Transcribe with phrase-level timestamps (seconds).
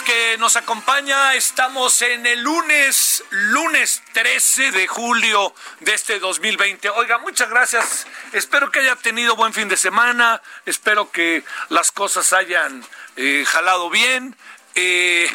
[0.00, 1.34] Que nos acompaña.
[1.34, 6.88] Estamos en el lunes, lunes 13 de julio de este 2020.
[6.90, 8.06] Oiga, muchas gracias.
[8.32, 10.40] Espero que haya tenido buen fin de semana.
[10.64, 12.82] Espero que las cosas hayan
[13.16, 14.34] eh, jalado bien.
[14.76, 15.30] Eh,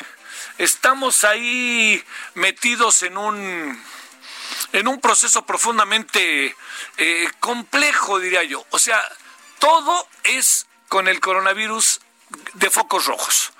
[0.57, 3.83] estamos ahí metidos en un
[4.73, 6.55] en un proceso profundamente
[6.97, 8.65] eh, complejo, diría yo.
[8.71, 9.03] O sea,
[9.59, 11.99] todo es con el coronavirus
[12.53, 13.51] de focos rojos.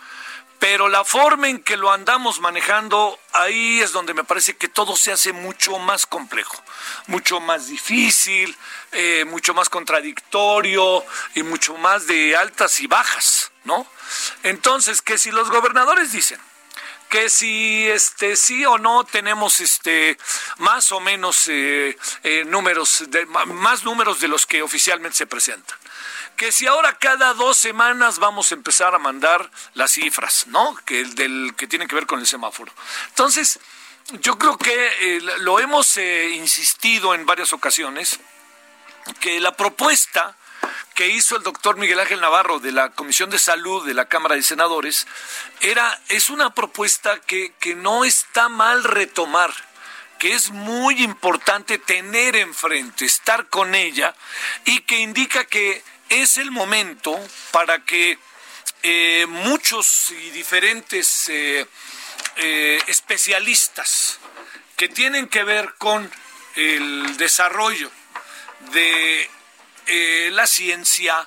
[0.59, 4.95] Pero la forma en que lo andamos manejando, ahí es donde me parece que todo
[4.95, 6.61] se hace mucho más complejo,
[7.05, 8.57] mucho más difícil,
[8.91, 11.05] eh, mucho más contradictorio
[11.35, 13.85] y mucho más de altas y bajas, ¿no?
[14.43, 16.39] Entonces, que si los gobernadores dicen
[17.09, 20.17] que si este sí o no tenemos este
[20.57, 25.77] más o menos eh, eh, números de, más números de los que oficialmente se presentan
[26.37, 30.75] que si ahora cada dos semanas vamos a empezar a mandar las cifras, ¿no?
[30.85, 32.71] Que el del que tiene que ver con el semáforo.
[33.09, 33.59] Entonces,
[34.21, 38.19] yo creo que eh, lo hemos eh, insistido en varias ocasiones
[39.19, 40.37] que la propuesta
[40.93, 44.35] que hizo el doctor Miguel Ángel Navarro de la Comisión de Salud de la Cámara
[44.35, 45.07] de Senadores
[45.59, 49.53] era es una propuesta que, que no está mal retomar
[50.17, 54.15] que es muy importante tener enfrente, estar con ella
[54.65, 57.17] y que indica que es el momento
[57.51, 58.17] para que
[58.83, 61.67] eh, muchos y diferentes eh,
[62.37, 64.19] eh, especialistas
[64.75, 66.09] que tienen que ver con
[66.55, 67.91] el desarrollo
[68.71, 69.29] de
[70.31, 71.25] la ciencia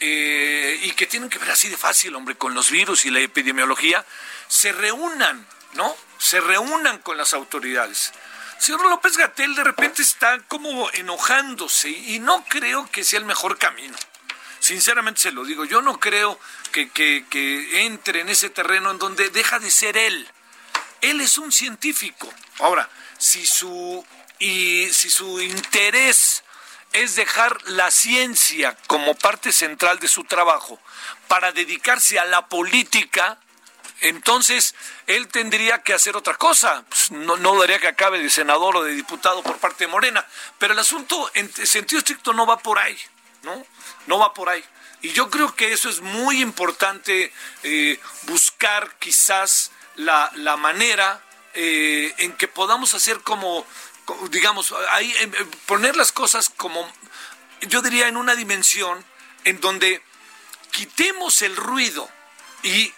[0.00, 4.04] y que tienen que ver así de fácil, hombre, con los virus y la epidemiología,
[4.48, 5.96] se reúnan, ¿no?
[6.18, 8.12] Se reúnan con las autoridades.
[8.58, 13.58] Señor López Gatel de repente está como enojándose y no creo que sea el mejor
[13.58, 13.96] camino.
[14.70, 16.38] Sinceramente se lo digo, yo no creo
[16.70, 17.26] que,
[17.84, 20.28] entre en ese terreno en donde deja de ser él.
[21.00, 22.32] Él es un científico.
[22.60, 22.88] Ahora,
[23.18, 24.06] si su,
[24.38, 26.44] y si su interés
[26.92, 30.78] es dejar la ciencia como parte central de su trabajo
[31.26, 33.40] para dedicarse a la política,
[34.02, 34.76] entonces
[35.08, 36.84] él tendría que hacer otra cosa.
[36.88, 40.24] Pues, no, no daría que acabe de senador o de diputado por parte de Morena.
[40.60, 42.96] Pero el asunto en sentido estricto no va por ahí,
[43.42, 43.66] ¿no?
[44.06, 44.64] No va por ahí.
[45.02, 51.22] Y yo creo que eso es muy importante eh, buscar quizás la, la manera
[51.54, 53.66] eh, en que podamos hacer como,
[54.30, 55.12] digamos, ahí,
[55.66, 56.90] poner las cosas como,
[57.62, 59.04] yo diría, en una dimensión
[59.44, 60.02] en donde
[60.70, 62.08] quitemos el ruido
[62.62, 62.92] y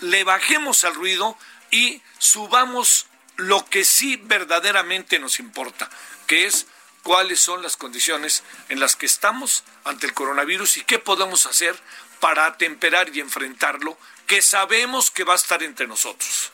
[0.00, 1.36] le bajemos al ruido
[1.70, 5.90] y subamos lo que sí verdaderamente nos importa,
[6.26, 6.66] que es
[7.08, 11.74] cuáles son las condiciones en las que estamos ante el coronavirus y qué podemos hacer
[12.20, 13.96] para atemperar y enfrentarlo,
[14.26, 16.52] que sabemos que va a estar entre nosotros.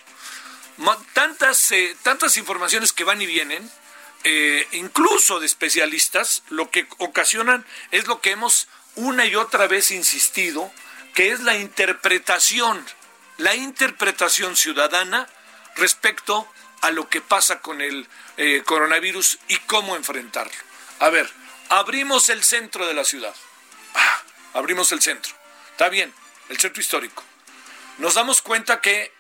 [1.13, 3.69] Tantas, eh, tantas informaciones que van y vienen,
[4.23, 9.91] eh, incluso de especialistas, lo que ocasionan es lo que hemos una y otra vez
[9.91, 10.71] insistido,
[11.17, 12.87] que es la interpretación
[13.39, 15.27] la interpretación ciudadana
[15.75, 16.47] respecto
[16.85, 20.53] a lo que pasa con el eh, coronavirus y cómo enfrentarlo.
[21.01, 21.31] A ver,
[21.71, 23.35] abrimos el centro de la ciudad.
[23.95, 24.23] Ah,
[24.53, 25.35] abrimos el centro.
[25.71, 26.13] Está bien,
[26.51, 27.23] el centro histórico.
[27.97, 29.11] Nos damos cuenta que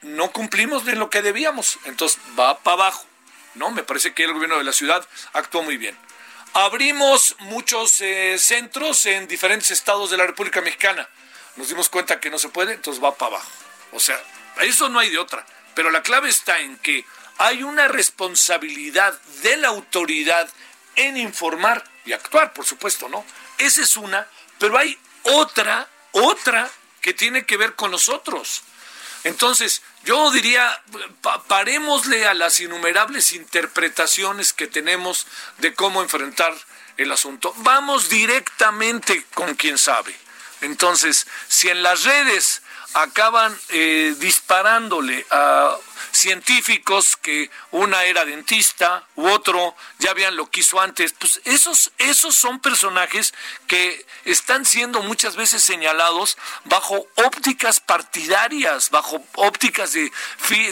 [0.00, 3.06] no cumplimos de lo que debíamos, entonces va para abajo.
[3.54, 5.96] No, me parece que el gobierno de la ciudad actuó muy bien.
[6.54, 11.08] Abrimos muchos eh, centros en diferentes estados de la República Mexicana.
[11.54, 13.50] Nos dimos cuenta que no se puede, entonces va para abajo.
[13.92, 14.20] O sea,
[14.62, 15.46] eso no hay de otra.
[15.74, 17.04] Pero la clave está en que
[17.38, 20.48] hay una responsabilidad de la autoridad
[20.96, 23.24] en informar y actuar, por supuesto, ¿no?
[23.58, 24.26] Esa es una,
[24.58, 26.70] pero hay otra, otra
[27.00, 28.62] que tiene que ver con nosotros.
[29.24, 30.82] Entonces, yo diría,
[31.46, 35.26] parémosle a las innumerables interpretaciones que tenemos
[35.58, 36.54] de cómo enfrentar
[36.96, 37.54] el asunto.
[37.58, 40.14] Vamos directamente con quien sabe.
[40.60, 42.61] Entonces, si en las redes
[42.94, 45.76] acaban eh, disparándole a
[46.12, 51.90] científicos que una era dentista u otro ya habían lo que hizo antes, pues esos,
[51.98, 53.32] esos son personajes
[53.66, 60.12] que están siendo muchas veces señalados bajo ópticas partidarias, bajo ópticas de,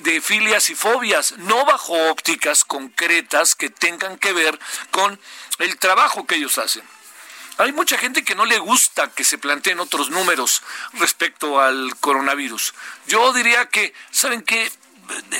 [0.02, 4.58] de filias y fobias, no bajo ópticas concretas que tengan que ver
[4.90, 5.18] con
[5.58, 6.82] el trabajo que ellos hacen.
[7.58, 10.62] Hay mucha gente que no le gusta que se planteen otros números
[10.94, 12.74] respecto al coronavirus.
[13.06, 14.70] Yo diría que, ¿saben qué?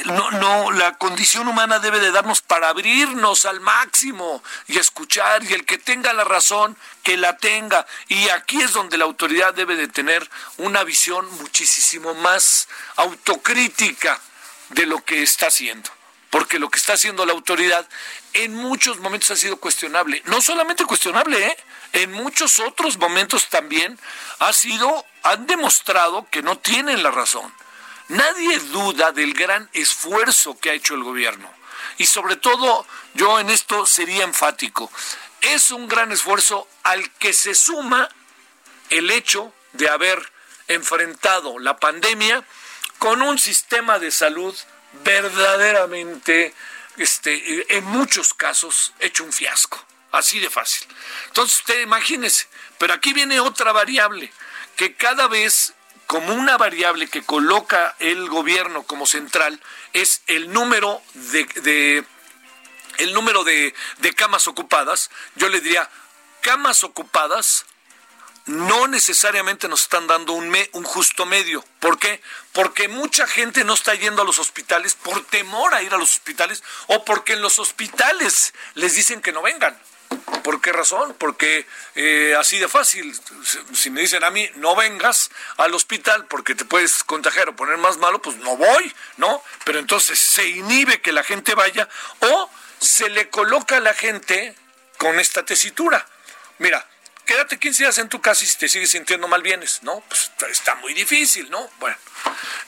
[0.07, 5.53] No, no, la condición humana debe de darnos para abrirnos al máximo y escuchar y
[5.53, 7.87] el que tenga la razón, que la tenga.
[8.09, 14.21] Y aquí es donde la autoridad debe de tener una visión muchísimo más autocrítica
[14.71, 15.91] de lo que está haciendo
[16.31, 17.87] porque lo que está haciendo la autoridad
[18.33, 20.23] en muchos momentos ha sido cuestionable.
[20.27, 21.57] No solamente cuestionable, ¿eh?
[21.93, 23.99] En muchos otros momentos también
[24.39, 27.53] ha sido, han demostrado que no tienen la razón.
[28.09, 31.51] Nadie duda del gran esfuerzo que ha hecho el gobierno.
[31.99, 34.91] Y sobre todo, yo en esto sería enfático.
[35.41, 38.09] Es un gran esfuerzo al que se suma
[38.89, 40.33] el hecho de haber
[40.69, 42.45] enfrentado la pandemia
[42.99, 44.57] con un sistema de salud
[45.05, 46.55] verdaderamente,
[46.97, 49.85] este, en muchos casos, hecho un fiasco.
[50.13, 50.87] Así de fácil.
[51.29, 52.49] Entonces usted imagínese,
[52.79, 54.33] pero aquí viene otra variable,
[54.77, 55.75] que cada vez
[56.07, 59.61] como una variable que coloca el gobierno como central
[59.93, 62.05] es el número de,
[62.99, 65.11] el número de, de camas ocupadas.
[65.37, 65.89] Yo le diría
[66.41, 67.67] camas ocupadas
[68.47, 71.65] no necesariamente nos están dando un, un justo medio.
[71.79, 72.21] ¿Por qué?
[72.53, 76.13] Porque mucha gente no está yendo a los hospitales por temor a ir a los
[76.13, 79.79] hospitales o porque en los hospitales les dicen que no vengan.
[80.43, 81.15] ¿Por qué razón?
[81.19, 83.15] Porque eh, así de fácil,
[83.73, 87.77] si me dicen a mí, no vengas al hospital porque te puedes contagiar o poner
[87.77, 89.43] más malo, pues no voy, ¿no?
[89.65, 91.89] Pero entonces se inhibe que la gente vaya
[92.21, 94.57] o se le coloca a la gente
[94.99, 96.07] con esta tesitura.
[96.59, 96.87] Mira,
[97.31, 100.03] quédate 15 días en tu casa y si te sigues sintiendo mal vienes, ¿no?
[100.09, 101.71] Pues está muy difícil, ¿no?
[101.79, 101.97] Bueno,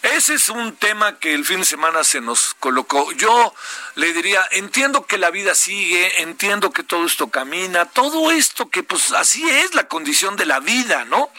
[0.03, 3.11] ese es un tema que el fin de semana se nos colocó.
[3.11, 3.53] Yo
[3.97, 8.85] le diría, entiendo que la vida sigue, entiendo que todo esto camina, todo esto que
[8.85, 11.33] pues así es la condición de la vida, ¿no?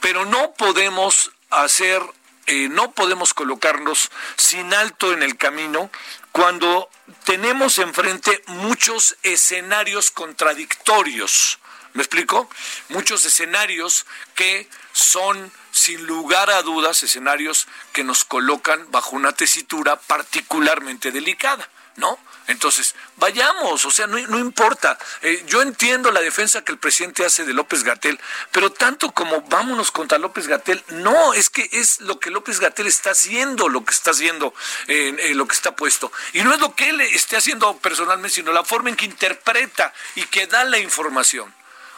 [0.00, 2.00] Pero no podemos hacer,
[2.46, 5.90] eh, no podemos colocarnos sin alto en el camino
[6.32, 6.88] cuando
[7.24, 11.58] tenemos enfrente muchos escenarios contradictorios
[11.94, 12.50] ¿Me explico?
[12.88, 14.04] Muchos escenarios
[14.34, 21.68] que son, sin lugar a dudas, escenarios que nos colocan bajo una tesitura particularmente delicada,
[21.94, 22.18] ¿no?
[22.48, 24.98] Entonces, vayamos, o sea, no, importa.
[25.22, 28.18] Eh, yo entiendo la defensa que el presidente hace de López Gatel,
[28.50, 32.88] pero tanto como vámonos contra López Gatel, no, es que es lo que López Gatel
[32.88, 34.52] está haciendo, lo que está haciendo,
[34.88, 36.10] eh, lo que está puesto.
[36.32, 39.94] Y no es lo que él esté haciendo personalmente, sino la forma en que interpreta
[40.16, 41.54] y que da la información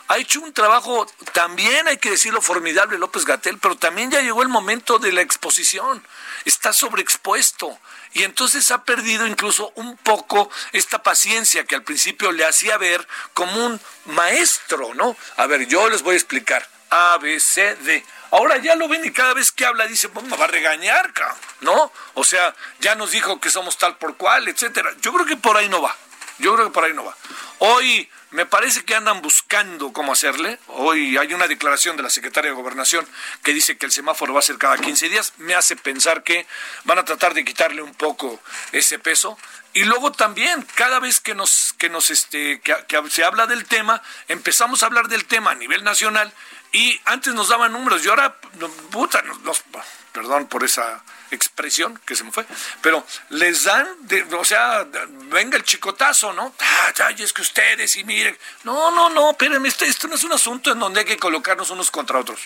[0.08, 4.42] ha hecho un trabajo también, hay que decirlo, formidable López Gatel, pero también ya llegó
[4.42, 6.02] el momento de la exposición.
[6.44, 7.78] Está sobreexpuesto
[8.12, 13.06] y entonces ha perdido incluso un poco esta paciencia que al principio le hacía ver
[13.34, 15.16] como un maestro, ¿no?
[15.36, 16.68] A ver, yo les voy a explicar.
[16.90, 18.04] A, B, C, D.
[18.30, 21.12] Ahora ya lo ven y cada vez que habla dice, pues va a regañar,
[21.60, 21.92] ¿no?
[22.14, 24.94] O sea, ya nos dijo que somos tal por cual, etcétera.
[25.00, 25.96] Yo creo que por ahí no va.
[26.38, 27.16] Yo creo que por ahí no va.
[27.58, 30.58] Hoy me parece que andan buscando cómo hacerle.
[30.68, 33.06] Hoy hay una declaración de la secretaria de Gobernación
[33.42, 35.32] que dice que el semáforo va a ser cada 15 días.
[35.38, 36.46] Me hace pensar que
[36.84, 38.40] van a tratar de quitarle un poco
[38.72, 39.38] ese peso.
[39.74, 42.76] Y luego también, cada vez que nos, que nos este, que,
[43.10, 46.32] se habla del tema, empezamos a hablar del tema a nivel nacional
[46.72, 48.36] y antes nos daban números y ahora,
[48.90, 49.62] puta, nos,
[50.12, 52.46] perdón por esa expresión que se me fue,
[52.80, 53.86] pero les dan,
[54.38, 54.86] o sea,
[55.30, 56.54] venga el chicotazo, ¿no?
[57.04, 60.32] Ay, es que ustedes y miren, no, no, no, espérenme, este, esto no es un
[60.32, 62.40] asunto en donde hay que colocarnos unos contra otros.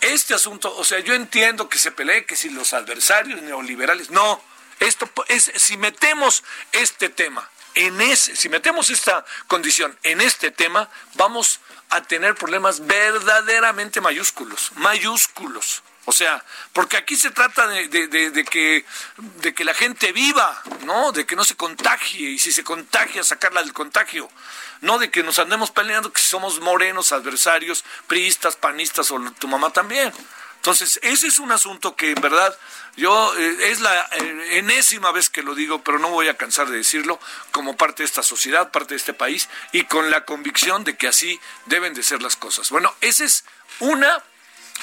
[0.00, 4.42] Este asunto, o sea, yo entiendo que se pelee, que si los adversarios neoliberales, no,
[4.80, 10.88] esto es, si metemos este tema en ese, si metemos esta condición en este tema,
[11.14, 11.60] vamos
[11.90, 15.82] a tener problemas verdaderamente mayúsculos, mayúsculos.
[16.06, 17.84] O sea, porque aquí se trata de,
[19.54, 21.10] que la gente viva, ¿no?
[21.10, 24.30] De que no se contagie y si se contagia, sacarla del contagio.
[24.82, 29.70] No de que nos andemos peleando que somos morenos, adversarios, priistas, panistas o tu mamá
[29.70, 30.12] también.
[30.58, 32.56] Entonces, ese es un asunto que en verdad
[32.96, 36.68] yo eh, es la eh, enésima vez que lo digo, pero no voy a cansar
[36.68, 37.18] de decirlo,
[37.50, 41.08] como parte de esta sociedad, parte de este país, y con la convicción de que
[41.08, 42.70] así deben de ser las cosas.
[42.70, 43.44] Bueno, esa es
[43.80, 44.22] una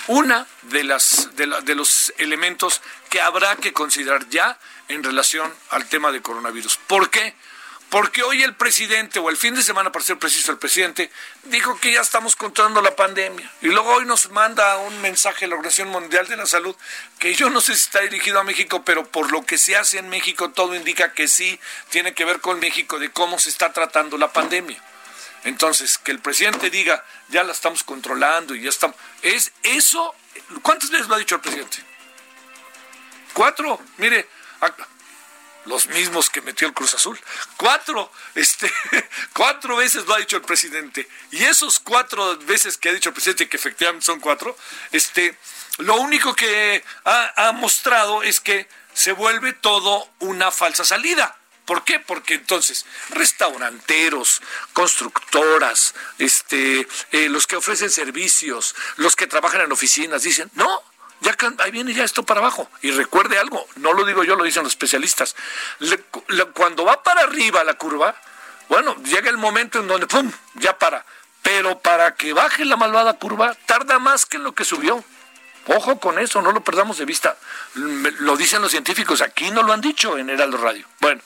[0.07, 6.11] una de las de, los elementos que habrá que considerar ya en relación al tema
[6.11, 6.77] de coronavirus.
[6.87, 7.33] ¿Por qué?
[7.89, 11.11] Porque hoy el presidente, o el fin de semana, para ser preciso, el presidente
[11.43, 13.47] dijo que ya estamos controlando la pandemia.
[13.61, 16.75] Y luego hoy nos manda un mensaje a la Organización Mundial de la Salud,
[17.19, 19.99] que yo no sé si está dirigido a México, pero por lo que se hace
[19.99, 21.59] en México, todo indica que sí
[21.91, 24.81] tiene que ver con México, de cómo se está tratando la pandemia.
[25.43, 28.95] Entonces, que el presidente diga, ya la estamos controlando y ya estamos.
[29.21, 30.15] Es eso.
[30.61, 31.83] ¿Cuántas veces lo ha dicho el presidente?
[33.33, 33.81] Cuatro.
[33.97, 34.29] Mire,
[35.65, 37.19] los mismos que metió el Cruz Azul.
[37.57, 38.71] Cuatro, este,
[39.33, 41.07] cuatro veces lo ha dicho el presidente.
[41.31, 44.55] Y esos cuatro veces que ha dicho el presidente, que efectivamente son cuatro,
[44.91, 45.37] este,
[45.79, 51.35] lo único que ha, ha mostrado es que se vuelve todo una falsa salida.
[51.65, 51.99] ¿Por qué?
[51.99, 54.41] Porque entonces restauranteros,
[54.73, 60.81] constructoras, este, eh, los que ofrecen servicios, los que trabajan en oficinas dicen, no,
[61.21, 62.69] ya ahí viene ya esto para abajo.
[62.81, 65.35] Y recuerde algo, no lo digo yo, lo dicen los especialistas.
[66.53, 68.13] cuando va para arriba la curva,
[68.67, 70.31] bueno, llega el momento en donde ¡pum!
[70.55, 71.05] ya para.
[71.41, 75.03] Pero para que baje la malvada curva, tarda más que en lo que subió.
[75.67, 77.37] Ojo con eso, no lo perdamos de vista.
[77.75, 80.87] Lo dicen los científicos, aquí no lo han dicho en Heraldo Radio.
[80.99, 81.21] Bueno,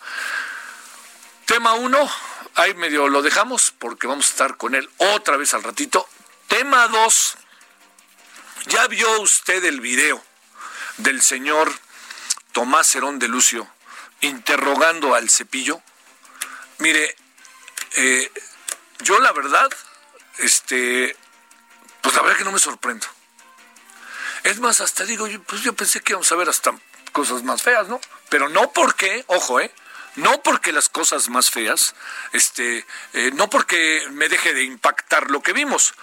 [1.46, 2.10] tema uno,
[2.56, 6.08] ahí medio lo dejamos porque vamos a estar con él otra vez al ratito.
[6.48, 7.36] Tema dos,
[8.68, 10.24] ya vio usted el video
[10.98, 11.72] del señor
[12.52, 13.68] Tomás Herón de Lucio
[14.22, 15.82] interrogando al cepillo.
[16.80, 17.16] Mire,
[17.96, 18.32] eh,
[19.00, 19.70] yo la verdad,
[20.38, 21.16] este,
[22.02, 23.08] pues la verdad que no me sorprendo.
[24.48, 26.74] Es más, hasta digo, pues yo pensé que íbamos a ver hasta
[27.12, 28.00] cosas más feas, ¿no?
[28.30, 29.70] Pero no porque, ojo, ¿eh?
[30.16, 31.96] No porque las cosas más feas,
[32.32, 35.96] este, eh, no porque me deje de impactar lo que vimos.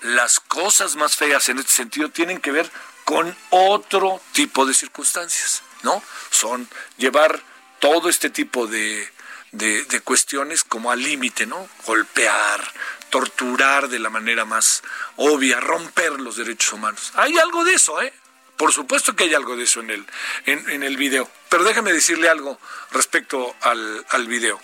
[0.00, 2.68] Las cosas más feas en este sentido tienen que ver
[3.04, 6.02] con otro tipo de circunstancias, ¿no?
[6.32, 7.40] Son llevar
[7.78, 9.08] todo este tipo de,
[9.52, 11.68] de cuestiones como al límite, ¿no?
[11.86, 12.68] Golpear,
[13.12, 14.82] torturar de la manera más
[15.16, 17.12] obvia, romper los derechos humanos.
[17.14, 18.10] Hay algo de eso, ¿eh?
[18.56, 20.06] Por supuesto que hay algo de eso en el,
[20.46, 21.30] en, el video.
[21.50, 22.58] Pero déjeme decirle algo
[22.90, 24.58] respecto al, al video.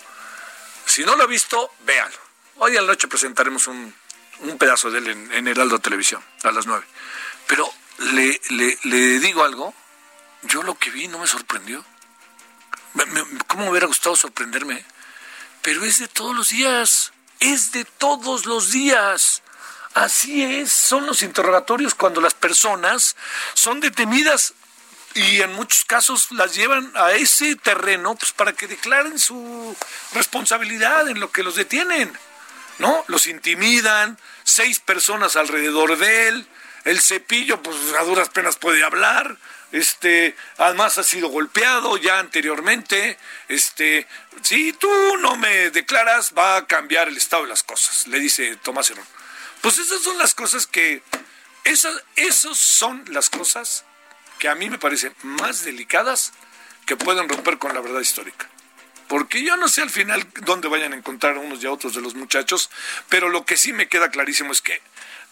[0.87, 2.17] Si no lo ha visto, véalo.
[2.55, 3.93] Hoy a la noche presentaremos un,
[4.39, 6.85] un pedazo de él en, en, Heraldo Televisión, a las nueve.
[7.45, 9.75] Pero le, le, le, digo algo,
[10.41, 11.85] yo lo que vi no me sorprendió.
[13.45, 14.83] ¿Cómo me hubiera gustado sorprenderme?
[15.61, 19.41] Pero es de todos los días es de todos los días.
[19.93, 23.15] Así es, son los interrogatorios cuando las personas
[23.53, 24.53] son detenidas
[25.15, 29.75] y en muchos casos las llevan a ese terreno pues para que declaren su
[30.13, 32.17] responsabilidad en lo que los detienen.
[32.77, 33.03] ¿No?
[33.07, 36.47] Los intimidan, seis personas alrededor de él,
[36.85, 39.37] el cepillo pues a duras penas puede hablar,
[39.71, 44.07] este, además ha sido golpeado ya anteriormente, este,
[44.41, 48.55] si tú no me declaras va a cambiar el estado de las cosas, le dice
[48.57, 49.05] Tomás Herón.
[49.61, 51.03] Pues esas son las cosas que,
[51.63, 53.85] esas, esas son las cosas
[54.39, 56.31] que a mí me parecen más delicadas
[56.85, 58.49] que pueden romper con la verdad histórica.
[59.07, 62.01] Porque yo no sé al final dónde vayan a encontrar unos y a otros de
[62.01, 62.69] los muchachos,
[63.09, 64.81] pero lo que sí me queda clarísimo es que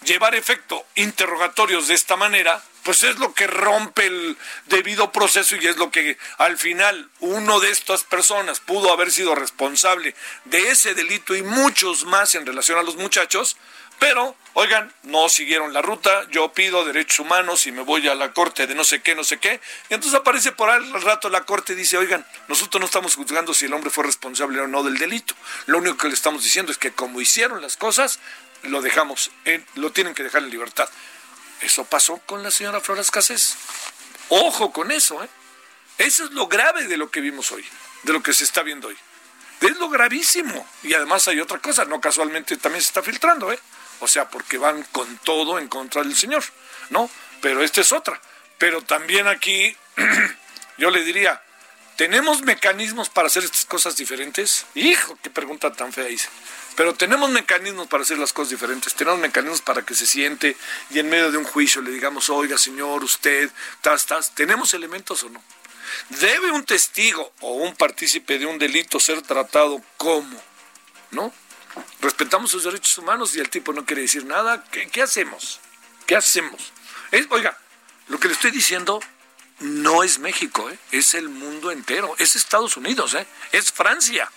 [0.03, 4.37] llevar efecto interrogatorios de esta manera, pues es lo que rompe el
[4.67, 9.35] debido proceso y es lo que al final uno de estas personas pudo haber sido
[9.35, 13.57] responsable de ese delito y muchos más en relación a los muchachos,
[13.99, 18.31] pero, oigan, no siguieron la ruta, yo pido derechos humanos y me voy a la
[18.31, 21.45] corte de no sé qué, no sé qué, y entonces aparece por al rato la
[21.45, 24.83] corte y dice, oigan, nosotros no estamos juzgando si el hombre fue responsable o no
[24.83, 25.33] del delito,
[25.65, 28.19] lo único que le estamos diciendo es que como hicieron las cosas,
[28.63, 29.31] lo dejamos,
[29.75, 30.89] lo tienen que dejar en libertad.
[31.61, 33.55] Eso pasó con la señora Flores Casés.
[34.29, 35.29] Ojo con eso, ¿eh?
[35.97, 37.65] Eso es lo grave de lo que vimos hoy,
[38.03, 38.97] de lo que se está viendo hoy.
[39.61, 40.67] Es lo gravísimo.
[40.83, 43.59] Y además hay otra cosa, no casualmente también se está filtrando, ¿eh?
[43.99, 46.43] O sea, porque van con todo en contra del señor,
[46.89, 47.09] ¿no?
[47.41, 48.21] Pero esta es otra.
[48.59, 49.75] Pero también aquí
[50.77, 51.41] yo le diría,
[51.97, 54.65] ¿tenemos mecanismos para hacer estas cosas diferentes?
[54.75, 56.29] Hijo, qué pregunta tan fea hice.
[56.75, 60.55] Pero tenemos mecanismos para hacer las cosas diferentes, tenemos mecanismos para que se siente
[60.91, 63.49] y en medio de un juicio le digamos, oiga señor, usted,
[63.81, 65.43] tas, tas, ¿tenemos elementos o no?
[66.09, 70.41] ¿Debe un testigo o un partícipe de un delito ser tratado como?
[71.11, 71.33] ¿No?
[72.01, 74.63] Respetamos sus derechos humanos y el tipo no quiere decir nada.
[74.69, 75.59] ¿Qué, hacemos?
[76.05, 76.73] ¿Qué hacemos?
[77.29, 77.57] oiga,
[78.07, 78.99] lo que le estoy diciendo
[79.59, 80.77] no es México, ¿eh?
[80.91, 83.25] es el mundo entero, es Estados Unidos, ¿eh?
[83.51, 84.29] es Francia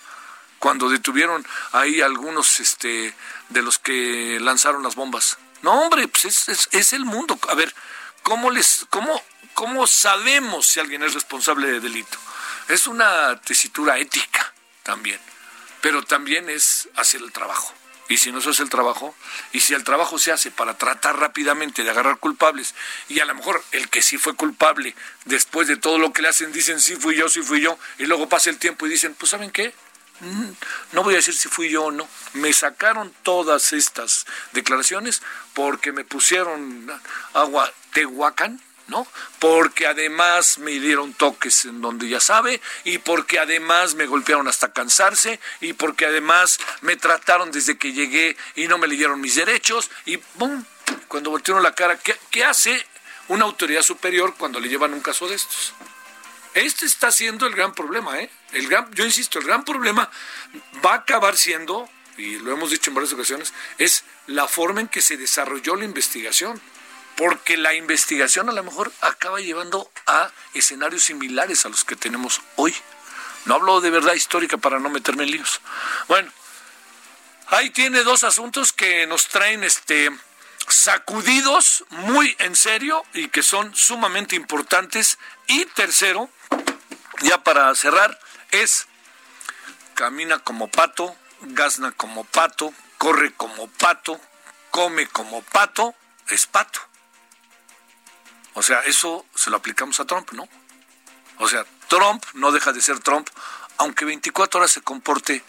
[0.61, 3.15] cuando detuvieron ahí algunos este,
[3.49, 5.39] de los que lanzaron las bombas.
[5.63, 7.39] No, hombre, pues es, el mundo.
[7.49, 7.73] A ver,
[8.21, 9.23] ¿cómo, les, cómo,
[9.55, 12.17] ¿cómo sabemos si alguien es responsable de delito?
[12.67, 15.19] Es una tesitura ética también,
[15.81, 17.73] pero también es hacer el trabajo.
[18.11, 19.15] Y si no se hace el trabajo,
[19.53, 22.75] y si el trabajo se hace para tratar rápidamente de agarrar culpables,
[23.07, 26.27] y a lo mejor el que sí fue culpable, después de todo lo que le
[26.27, 29.15] hacen, dicen sí fui yo, sí fui yo, y luego pasa el tiempo y dicen,
[29.17, 29.73] pues ¿saben qué?
[30.19, 30.49] Mm,
[30.91, 35.21] no voy a decir si fui yo o no, me sacaron todas estas declaraciones
[35.53, 36.91] porque me pusieron
[37.31, 38.59] agua tehuacán,
[38.91, 39.07] ¿no?
[39.39, 44.73] Porque además me dieron toques en donde ya sabe y porque además me golpearon hasta
[44.73, 49.89] cansarse y porque además me trataron desde que llegué y no me leyeron mis derechos
[50.05, 50.63] y ¡pum!
[51.07, 52.85] Cuando voltearon la cara, ¿qué, qué hace
[53.29, 55.73] una autoridad superior cuando le llevan un caso de estos?
[56.53, 58.29] Este está siendo el gran problema, ¿eh?
[58.51, 60.09] El gran, yo insisto, el gran problema
[60.85, 64.89] va a acabar siendo, y lo hemos dicho en varias ocasiones, es la forma en
[64.89, 66.59] que se desarrolló la investigación.
[67.21, 72.41] Porque la investigación a lo mejor acaba llevando a escenarios similares a los que tenemos
[72.55, 72.75] hoy.
[73.45, 75.61] No hablo de verdad histórica para no meterme en líos.
[76.07, 76.31] Bueno,
[77.45, 80.09] ahí tiene dos asuntos que nos traen este
[80.67, 85.19] sacudidos muy en serio y que son sumamente importantes.
[85.45, 86.27] Y tercero,
[87.21, 88.87] ya para cerrar, es
[89.93, 94.19] camina como pato, gazna como pato, corre como pato,
[94.71, 95.93] come como pato,
[96.27, 96.90] es pato.
[98.53, 100.47] O sea, eso se lo aplicamos a Trump, ¿no?
[101.37, 103.27] O sea, Trump no deja de ser Trump,
[103.77, 105.43] aunque 24 horas se comporte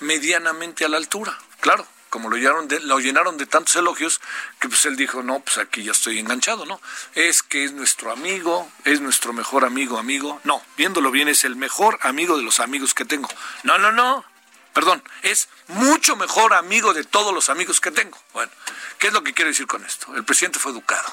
[0.00, 1.86] medianamente a la altura, claro
[2.16, 4.22] como lo llenaron de, lo llenaron de tantos elogios,
[4.58, 6.80] que pues él dijo, no, pues aquí ya estoy enganchado, ¿no?
[7.14, 10.40] Es que es nuestro amigo, es nuestro mejor amigo, amigo.
[10.44, 13.28] No, viéndolo bien, es el mejor amigo de los amigos que tengo.
[13.64, 14.24] No, no, no,
[14.72, 18.18] perdón, es mucho mejor amigo de todos los amigos que tengo.
[18.32, 18.50] Bueno,
[18.98, 20.14] ¿qué es lo que quiero decir con esto?
[20.14, 21.12] El presidente fue educado,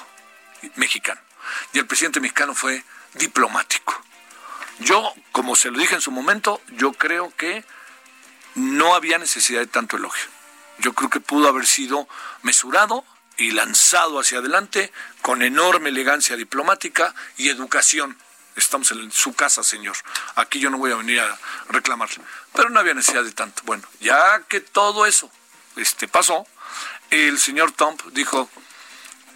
[0.76, 1.20] mexicano,
[1.72, 4.00] y el presidente mexicano fue diplomático.
[4.80, 7.64] Yo, como se lo dije en su momento, yo creo que
[8.54, 10.26] no había necesidad de tanto elogio.
[10.78, 12.08] Yo creo que pudo haber sido
[12.42, 13.04] mesurado
[13.36, 18.16] y lanzado hacia adelante con enorme elegancia diplomática y educación.
[18.56, 19.96] Estamos en su casa, señor.
[20.36, 22.22] Aquí yo no voy a venir a reclamarle.
[22.52, 23.62] Pero no había necesidad de tanto.
[23.64, 25.30] Bueno, ya que todo eso
[25.76, 26.46] este, pasó,
[27.10, 28.48] el señor Trump dijo,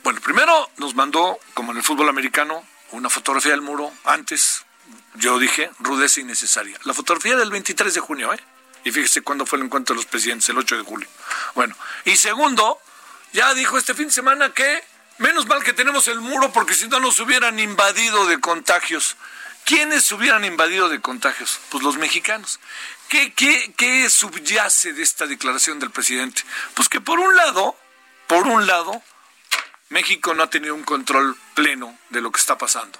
[0.09, 3.92] bueno, primero nos mandó, como en el fútbol americano, una fotografía del muro.
[4.05, 4.64] Antes,
[5.16, 6.79] yo dije, rudeza innecesaria.
[6.85, 8.40] La fotografía del 23 de junio, ¿eh?
[8.85, 11.07] Y fíjese cuándo fue el encuentro de los presidentes, el 8 de julio.
[11.55, 12.81] Bueno, y segundo,
[13.35, 14.83] ya dijo este fin de semana que
[15.18, 19.14] menos mal que tenemos el muro porque si no nos hubieran invadido de contagios.
[19.66, 21.61] ¿Quiénes hubieran invadido de contagios?
[21.68, 22.61] Pues los mexicanos.
[23.11, 26.44] ¿Qué, qué, qué subyace de esta declaración del presidente?
[26.73, 27.77] Pues que por un lado,
[28.27, 29.03] por un lado,
[29.90, 32.98] México no ha tenido un control pleno de lo que está pasando.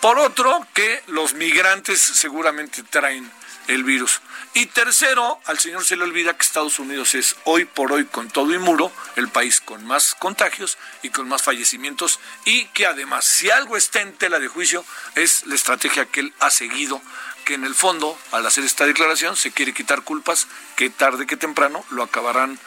[0.00, 3.30] Por otro, que los migrantes seguramente traen
[3.68, 4.20] el virus.
[4.54, 8.28] Y tercero, al señor se le olvida que Estados Unidos es hoy por hoy, con
[8.28, 13.24] todo y muro, el país con más contagios y con más fallecimientos y que además,
[13.24, 14.84] si algo está en tela de juicio,
[15.14, 17.02] es la estrategia que él ha seguido,
[17.44, 21.36] que en el fondo, al hacer esta declaración, se quiere quitar culpas que tarde que
[21.36, 22.58] temprano lo acabarán,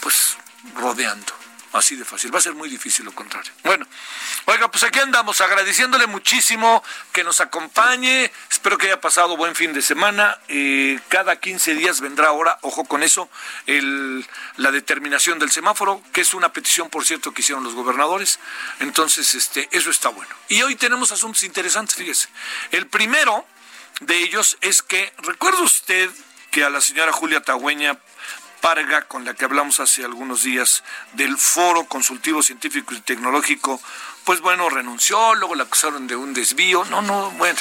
[0.00, 0.36] pues,
[0.74, 1.45] rodeando.
[1.72, 2.34] Así de fácil.
[2.34, 3.52] Va a ser muy difícil lo contrario.
[3.64, 3.86] Bueno,
[4.46, 8.30] oiga, pues aquí andamos agradeciéndole muchísimo que nos acompañe.
[8.50, 10.38] Espero que haya pasado buen fin de semana.
[10.48, 13.28] Eh, cada 15 días vendrá ahora, ojo con eso,
[13.66, 14.26] el,
[14.56, 18.38] la determinación del semáforo, que es una petición, por cierto, que hicieron los gobernadores.
[18.80, 20.34] Entonces, este, eso está bueno.
[20.48, 22.28] Y hoy tenemos asuntos interesantes, fíjese.
[22.70, 23.46] El primero
[24.00, 26.10] de ellos es que, ¿recuerda usted
[26.50, 27.98] que a la señora Julia Tagüeña
[29.06, 33.80] Con la que hablamos hace algunos días, del Foro Consultivo Científico y Tecnológico,
[34.24, 36.84] pues bueno, renunció, luego la acusaron de un desvío.
[36.86, 37.60] No, no, bueno,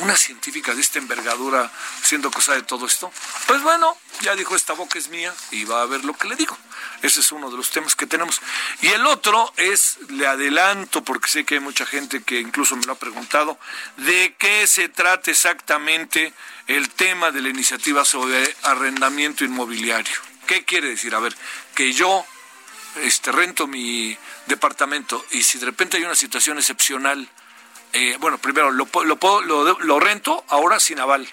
[0.00, 1.70] una científica de esta envergadura
[2.02, 3.12] siendo cosa de todo esto?
[3.46, 6.36] Pues bueno, ya dijo, esta boca es mía y va a ver lo que le
[6.36, 6.56] digo.
[7.02, 8.40] Ese es uno de los temas que tenemos.
[8.80, 12.86] Y el otro es, le adelanto, porque sé que hay mucha gente que incluso me
[12.86, 13.58] lo ha preguntado,
[13.98, 16.32] de qué se trata exactamente
[16.66, 20.14] el tema de la iniciativa sobre arrendamiento inmobiliario.
[20.46, 21.14] ¿Qué quiere decir?
[21.14, 21.34] A ver,
[21.74, 22.24] que yo
[23.02, 27.28] este, rento mi departamento y si de repente hay una situación excepcional,
[27.92, 31.28] eh, bueno, primero lo, lo, lo, lo rento ahora sin aval,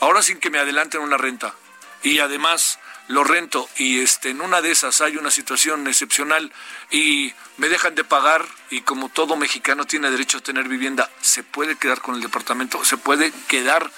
[0.00, 1.54] ahora sin que me adelanten una renta.
[2.02, 6.52] Y además lo rento y este en una de esas hay una situación excepcional
[6.90, 11.42] y me dejan de pagar y como todo mexicano tiene derecho a tener vivienda, se
[11.42, 13.90] puede quedar con el departamento, se puede quedar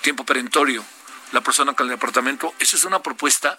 [0.00, 0.84] tiempo perentorio
[1.32, 2.54] la persona con el departamento.
[2.58, 3.58] Esa es una propuesta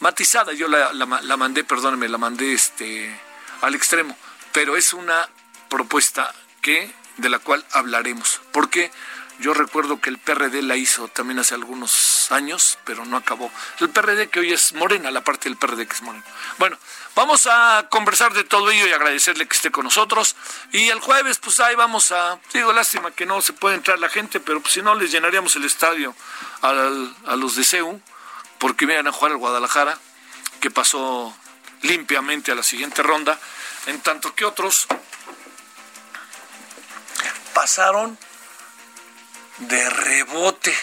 [0.00, 0.52] matizada.
[0.52, 3.18] Yo la, la, mandé, perdóneme, la mandé este
[3.62, 4.16] al extremo,
[4.52, 5.28] pero es una
[5.68, 8.90] propuesta que de la cual hablaremos, porque
[9.38, 13.50] yo recuerdo que el PRD la hizo también hace algunos años, pero no acabó.
[13.80, 16.24] El PRD que hoy es Morena, la parte del PRD que es Morena.
[16.58, 16.78] Bueno,
[17.14, 20.36] vamos a conversar de todo ello y agradecerle que esté con nosotros.
[20.72, 24.08] Y el jueves, pues ahí vamos a, digo, lástima que no se puede entrar la
[24.08, 26.14] gente, pero pues, si no les llenaríamos el estadio
[26.62, 26.72] a
[27.36, 28.00] los de CEU,
[28.58, 29.98] porque vienen a jugar al Guadalajara,
[30.60, 31.36] que pasó
[31.82, 33.38] limpiamente a la siguiente ronda,
[33.86, 34.86] en tanto que otros
[37.52, 38.18] pasaron
[39.58, 40.74] de rebote.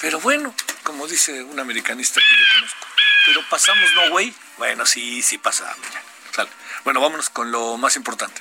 [0.00, 2.86] Pero bueno, como dice un americanista que yo conozco,
[3.26, 4.32] pero pasamos, ¿no, güey?
[4.56, 5.76] Bueno, sí, sí pasamos.
[6.84, 8.40] Bueno, vámonos con lo más importante.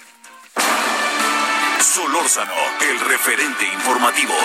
[1.81, 4.35] Solórzano, el referente informativo.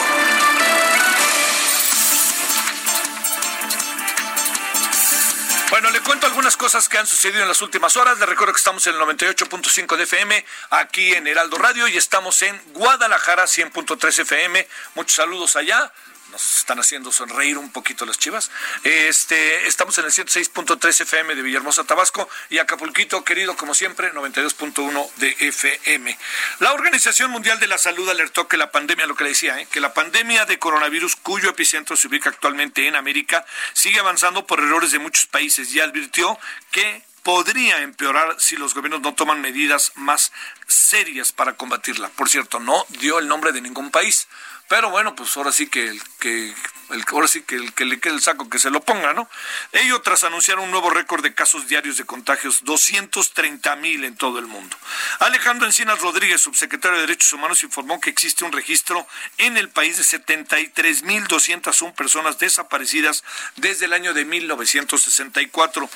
[5.73, 8.19] Bueno, le cuento algunas cosas que han sucedido en las últimas horas.
[8.19, 12.43] Le recuerdo que estamos en el 98.5 de FM, aquí en Heraldo Radio, y estamos
[12.43, 14.69] en Guadalajara 100.3 FM.
[14.95, 15.91] Muchos saludos allá
[16.33, 18.51] nos están haciendo sonreír un poquito las chivas.
[18.83, 25.13] Este, estamos en el 106.3 FM de Villahermosa, Tabasco, y Acapulquito, querido, como siempre, 92.1
[25.17, 26.19] de FM.
[26.59, 29.69] La Organización Mundial de la Salud alertó que la pandemia, lo que le decía, ¿eh?
[29.71, 34.59] que la pandemia de coronavirus, cuyo epicentro se ubica actualmente en América, sigue avanzando por
[34.59, 36.39] errores de muchos países y advirtió
[36.71, 40.33] que podría empeorar si los gobiernos no toman medidas más
[40.67, 42.09] serias para combatirla.
[42.09, 44.29] Por cierto, no dio el nombre de ningún país.
[44.73, 46.55] Pero bueno, pues ahora sí que que
[46.93, 49.29] el, ahora sí que el que le quede el saco que se lo ponga, ¿no?
[49.73, 54.39] Ello tras anunciar un nuevo récord de casos diarios de contagios, 230 mil en todo
[54.39, 54.77] el mundo.
[55.21, 59.07] Alejandro Encinas Rodríguez, subsecretario de Derechos Humanos, informó que existe un registro
[59.39, 63.25] en el país de 73 mil 201 personas desaparecidas
[63.57, 65.89] desde el año de 1964.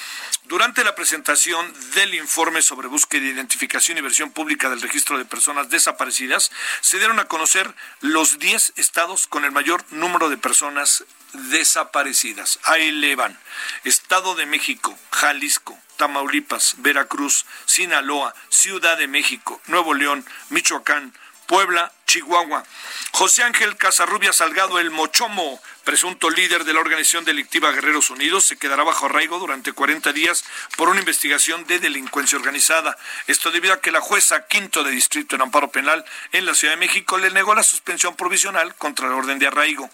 [0.44, 5.70] Durante la presentación del informe sobre búsqueda, identificación y versión pública del registro de personas
[5.70, 10.85] desaparecidas, se dieron a conocer los 10 estados con el mayor número de personas
[11.32, 12.58] desaparecidas.
[12.64, 13.38] Ahí le van.
[13.84, 21.14] Estado de México, Jalisco, Tamaulipas, Veracruz, Sinaloa, Ciudad de México, Nuevo León, Michoacán,
[21.46, 22.64] Puebla, Chihuahua.
[23.12, 28.56] José Ángel Casarrubia Salgado, el Mochomo, presunto líder de la organización delictiva Guerreros Unidos, se
[28.56, 30.44] quedará bajo arraigo durante 40 días
[30.76, 32.96] por una investigación de delincuencia organizada.
[33.26, 36.74] Esto debido a que la jueza quinto de distrito en amparo penal en la Ciudad
[36.74, 39.90] de México le negó la suspensión provisional contra el orden de arraigo.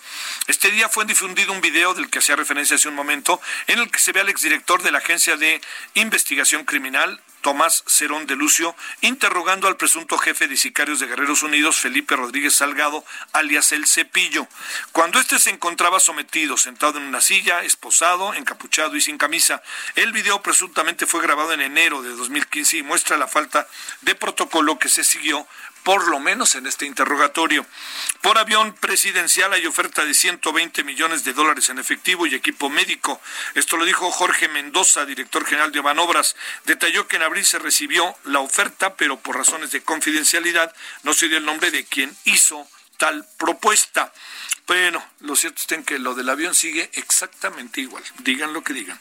[0.46, 3.90] Este día fue difundido un video del que hacía referencia hace un momento, en el
[3.90, 5.61] que se ve al exdirector de la Agencia de
[5.94, 11.76] Investigación Criminal, Tomás Cerón de Lucio, interrogando al presunto jefe de sicarios de Guerreros Unidos,
[11.76, 14.46] Felipe Rodríguez Salgado, alias El Cepillo.
[14.92, 19.62] Cuando éste se encontraba sometido, sentado en una silla, esposado, encapuchado y sin camisa,
[19.96, 23.68] el video presuntamente fue grabado en enero de 2015 y muestra la falta
[24.00, 25.46] de protocolo que se siguió
[25.83, 27.66] por lo menos en este interrogatorio.
[28.21, 33.21] Por avión presidencial hay oferta de 120 millones de dólares en efectivo y equipo médico.
[33.55, 36.37] Esto lo dijo Jorge Mendoza, director general de Manobras.
[36.64, 41.29] Detalló que en abril se recibió la oferta, pero por razones de confidencialidad no se
[41.29, 42.68] dio el nombre de quien hizo
[43.02, 44.12] tal propuesta.
[44.68, 48.96] Bueno, lo cierto es que lo del avión sigue exactamente igual, digan lo que digan.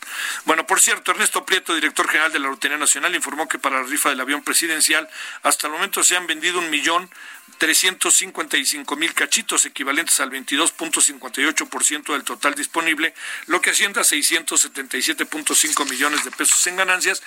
[0.46, 3.88] Bueno, por cierto, Ernesto Prieto, director general de la Lotería Nacional, informó que para la
[3.88, 5.08] rifa del avión presidencial
[5.44, 7.12] hasta el momento se han vendido un millón
[7.60, 13.14] trescientos cincuenta y cinco mil cachitos, equivalentes al 22.58% del total disponible,
[13.46, 17.22] lo que asciende a 677.5 millones de pesos en ganancias.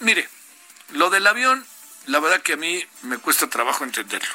[0.00, 0.28] Mire,
[0.88, 1.64] lo del avión,
[2.06, 4.34] la verdad que a mí me cuesta trabajo entenderlo.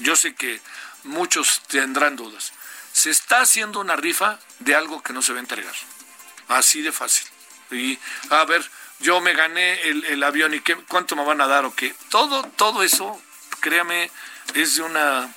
[0.00, 0.60] Yo sé que
[1.04, 2.52] muchos tendrán dudas
[2.98, 5.74] se está haciendo una rifa de algo que no se va a entregar.
[6.48, 7.28] Así de fácil.
[7.70, 7.96] Y
[8.30, 11.74] a ver, yo me gané el, avión y qué, cuánto me van a dar o
[11.74, 11.94] qué.
[12.10, 13.20] Todo, todo eso,
[13.60, 14.10] créame,
[14.54, 15.32] es de una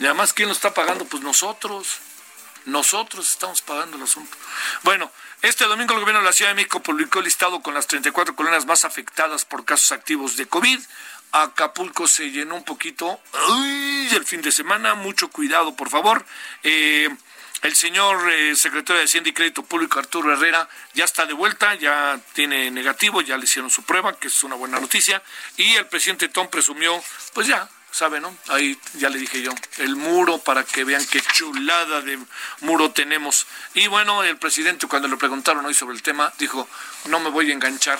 [0.00, 1.04] Y además, ¿quién lo está pagando?
[1.04, 1.98] Pues nosotros.
[2.64, 4.36] Nosotros estamos pagando el asunto.
[4.82, 7.86] Bueno, este domingo el gobierno de la Ciudad de México publicó el listado con las
[7.86, 10.80] 34 colonias más afectadas por casos activos de COVID.
[11.34, 14.08] Acapulco se llenó un poquito ¡Ay!
[14.12, 14.94] el fin de semana.
[14.94, 16.24] Mucho cuidado, por favor.
[16.62, 17.08] Eh,
[17.62, 21.74] el señor eh, secretario de Hacienda y Crédito Público, Arturo Herrera, ya está de vuelta,
[21.74, 25.22] ya tiene negativo, ya le hicieron su prueba, que es una buena noticia.
[25.56, 28.36] Y el presidente Tom presumió, pues ya, sabe, ¿no?
[28.48, 32.18] Ahí ya le dije yo, el muro para que vean qué chulada de
[32.60, 33.46] muro tenemos.
[33.72, 36.68] Y bueno, el presidente cuando le preguntaron hoy sobre el tema dijo,
[37.06, 37.98] no me voy a enganchar.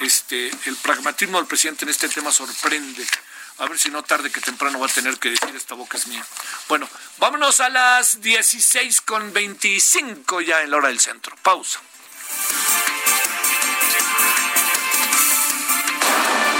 [0.00, 3.06] Este, el pragmatismo del presidente en este tema sorprende.
[3.58, 6.06] A ver si no tarde que temprano va a tener que decir esta boca es
[6.06, 6.24] mía.
[6.68, 11.36] Bueno, vámonos a las 16 con 25 ya en la hora del centro.
[11.42, 11.80] Pausa.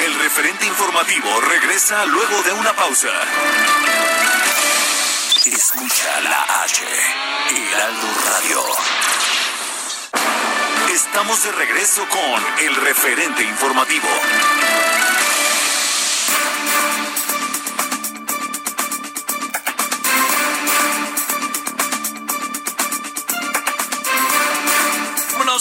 [0.04, 3.08] El referente informativo regresa luego de una pausa.
[5.46, 6.84] Escucha la H,
[7.48, 9.19] Heraldo Radio.
[10.92, 14.08] Estamos de regreso con el referente informativo.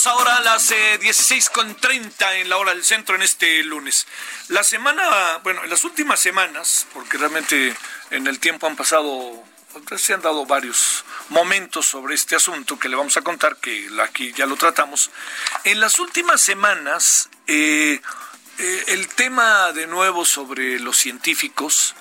[0.06, 4.08] ahora a las 16.30 eh, en la hora del centro en este lunes.
[4.48, 7.76] La semana, bueno, en las últimas semanas, porque realmente
[8.12, 9.44] en el tiempo han pasado,
[9.98, 14.34] se han dado varios momentos sobre este asunto que le vamos a contar, que aquí
[14.34, 15.12] ya lo tratamos.
[15.64, 18.02] En las últimas semanas, eh,
[18.58, 21.96] eh, el tema de nuevo sobre los científicos,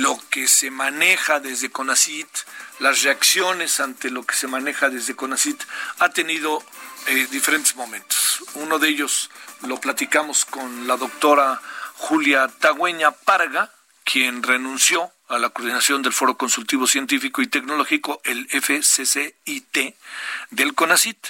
[0.00, 2.26] lo que se maneja desde CONACIT,
[2.80, 5.62] las reacciones ante lo que se maneja desde CONACIT
[6.00, 6.62] ha tenido
[7.06, 8.42] eh, diferentes momentos.
[8.54, 9.30] Uno de ellos
[9.62, 11.60] lo platicamos con la doctora
[11.94, 13.70] Julia Tagüeña Parga,
[14.04, 19.94] quien renunció a la coordinación del Foro Consultivo Científico y Tecnológico, el FCCIT,
[20.50, 21.26] del CONACIT.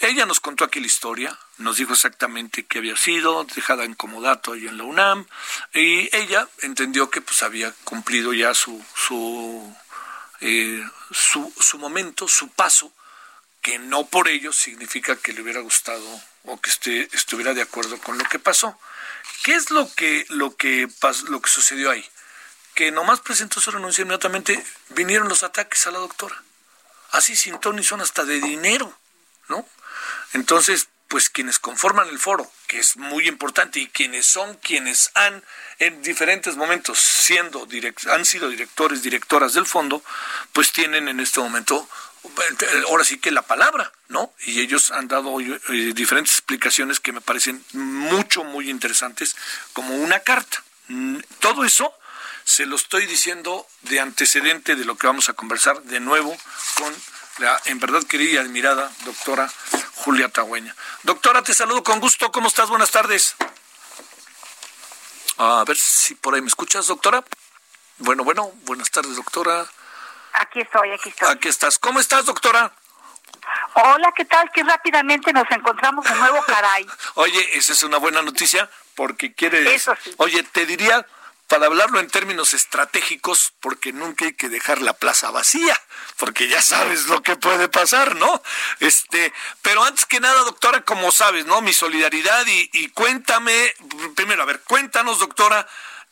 [0.00, 4.52] Ella nos contó aquí la historia, nos dijo exactamente qué había sido, dejada en comodato
[4.52, 5.26] ahí en la UNAM,
[5.72, 9.74] y ella entendió que pues había cumplido ya su, su
[10.40, 12.92] eh, su, su momento, su paso,
[13.62, 16.06] que no por ello significa que le hubiera gustado
[16.44, 18.78] o que esté, estuviera de acuerdo con lo que pasó.
[19.42, 20.88] ¿Qué es lo que, lo que,
[21.28, 22.04] lo que sucedió ahí?
[22.76, 26.40] Que nomás presentó su renuncia inmediatamente vinieron los ataques a la doctora.
[27.10, 28.96] Así sin ton son hasta de dinero,
[29.48, 29.66] ¿no?
[30.34, 35.42] Entonces, pues quienes conforman el foro, que es muy importante, y quienes son quienes han
[35.78, 37.66] en diferentes momentos siendo
[38.10, 40.02] han sido directores, directoras del fondo,
[40.52, 41.88] pues tienen en este momento
[42.88, 44.34] ahora sí que la palabra, ¿no?
[44.44, 49.34] Y ellos han dado eh, diferentes explicaciones que me parecen mucho, muy interesantes,
[49.72, 50.62] como una carta.
[51.40, 51.94] Todo eso
[52.46, 56.34] se lo estoy diciendo de antecedente de lo que vamos a conversar de nuevo
[56.78, 56.94] con
[57.38, 59.50] la en verdad querida y admirada doctora
[59.96, 60.74] Julia Tagüeña.
[61.02, 62.30] Doctora, te saludo con gusto.
[62.30, 62.70] ¿Cómo estás?
[62.70, 63.34] Buenas tardes.
[65.38, 67.24] A ver si por ahí me escuchas, doctora.
[67.98, 69.66] Bueno, bueno, buenas tardes, doctora.
[70.34, 71.28] Aquí estoy, aquí estoy.
[71.28, 71.80] Aquí estás.
[71.80, 72.72] ¿Cómo estás, doctora?
[73.74, 74.50] Hola, ¿qué tal?
[74.52, 76.86] Que rápidamente nos encontramos de nuevo, caray.
[77.14, 80.14] Oye, esa es una buena noticia porque quiere Eso sí.
[80.18, 81.04] Oye, te diría
[81.46, 85.80] para hablarlo en términos estratégicos, porque nunca hay que dejar la plaza vacía,
[86.16, 88.42] porque ya sabes lo que puede pasar, ¿no?
[88.80, 89.32] Este,
[89.62, 91.60] pero antes que nada, doctora, como sabes, ¿no?
[91.60, 93.74] Mi solidaridad y, cuéntame,
[94.16, 95.68] primero, a ver, cuéntanos, doctora,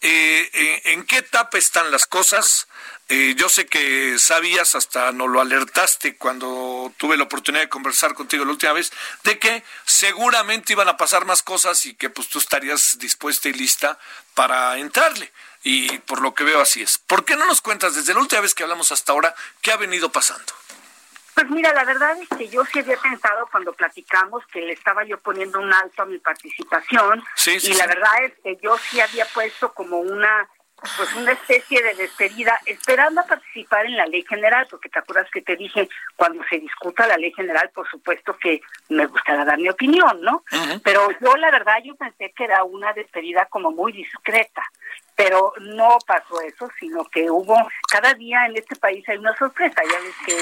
[0.06, 2.68] eh, en qué etapa están las cosas,
[3.08, 8.14] eh, yo sé que sabías, hasta no lo alertaste cuando tuve la oportunidad de conversar
[8.14, 8.92] contigo la última vez,
[9.24, 13.52] de que seguramente iban a pasar más cosas y que pues tú estarías dispuesta y
[13.52, 13.98] lista
[14.34, 15.30] para entrarle.
[15.62, 16.98] Y por lo que veo así es.
[16.98, 19.76] ¿Por qué no nos cuentas desde la última vez que hablamos hasta ahora qué ha
[19.76, 20.52] venido pasando?
[21.34, 25.04] Pues mira, la verdad es que yo sí había pensado cuando platicamos que le estaba
[25.04, 29.26] yo poniendo un alto a mi participación y la verdad es que yo sí había
[29.26, 30.48] puesto como una
[30.96, 35.30] pues una especie de despedida, esperando a participar en la ley general, porque te acuerdas
[35.30, 39.58] que te dije, cuando se discuta la ley general, por supuesto que me gustará dar
[39.58, 40.44] mi opinión, ¿no?
[40.82, 44.62] Pero yo la verdad, yo pensé que era una despedida como muy discreta,
[45.16, 47.56] pero no pasó eso, sino que hubo,
[47.90, 50.36] cada día en este país hay una sorpresa, ya ves que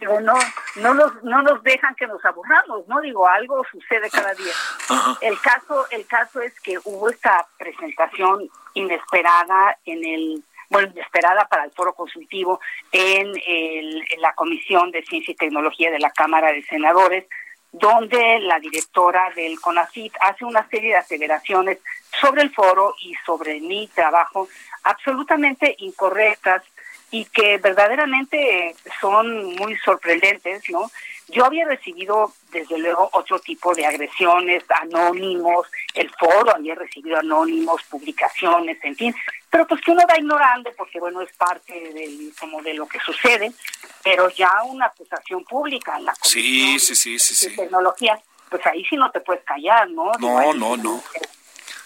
[0.00, 0.34] digo, no,
[0.76, 3.00] no nos, no nos dejan que nos aburramos, ¿no?
[3.00, 4.52] Digo, algo sucede cada día.
[5.20, 11.64] El caso, el caso es que hubo esta presentación inesperada en el bueno, inesperada para
[11.64, 12.60] el foro consultivo
[12.92, 17.24] en, el, en la Comisión de Ciencia y Tecnología de la Cámara de Senadores,
[17.72, 21.78] donde la directora del CONACIT hace una serie de aceleraciones
[22.20, 24.48] sobre el foro y sobre mi trabajo
[24.84, 26.62] absolutamente incorrectas
[27.10, 30.90] y que verdaderamente son muy sorprendentes, ¿no?
[31.28, 37.82] Yo había recibido, desde luego, otro tipo de agresiones, anónimos, el foro había recibido anónimos,
[37.84, 39.14] publicaciones, en fin,
[39.50, 42.98] pero pues que uno va ignorando porque, bueno, es parte del, como de lo que
[43.00, 43.52] sucede,
[44.02, 48.96] pero ya una acusación pública en la sí, sí, sí, sí, tecnología, pues ahí sí
[48.96, 50.12] no te puedes callar, ¿no?
[50.18, 51.02] No, no, no.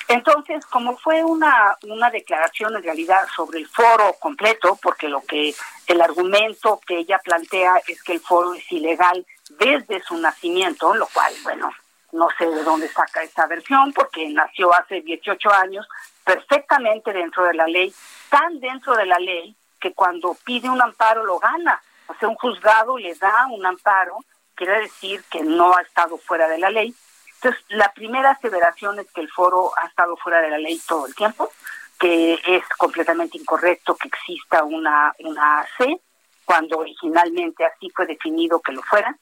[0.09, 5.55] Entonces, como fue una, una declaración en realidad sobre el foro completo, porque lo que
[5.87, 9.24] el argumento que ella plantea es que el foro es ilegal
[9.58, 11.70] desde su nacimiento, lo cual, bueno,
[12.12, 15.86] no sé de dónde saca esa versión, porque nació hace 18 años,
[16.24, 17.94] perfectamente dentro de la ley,
[18.28, 21.80] tan dentro de la ley que cuando pide un amparo lo gana.
[22.06, 24.18] O sea, un juzgado le da un amparo,
[24.54, 26.94] quiere decir que no ha estado fuera de la ley,
[27.42, 31.08] entonces, la primera aseveración es que el foro ha estado fuera de la ley todo
[31.08, 31.50] el tiempo,
[31.98, 36.00] que es completamente incorrecto que exista una, una AC,
[36.44, 39.16] cuando originalmente así fue definido que lo fuera.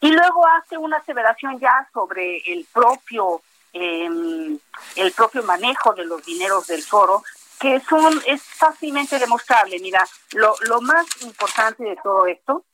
[0.00, 4.58] Y luego hace una aseveración ya sobre el propio, em,
[4.96, 7.22] el propio manejo de los dineros del foro,
[7.58, 9.78] que son, es fácilmente demostrable.
[9.80, 12.64] Mira, lo, lo más importante de todo esto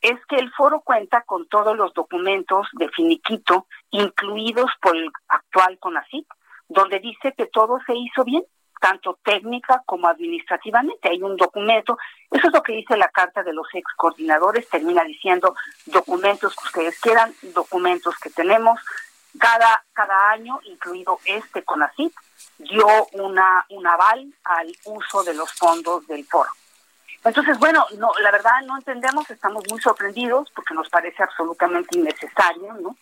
[0.00, 5.78] es que el foro cuenta con todos los documentos de finiquito incluidos por el actual
[5.78, 6.26] CONACYT,
[6.68, 8.44] donde dice que todo se hizo bien,
[8.80, 11.08] tanto técnica como administrativamente.
[11.08, 11.98] Hay un documento,
[12.30, 15.54] eso es lo que dice la carta de los ex coordinadores, termina diciendo
[15.86, 18.80] documentos que ustedes quieran, documentos que tenemos.
[19.38, 22.12] Cada, cada año, incluido este CONACYT,
[22.58, 26.50] dio una, un aval al uso de los fondos del foro.
[27.22, 32.72] Entonces, bueno, no, la verdad no entendemos, estamos muy sorprendidos porque nos parece absolutamente innecesario,
[32.80, 32.96] ¿no?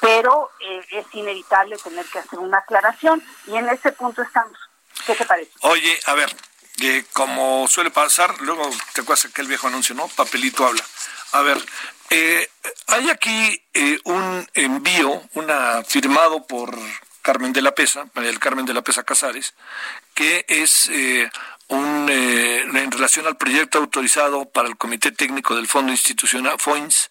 [0.00, 4.58] Pero eh, es inevitable tener que hacer una aclaración y en ese punto estamos.
[5.06, 5.50] ¿Qué te parece?
[5.60, 6.34] Oye, a ver,
[6.82, 10.08] eh, como suele pasar, luego te acuerdas que el viejo anuncio, ¿no?
[10.08, 10.84] Papelito habla.
[11.32, 11.58] A ver,
[12.10, 12.48] eh,
[12.88, 13.62] hay aquí
[14.04, 16.76] un envío, una firmado por
[17.22, 19.54] Carmen de la Pesa, el Carmen de la Pesa Casares,
[20.22, 20.88] que es
[21.72, 27.10] un, eh, en relación al proyecto autorizado para el Comité Técnico del Fondo Institucional FOINS,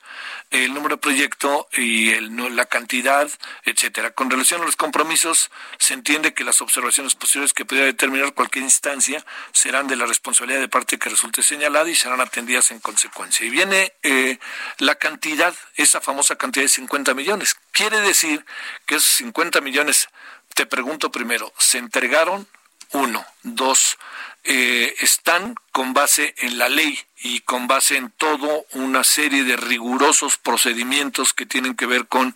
[0.51, 3.27] el número de proyecto y el, la cantidad,
[3.63, 4.11] etcétera.
[4.11, 8.63] Con relación a los compromisos, se entiende que las observaciones posteriores que pudiera determinar cualquier
[8.63, 13.45] instancia serán de la responsabilidad de parte que resulte señalada y serán atendidas en consecuencia.
[13.45, 14.37] Y viene eh,
[14.77, 17.55] la cantidad, esa famosa cantidad de 50 millones.
[17.71, 18.45] Quiere decir
[18.85, 20.07] que esos 50 millones,
[20.53, 22.47] te pregunto primero, ¿se entregaron?
[22.93, 23.25] Uno.
[23.43, 23.97] Dos,
[24.43, 29.55] eh, están con base en la ley y con base en todo una serie de
[29.55, 32.33] rigurosos procedimientos que tienen que ver con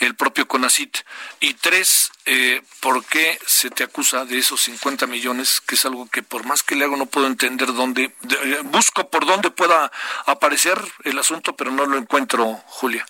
[0.00, 0.98] el propio CONACIT.
[1.38, 5.60] Y tres, eh, ¿por qué se te acusa de esos 50 millones?
[5.60, 8.12] Que es algo que por más que le hago no puedo entender dónde,
[8.42, 9.92] eh, busco por dónde pueda
[10.26, 13.06] aparecer el asunto, pero no lo encuentro, Julia.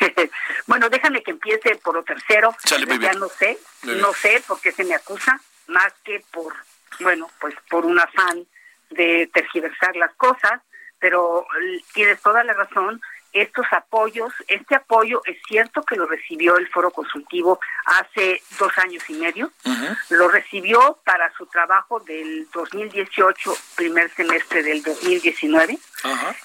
[0.66, 2.56] bueno, déjame que empiece por lo tercero.
[2.64, 5.40] ya no sé, no sé por qué se me acusa,
[5.70, 6.54] más que por
[7.00, 8.46] bueno, pues por un afán
[8.90, 10.60] de tergiversar las cosas,
[10.98, 11.46] pero
[11.94, 13.00] tienes toda la razón,
[13.32, 19.08] estos apoyos, este apoyo es cierto que lo recibió el foro consultivo hace dos años
[19.08, 19.52] y medio,
[20.10, 25.78] lo recibió para su trabajo del 2018, primer semestre del 2019,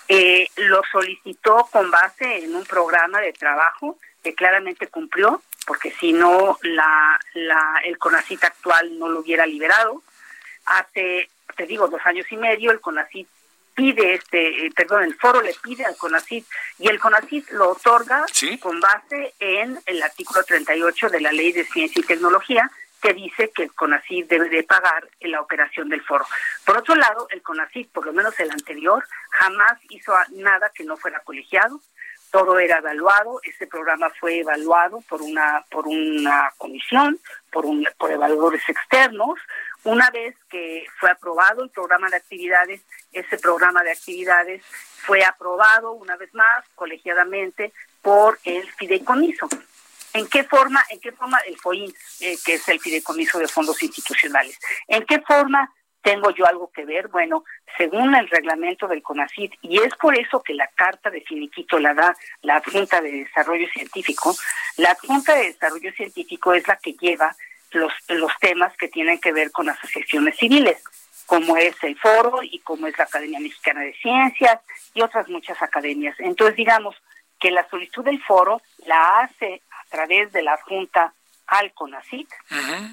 [0.07, 6.13] eh, lo solicitó con base en un programa de trabajo que claramente cumplió, porque si
[6.13, 10.03] no la, la, el CONACIT actual no lo hubiera liberado,
[10.65, 13.27] hace, te digo, dos años y medio, el CONACIT
[13.73, 16.45] pide este, eh, perdón, el foro le pide al CONACIT
[16.79, 18.25] y el CONACIT lo otorga
[18.61, 23.51] con base en el artículo 38 de la Ley de Ciencia y Tecnología que dice
[23.53, 26.25] que el CONACIT debe de pagar en la operación del foro.
[26.65, 30.97] Por otro lado, el CONACIT, por lo menos el anterior, jamás hizo nada que no
[30.97, 31.81] fuera colegiado,
[32.35, 37.17] todo era evaluado, este programa fue evaluado por una por una comisión,
[37.49, 39.39] por un por evaluadores externos,
[39.85, 42.81] una vez que fue aprobado el programa de actividades,
[43.13, 44.61] ese programa de actividades
[45.05, 47.71] fue aprobado una vez más colegiadamente
[48.01, 49.47] por el fideicomiso.
[50.11, 53.81] ¿En qué forma, en qué forma el FOIN, eh, que es el fideicomiso de fondos
[53.81, 55.73] institucionales, en qué forma
[56.05, 57.07] tengo yo algo que ver?
[57.07, 57.43] Bueno,
[57.75, 61.95] según el reglamento del CONACIT, y es por eso que la carta de finiquito la
[61.95, 64.35] da la Junta de Desarrollo Científico,
[64.77, 67.35] la Junta de Desarrollo Científico es la que lleva
[67.71, 70.83] los, los temas que tienen que ver con asociaciones civiles,
[71.25, 74.59] como es el foro y como es la Academia Mexicana de Ciencias
[74.93, 76.15] y otras muchas academias.
[76.19, 76.95] Entonces, digamos
[77.39, 81.15] que la solicitud del foro la hace a través de la Junta
[81.47, 82.29] al CONACIT.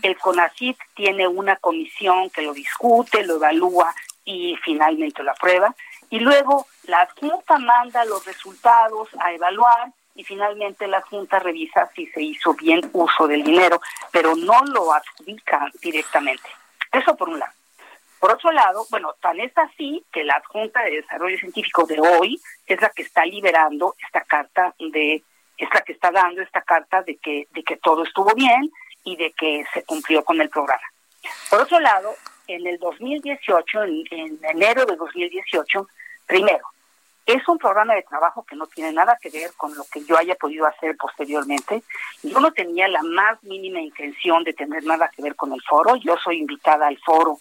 [0.03, 3.94] El CONACIT tiene una comisión que lo discute, lo evalúa
[4.24, 5.74] y finalmente lo aprueba.
[6.11, 12.07] Y luego la Junta manda los resultados a evaluar y finalmente la Junta revisa si
[12.09, 13.80] se hizo bien uso del dinero,
[14.11, 16.48] pero no lo adjudica directamente.
[16.92, 17.53] Eso por un lado.
[18.20, 22.40] Por otro lado, bueno, tan es así que la Junta de Desarrollo Científico de hoy
[22.66, 25.24] es la que está liberando esta carta de,
[25.59, 28.70] es la que está dando esta carta de que, de que todo estuvo bien
[29.05, 30.82] y de que se cumplió con el programa.
[31.50, 32.14] Por otro lado,
[32.46, 35.88] en el 2018, en, en enero de 2018,
[36.26, 36.66] primero,
[37.26, 40.18] es un programa de trabajo que no tiene nada que ver con lo que yo
[40.18, 41.82] haya podido hacer posteriormente.
[42.22, 45.94] Yo no tenía la más mínima intención de tener nada que ver con el foro.
[45.96, 47.38] Yo soy invitada al foro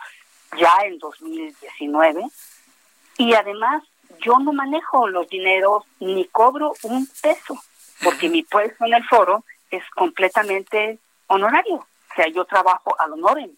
[0.58, 2.24] ya en 2019
[3.18, 3.84] y además
[4.20, 7.58] yo no manejo los dineros ni cobro un peso
[8.04, 11.76] porque mi puesto en el foro es completamente honorario.
[11.76, 13.52] O sea, yo trabajo al honorem.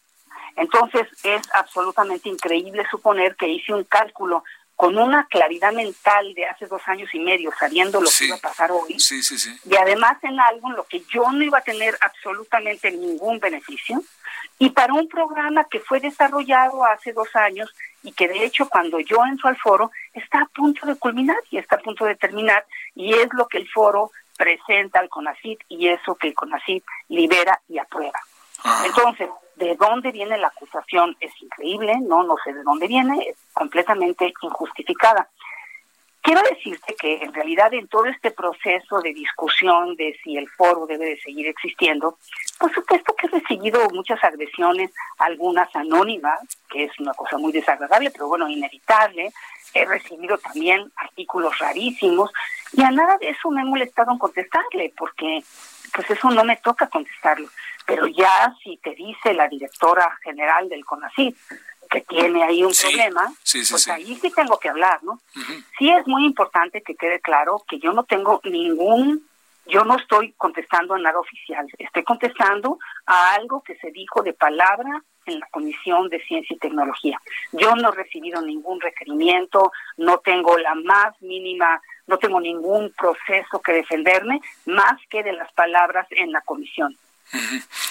[0.56, 4.44] Entonces es absolutamente increíble suponer que hice un cálculo
[4.76, 8.40] con una claridad mental de hace dos años y medio, sabiendo lo que iba a
[8.40, 8.98] pasar hoy,
[9.66, 14.04] y además en algo en lo que yo no iba a tener absolutamente ningún beneficio,
[14.58, 19.00] y para un programa que fue desarrollado hace dos años y que de hecho cuando
[19.00, 22.66] yo entro al foro está a punto de culminar y está a punto de terminar,
[22.96, 24.12] y es lo que el foro
[24.44, 28.20] presenta al CONACIT y eso que el CONACIT libera y aprueba.
[28.86, 33.38] Entonces, de dónde viene la acusación es increíble, no, no sé de dónde viene, es
[33.54, 35.30] completamente injustificada.
[36.24, 40.86] Quiero decirte que en realidad en todo este proceso de discusión de si el foro
[40.88, 42.18] debe de seguir existiendo,
[42.58, 48.10] por supuesto que he recibido muchas agresiones, algunas anónimas, que es una cosa muy desagradable,
[48.10, 49.34] pero bueno, inevitable.
[49.74, 52.32] He recibido también artículos rarísimos
[52.72, 55.44] y a nada de eso me he molestado en contestarle, porque
[55.94, 57.50] pues eso no me toca contestarlo.
[57.86, 61.36] Pero ya si te dice la directora general del CONACYT
[61.94, 63.32] que tiene ahí un problema,
[63.70, 65.22] pues ahí sí tengo que hablar, ¿no?
[65.78, 69.30] Sí es muy importante que quede claro que yo no tengo ningún,
[69.68, 74.34] yo no estoy contestando a nada oficial, estoy contestando a algo que se dijo de
[74.34, 77.22] palabra en la Comisión de Ciencia y Tecnología.
[77.52, 83.62] Yo no he recibido ningún requerimiento, no tengo la más mínima, no tengo ningún proceso
[83.62, 86.98] que defenderme más que de las palabras en la comisión.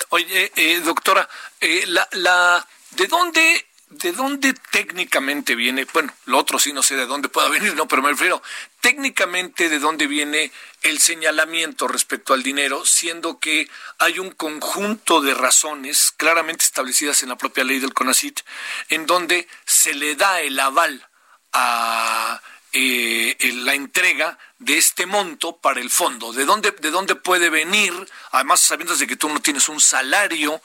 [0.08, 1.28] Oye, eh, doctora,
[1.60, 5.86] eh, la, la, ¿de dónde ¿de dónde técnicamente viene?
[5.92, 8.42] Bueno, lo otro sí no sé de dónde pueda venir, no, pero me refiero
[8.80, 10.50] técnicamente de dónde viene
[10.82, 13.68] el señalamiento respecto al dinero, siendo que
[13.98, 18.40] hay un conjunto de razones claramente establecidas en la propia ley del CONACIT,
[18.88, 21.06] en donde se le da el aval
[21.52, 22.40] a
[22.72, 26.32] eh, la entrega de este monto para el fondo?
[26.32, 27.92] ¿De dónde, ¿De dónde puede venir?
[28.30, 30.60] Además, sabiendo de que tú no tienes un salario,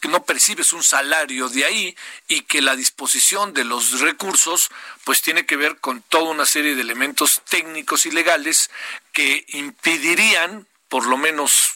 [0.00, 1.96] que no percibes un salario de ahí
[2.28, 4.70] y que la disposición de los recursos
[5.04, 8.70] pues tiene que ver con toda una serie de elementos técnicos y legales
[9.12, 11.74] que impedirían, por lo menos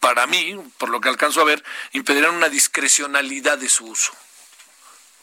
[0.00, 4.12] para mí, por lo que alcanzo a ver, impedirían una discrecionalidad de su uso.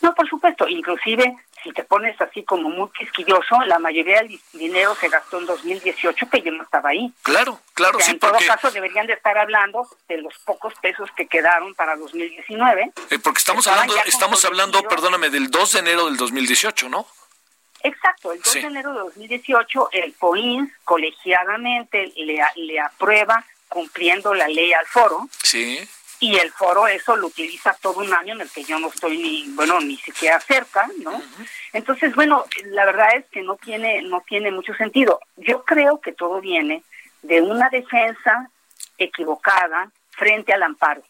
[0.02, 4.96] No, por supuesto, inclusive si te pones así como muy quisquilloso, la mayoría del dinero
[4.96, 7.12] se gastó en 2018 que yo no estaba ahí.
[7.24, 11.74] Claro, claro, En todo caso deberían de estar hablando de los pocos pesos que quedaron
[11.76, 12.92] para 2019.
[13.10, 17.06] Eh, porque estamos hablando, estamos hablando, perdóname, del 2 de enero del 2018, ¿no?
[17.84, 24.48] Exacto, el 2 de enero de 2018 el POINS colegiadamente le, le aprueba cumpliendo la
[24.48, 25.28] ley al foro.
[25.42, 25.88] Sí
[26.22, 29.18] y el foro eso lo utiliza todo un año en el que yo no estoy
[29.18, 31.20] ni bueno ni siquiera cerca no
[31.74, 35.20] entonces bueno la verdad es que no tiene no tiene mucho sentido.
[35.38, 36.84] Yo creo que todo viene
[37.24, 38.50] de una defensa
[38.98, 41.04] equivocada frente al amparo.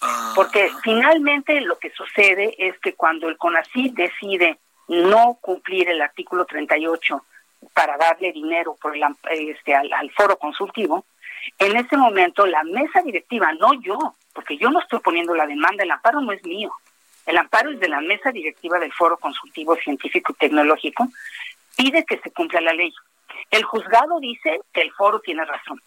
[0.00, 0.32] Ah.
[0.36, 6.44] porque finalmente lo que sucede es que cuando el CONACYT decide no cumplir el artículo
[6.44, 7.24] 38
[7.74, 9.02] para darle dinero por el,
[9.50, 11.04] este, al, al foro consultivo,
[11.58, 15.82] en ese momento la mesa directiva, no yo, porque yo no estoy poniendo la demanda,
[15.82, 16.70] el amparo no es mío.
[17.26, 21.08] El amparo es de la mesa directiva del Foro Consultivo Científico y Tecnológico,
[21.76, 22.94] pide que se cumpla la ley.
[23.50, 25.82] El juzgado dice que el foro tiene razón.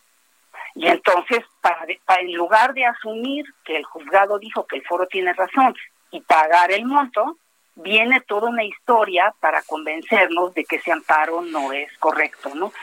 [0.76, 1.86] Y entonces, para,
[2.20, 5.74] en lugar de asumir que el juzgado dijo que el foro tiene razón
[6.12, 7.38] y pagar el monto,
[7.76, 12.74] viene toda una historia para convencernos de que ese amparo no es correcto, ¿no?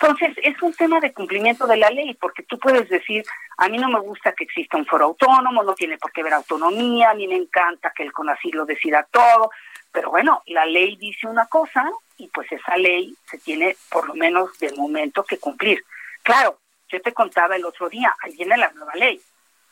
[0.00, 3.24] Entonces, es un tema de cumplimiento de la ley, porque tú puedes decir,
[3.56, 6.34] a mí no me gusta que exista un foro autónomo, no tiene por qué haber
[6.34, 9.50] autonomía, a mí me encanta que el CONACYT lo decida todo,
[9.90, 14.14] pero bueno, la ley dice una cosa y pues esa ley se tiene por lo
[14.14, 15.84] menos de momento que cumplir.
[16.22, 19.20] Claro, yo te contaba el otro día, ahí viene la nueva ley.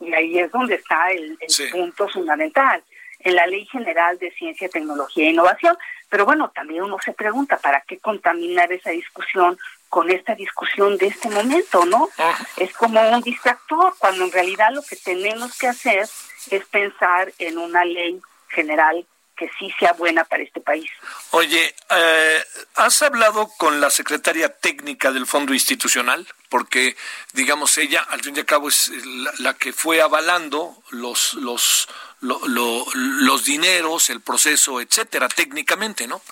[0.00, 1.38] Y ahí es donde está el,
[1.70, 2.82] punto fundamental,
[3.20, 5.76] en la Ley General de Ciencia, Tecnología e Innovación.
[6.10, 9.58] Pero bueno, también uno se pregunta, ¿para qué contaminar esa discusión
[9.88, 12.08] con esta discusión de este momento, no?
[12.56, 16.08] Es como un distractor, cuando en realidad lo que tenemos que hacer
[16.50, 19.06] es pensar en una ley general
[19.36, 20.90] que sí sea buena para este país.
[21.32, 22.44] Oye, eh,
[22.76, 26.26] ¿has hablado con la secretaria técnica del Fondo Institucional?
[26.48, 26.96] Porque,
[27.34, 28.90] digamos, ella, al fin y al cabo, es
[29.38, 31.88] la, que fue avalando los, los,
[32.20, 36.22] los dineros, el proceso, etcétera, técnicamente, ¿no?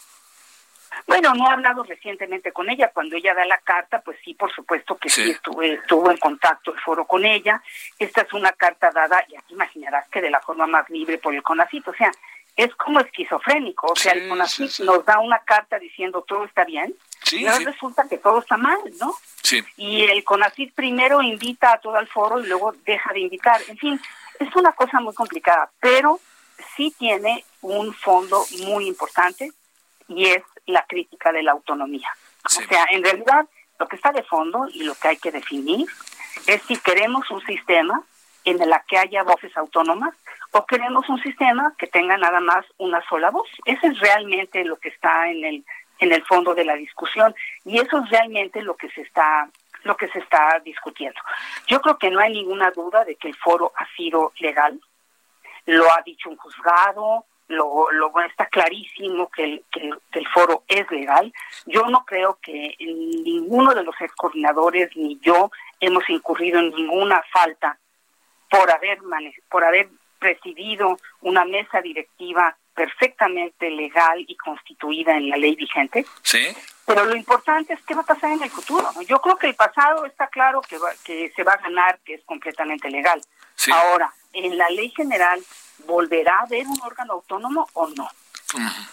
[1.06, 2.90] Bueno, no he hablado recientemente con ella.
[2.92, 6.72] Cuando ella da la carta, pues sí, por supuesto que sí, estuve, estuvo en contacto
[6.72, 7.62] el foro con ella.
[7.98, 11.34] Esta es una carta dada, ya te imaginarás que de la forma más libre por
[11.34, 11.88] el CONACIT.
[11.88, 12.10] O sea,
[12.56, 13.88] es como esquizofrénico.
[13.88, 16.94] O sea, el CONACIT nos da una carta diciendo todo está bien,
[17.32, 19.14] y ahora resulta que todo está mal, ¿no?
[19.76, 23.60] Y el CONACIT primero invita a todo el foro y luego deja de invitar.
[23.68, 24.00] En fin,
[24.38, 26.20] es una cosa muy complicada, pero
[26.76, 29.52] sí tiene un fondo muy importante
[30.08, 32.08] y es la crítica de la autonomía.
[32.44, 33.46] O sea, en realidad
[33.78, 35.86] lo que está de fondo y lo que hay que definir
[36.46, 38.02] es si queremos un sistema
[38.44, 40.14] en el que haya voces autónomas
[40.52, 43.48] o queremos un sistema que tenga nada más una sola voz.
[43.64, 45.64] Eso es realmente lo que está en el
[46.00, 47.34] en el fondo de la discusión
[47.64, 49.48] y eso es realmente lo que se está
[49.84, 51.20] lo que se está discutiendo.
[51.66, 54.80] Yo creo que no hay ninguna duda de que el foro ha sido legal,
[55.66, 60.90] lo ha dicho un juzgado, lo, lo está clarísimo que el, que, el foro es
[60.90, 61.32] legal.
[61.66, 67.22] Yo no creo que ninguno de los ex coordinadores ni yo hemos incurrido en ninguna
[67.32, 67.78] falta
[68.48, 68.98] por haber
[69.48, 69.88] por haber
[70.18, 76.04] presidido una mesa directiva perfectamente legal y constituida en la ley vigente.
[76.22, 76.48] Sí.
[76.86, 78.88] Pero lo importante es qué va a pasar en el futuro.
[79.06, 82.24] Yo creo que el pasado está claro que, que se va a ganar, que es
[82.24, 83.20] completamente legal.
[83.72, 85.42] Ahora, en la ley general,
[85.86, 88.08] ¿volverá a haber un órgano autónomo o no?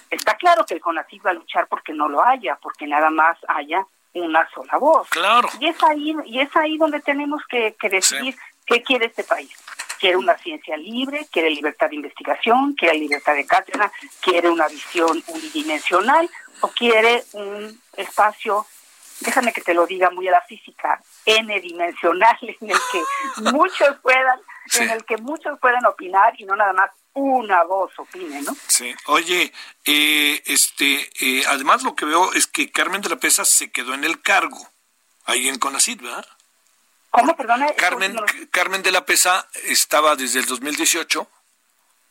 [0.09, 3.37] Está claro que el CONACYT va a luchar porque no lo haya, porque nada más
[3.47, 5.07] haya una sola voz.
[5.09, 5.47] Claro.
[5.59, 8.35] Y es ahí, y es ahí donde tenemos que, decidir
[8.65, 9.51] qué quiere este país
[10.01, 15.23] quiere una ciencia libre, quiere libertad de investigación, quiere libertad de cátedra, quiere una visión
[15.27, 16.27] unidimensional
[16.61, 18.65] o quiere un espacio,
[19.21, 23.01] déjame que te lo diga muy a la física, n-dimensional en el que
[23.51, 24.39] muchos puedan,
[24.79, 28.55] en el que muchos puedan opinar y no nada más una voz opine, ¿no?
[28.67, 28.93] Sí.
[29.07, 29.51] Oye,
[29.85, 33.93] eh, este, eh, además lo que veo es que Carmen de la Pesa se quedó
[33.93, 34.57] en el cargo
[35.25, 36.25] ahí en Conacid, ¿verdad?
[37.09, 37.67] ¿Cómo, perdona?
[37.73, 38.15] Carmen,
[38.51, 41.27] Carmen de la Pesa estaba desde el 2018.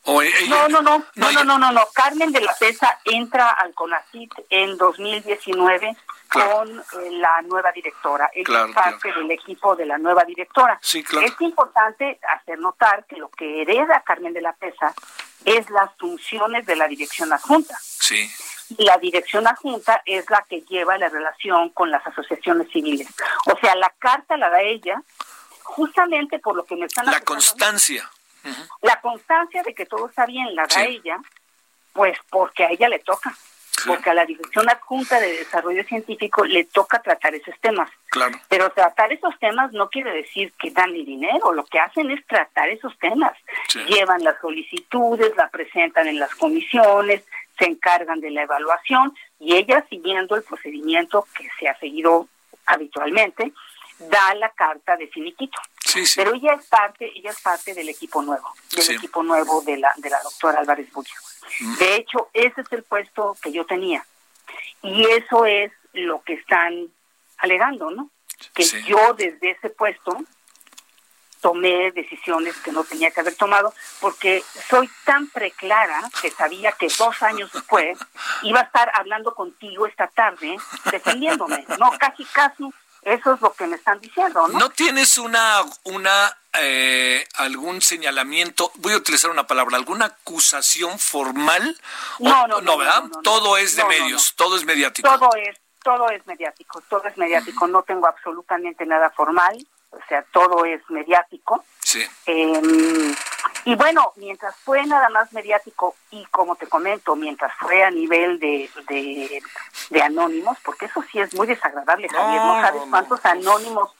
[0.04, 4.32] ¿O no, no, no, no, no, no, no, Carmen de la Pesa entra al CONACIT
[4.48, 5.96] en 2019
[6.30, 8.30] con eh, la nueva directora.
[8.32, 10.78] Ella es parte del equipo de la nueva directora.
[10.80, 11.26] Sí, claro.
[11.26, 14.94] Es importante hacer notar que lo que hereda Carmen de la Pesa
[15.44, 17.76] es las funciones de la dirección adjunta.
[17.80, 18.30] Sí
[18.76, 23.08] y la dirección adjunta es la que lleva la relación con las asociaciones civiles.
[23.46, 25.02] O sea, la carta la da ella
[25.62, 28.08] justamente por lo que me están La constancia.
[28.80, 31.18] La constancia de que todo está bien la da ella,
[31.92, 33.34] pues porque a ella le toca.
[33.86, 37.90] Porque a la Dirección Adjunta de Desarrollo Científico le toca tratar esos temas.
[38.10, 38.38] Claro.
[38.48, 42.24] Pero tratar esos temas no quiere decir que dan el dinero, lo que hacen es
[42.26, 43.32] tratar esos temas.
[43.88, 47.22] Llevan las solicitudes, la presentan en las comisiones,
[47.58, 52.28] se encargan de la evaluación y ella, siguiendo el procedimiento que se ha seguido
[52.66, 53.52] habitualmente,
[54.08, 55.58] da la carta de finiquito.
[56.16, 59.92] Pero ella es parte, ella es parte del equipo nuevo, del equipo nuevo de la,
[59.96, 61.14] de la doctora Álvarez Bulla.
[61.60, 61.76] Mm.
[61.76, 64.04] De hecho, ese es el puesto que yo tenía.
[64.82, 66.88] Y eso es lo que están
[67.38, 68.10] alegando, ¿no?
[68.54, 70.16] Que yo desde ese puesto
[71.40, 76.88] tomé decisiones que no tenía que haber tomado porque soy tan preclara que sabía que
[76.98, 77.98] dos años después
[78.42, 80.56] iba a estar hablando contigo esta tarde
[80.90, 81.64] defendiéndome.
[81.78, 82.64] No, casi, casi
[83.02, 84.58] eso es lo que me están diciendo, ¿no?
[84.58, 91.76] ¿No tienes una, una eh, algún señalamiento, voy a utilizar una palabra, alguna acusación formal?
[92.18, 93.04] No, no, no, ¿verdad?
[93.22, 95.08] todo es de medios, todo es mediático.
[95.08, 99.58] Todo es, todo es mediático, todo es mediático, no tengo absolutamente nada formal
[99.90, 101.64] o sea, todo es mediático.
[101.82, 102.02] Sí.
[102.26, 103.14] Em,
[103.64, 108.38] y bueno, mientras fue nada más mediático y como te comento, mientras fue a nivel
[108.38, 108.70] de,
[109.90, 113.94] de, anónimos, porque eso sí es muy desagradable, Javier, no, sabes cuántos anónimos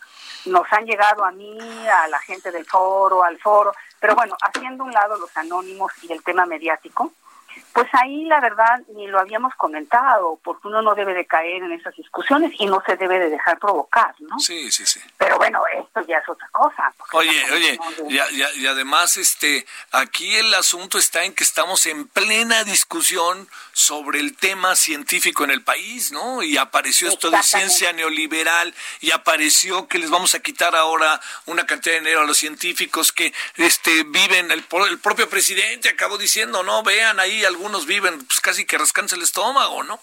[0.46, 1.58] nos han llegado a mí,
[1.88, 6.12] a la gente del foro, al foro, pero bueno, haciendo un lado los anónimos y
[6.12, 7.12] el tema mediático,
[7.72, 11.72] pues ahí la verdad ni lo habíamos comentado, porque uno no debe de caer en
[11.72, 14.38] esas discusiones y no se debe de dejar provocar, ¿no?
[14.38, 15.00] Sí, sí, sí.
[15.18, 16.92] Pero bueno, esto ya es otra cosa.
[17.12, 17.78] Oye, oye,
[18.56, 24.36] y además este, aquí el asunto está en que estamos en plena discusión sobre el
[24.36, 26.42] tema científico en el país, ¿no?
[26.42, 31.66] Y apareció esto de ciencia neoliberal y apareció que les vamos a quitar ahora una
[31.66, 36.62] cantidad de dinero a los científicos que este viven el, el propio presidente acabó diciendo,
[36.62, 39.98] "No, vean ahí algo algunos viven pues casi que rascanse el estómago, ¿no?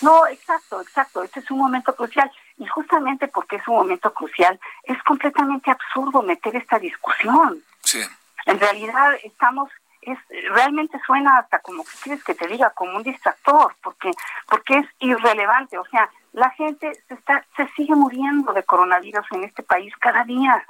[0.00, 1.22] No, exacto, exacto.
[1.22, 2.28] Este es un momento crucial.
[2.58, 7.62] Y justamente porque es un momento crucial, es completamente absurdo meter esta discusión.
[7.84, 8.00] Sí.
[8.46, 9.70] En realidad estamos,
[10.00, 10.18] es,
[10.50, 14.10] realmente suena hasta como que quieres que te diga, como un distractor, porque,
[14.48, 15.78] porque es irrelevante.
[15.78, 20.24] O sea, la gente se, está, se sigue muriendo de coronavirus en este país cada
[20.24, 20.66] día.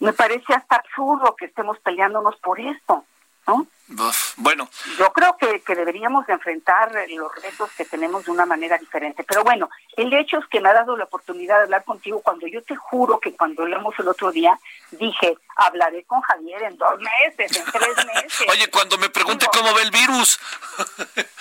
[0.00, 3.04] Me parece hasta absurdo que estemos peleándonos por esto,
[3.46, 3.68] ¿no?
[3.86, 4.68] Bueno.
[4.98, 9.24] Yo creo que, que, deberíamos enfrentar los retos que tenemos de una manera diferente.
[9.24, 12.46] Pero bueno, el hecho es que me ha dado la oportunidad de hablar contigo cuando
[12.46, 14.58] yo te juro que cuando hablamos el otro día,
[14.92, 18.46] dije, hablaré con Javier en dos meses, en tres meses.
[18.48, 20.40] oye, cuando me pregunte cómo ve el virus.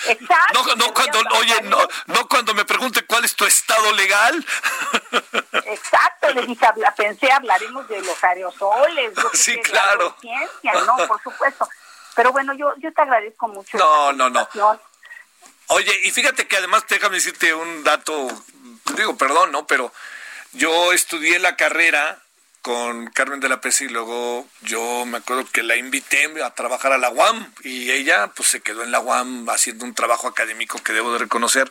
[0.08, 0.66] Exacto.
[0.66, 1.78] no, no cuando, oye, no,
[2.08, 4.46] no cuando me pregunte cuál es tu estado legal.
[5.66, 6.66] Exacto, le dije,
[6.98, 9.14] pensé, hablaremos de los aerosoles.
[9.34, 10.16] Sí, claro.
[10.22, 11.68] Ciencia, no, por supuesto.
[12.16, 13.78] Pero bueno, yo, yo te agradezco mucho.
[13.78, 14.48] No, no, no.
[15.68, 18.28] Oye, y fíjate que además, déjame decirte un dato,
[18.96, 19.66] digo, perdón, ¿no?
[19.66, 19.92] Pero
[20.52, 22.20] yo estudié la carrera
[22.62, 26.94] con Carmen de la Pesa y luego yo me acuerdo que la invité a trabajar
[26.94, 30.82] a la UAM y ella pues se quedó en la UAM haciendo un trabajo académico
[30.82, 31.70] que debo de reconocer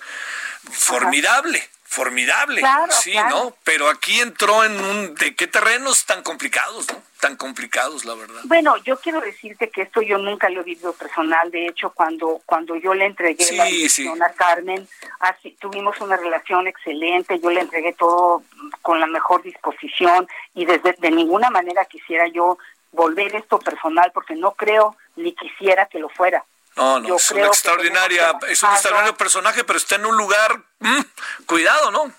[0.71, 3.55] formidable formidable, sí, ¿no?
[3.65, 7.03] Pero aquí entró en un de qué terrenos tan complicados, ¿no?
[7.21, 8.41] Tan complicados, la verdad.
[8.45, 11.51] Bueno, yo quiero decirte que esto yo nunca lo he vivido personal.
[11.51, 14.89] De hecho, cuando cuando yo le entregué la dirección a Carmen,
[15.21, 17.39] así tuvimos una relación excelente.
[17.39, 18.43] Yo le entregué todo
[18.81, 22.57] con la mejor disposición y desde de ninguna manera quisiera yo
[22.91, 26.43] volver esto personal porque no creo ni quisiera que lo fuera.
[26.77, 31.01] No, no, es una extraordinaria, es un extraordinario personaje, pero está en un lugar, mm,
[31.47, 32.13] cuidado, ¿no?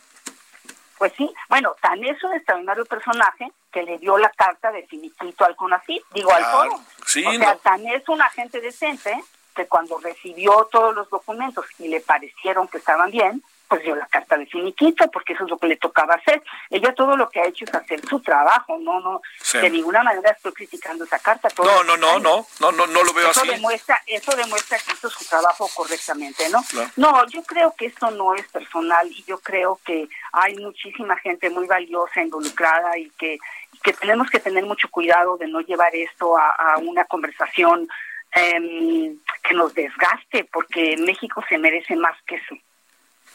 [0.98, 5.44] Pues sí, bueno, tan es un extraordinario personaje que le dio la carta de finiquito
[5.44, 6.80] al CONACYT, digo al foro.
[7.06, 9.22] Sí, o sea, tan es un agente decente
[9.56, 13.44] que cuando recibió todos los documentos y le parecieron que estaban bien,
[13.74, 16.44] pues dio la carta de finiquito, porque eso es lo que le tocaba hacer.
[16.70, 19.20] Ella todo lo que ha hecho es hacer su trabajo, no, no,
[19.52, 21.50] de ninguna manera estoy criticando esa carta.
[21.58, 23.50] no, no, no, no, no, no, no lo veo eso así.
[23.50, 26.64] Demuestra, eso demuestra que hizo su trabajo correctamente, ¿no?
[26.98, 31.50] No, yo creo que esto no es personal y yo creo que hay muchísima gente
[31.50, 33.40] muy valiosa involucrada y que,
[33.82, 37.90] que tenemos que tener mucho cuidado de no llevar esto a, a una conversación
[38.36, 42.56] eh, que nos desgaste, porque México se merece más que eso.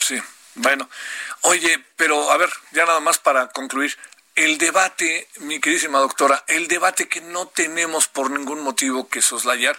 [0.09, 0.18] Sí,
[0.54, 0.88] bueno.
[1.42, 3.94] Oye, pero a ver, ya nada más para concluir.
[4.34, 9.78] El debate, mi queridísima doctora, el debate que no tenemos por ningún motivo que soslayar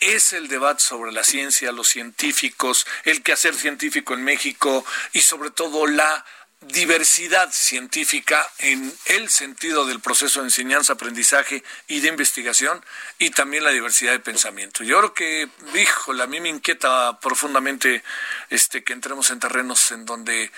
[0.00, 5.50] es el debate sobre la ciencia, los científicos, el quehacer científico en México y sobre
[5.50, 6.24] todo la
[6.68, 12.84] diversidad científica en el sentido del proceso de enseñanza, aprendizaje y de investigación
[13.18, 14.84] y también la diversidad de pensamiento.
[14.84, 18.02] Yo creo que, híjole, a mí me inquieta profundamente
[18.50, 20.50] este que entremos en terrenos en donde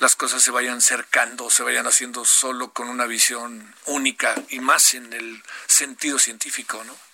[0.00, 4.94] las cosas se vayan cercando, se vayan haciendo solo con una visión única y más
[4.94, 7.11] en el sentido científico, ¿no?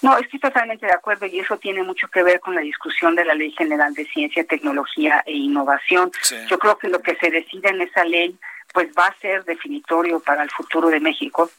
[0.00, 3.24] No, estoy totalmente de acuerdo y eso tiene mucho que ver con la discusión de
[3.24, 6.12] la Ley General de Ciencia, Tecnología e Innovación.
[6.48, 8.36] Yo creo que lo que se decide en esa ley
[8.72, 11.50] pues va a ser definitorio para el futuro de México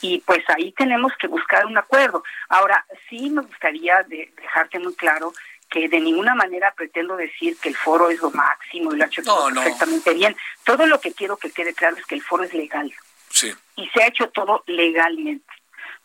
[0.00, 2.24] y pues ahí tenemos que buscar un acuerdo.
[2.48, 5.32] Ahora, sí me gustaría dejarte muy claro
[5.68, 9.06] que de ninguna manera pretendo decir que el foro es lo máximo y lo ha
[9.06, 10.36] hecho todo perfectamente bien.
[10.64, 12.92] Todo lo que quiero que quede claro es que el foro es legal.
[13.30, 13.52] Sí.
[13.76, 15.61] Y se ha hecho todo legalmente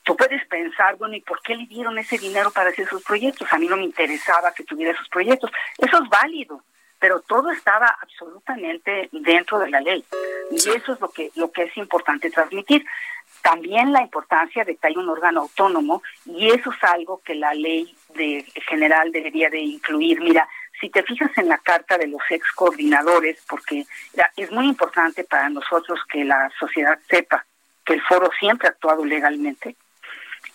[0.08, 3.52] tú puedes pensar, bueno, ¿y por qué le dieron ese dinero para hacer sus proyectos?
[3.52, 5.52] A mí no me interesaba que tuviera esos proyectos.
[5.78, 6.64] Eso es válido,
[6.98, 10.06] pero todo estaba absolutamente dentro de la ley.
[10.50, 12.86] Y eso es lo que, lo que es importante transmitir.
[13.42, 17.54] También la importancia de que hay un órgano autónomo y eso es algo que la
[17.54, 20.22] ley de, general debería de incluir.
[20.22, 20.48] Mira,
[20.80, 23.86] si te fijas en la carta de los ex coordinadores, porque
[24.38, 27.46] es muy importante para nosotros que la sociedad sepa
[27.86, 29.76] que el foro siempre ha actuado legalmente,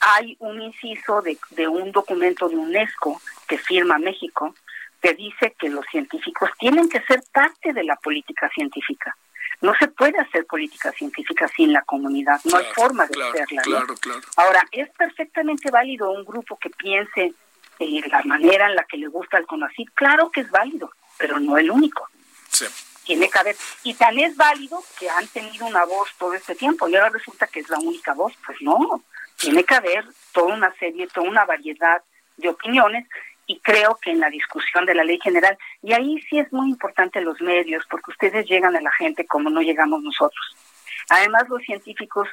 [0.02, 4.54] hay un inciso de, de un documento de UNESCO que firma México
[5.00, 9.16] que dice que los científicos tienen que ser parte de la política científica.
[9.60, 13.62] No se puede hacer política científica sin la comunidad, no hay forma de hacerla.
[13.62, 13.94] Claro,
[14.36, 17.32] Ahora, es perfectamente válido un grupo que piense
[17.78, 21.38] eh, la manera en la que le gusta el CONACYT, claro que es válido, pero
[21.38, 22.08] no el único.
[22.48, 22.66] Sí.
[23.04, 26.88] Tiene que haber, y tan es válido que han tenido una voz todo este tiempo,
[26.88, 29.02] y ahora resulta que es la única voz, pues no,
[29.42, 32.02] tiene que haber toda una serie, toda una variedad
[32.36, 33.06] de opiniones,
[33.46, 36.70] y creo que en la discusión de la ley general, y ahí sí es muy
[36.70, 40.56] importante los medios, porque ustedes llegan a la gente como no llegamos nosotros.
[41.10, 42.28] Además, los científicos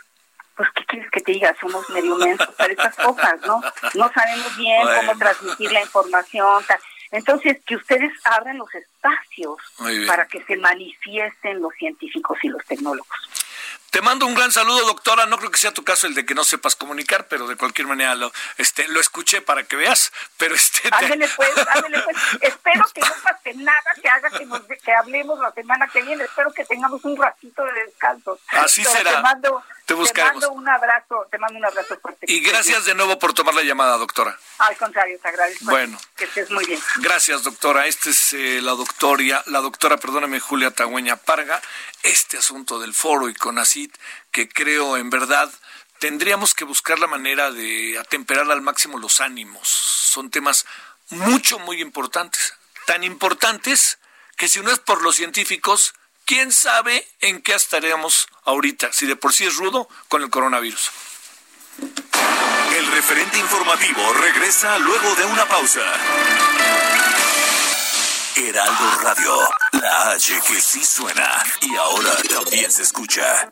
[0.60, 1.56] pues ¿qué quieres que te diga?
[1.62, 3.62] Somos medio mensos para estas cosas, ¿no?
[3.94, 6.66] No sabemos bien cómo transmitir la información.
[7.12, 9.56] Entonces, que ustedes abran los espacios
[10.06, 13.08] para que se manifiesten los científicos y los tecnólogos.
[13.92, 15.26] Te mando un gran saludo, doctora.
[15.26, 17.88] No creo que sea tu caso el de que no sepas comunicar, pero de cualquier
[17.88, 20.12] manera lo, este, lo escuché para que veas.
[20.38, 20.90] Pero este.
[20.92, 22.18] Ándale pues, ándale pues.
[22.42, 26.24] Espero que no pase nada que haga que, nos, que hablemos la semana que viene.
[26.24, 28.40] Espero que tengamos un ratito de descanso.
[28.50, 29.16] Así será.
[29.16, 29.64] Te mando,
[29.96, 32.26] te, mando un abrazo, te mando un abrazo fuerte.
[32.28, 34.38] Y gracias de nuevo por tomar la llamada, doctora.
[34.60, 35.66] Al contrario, te agradezco.
[35.66, 36.00] Bueno.
[36.16, 36.80] Que estés muy bien.
[36.98, 37.88] Gracias, doctora.
[37.88, 41.62] Esta es eh, la doctoria, la doctora, perdóname, Julia Tagüeña Parga.
[42.04, 43.96] Este asunto del foro y con CONACIT,
[44.32, 45.52] que creo en verdad
[46.00, 49.68] tendríamos que buscar la manera de atemperar al máximo los ánimos.
[49.68, 50.66] Son temas
[51.10, 52.56] mucho, muy importantes.
[52.86, 54.00] Tan importantes
[54.38, 55.94] que si no es por los científicos,
[56.30, 60.92] quién sabe en qué estaremos ahorita, si de por sí es rudo con el coronavirus.
[62.78, 65.82] El referente informativo regresa luego de una pausa.
[68.36, 69.40] Heraldo Radio,
[69.82, 73.50] la H que sí suena y ahora también se escucha.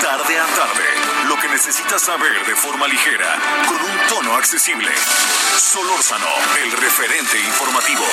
[0.00, 0.88] Tarde a tarde,
[1.28, 3.38] lo que necesitas saber de forma ligera,
[3.68, 4.90] con un tono accesible.
[5.60, 6.26] Solórzano,
[6.64, 8.04] el referente informativo.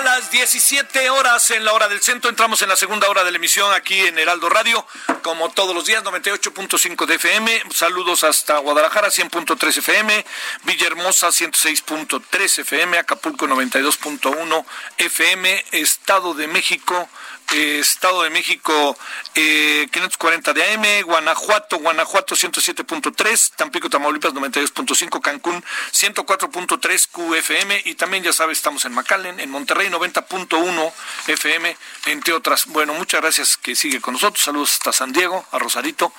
[0.00, 2.30] A las 17 horas en la hora del centro.
[2.30, 4.86] Entramos en la segunda hora de la emisión aquí en Heraldo Radio,
[5.22, 7.62] como todos los días, 98.5 de FM.
[7.70, 10.24] Saludos hasta Guadalajara, 100.3 FM,
[10.64, 14.64] Villahermosa, 106.3 FM, Acapulco, 92.1
[14.96, 17.08] FM, Estado de México,
[17.52, 18.96] Estado de México
[19.34, 28.22] eh, 540 de AM, Guanajuato, Guanajuato 107.3, Tampico, Tamaulipas 92.5, Cancún 104.3 QFM y también
[28.22, 30.92] ya sabes estamos en McAllen, en Monterrey 90.1
[31.26, 31.76] FM,
[32.06, 32.66] entre otras.
[32.66, 34.44] Bueno, muchas gracias que sigue con nosotros.
[34.44, 36.12] Saludos hasta San Diego, a Rosarito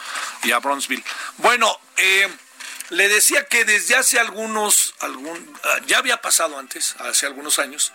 [0.43, 1.03] y a Bronzeville.
[1.37, 2.27] Bueno, eh,
[2.89, 7.93] le decía que desde hace algunos, algún, ah, ya había pasado antes, hace algunos años,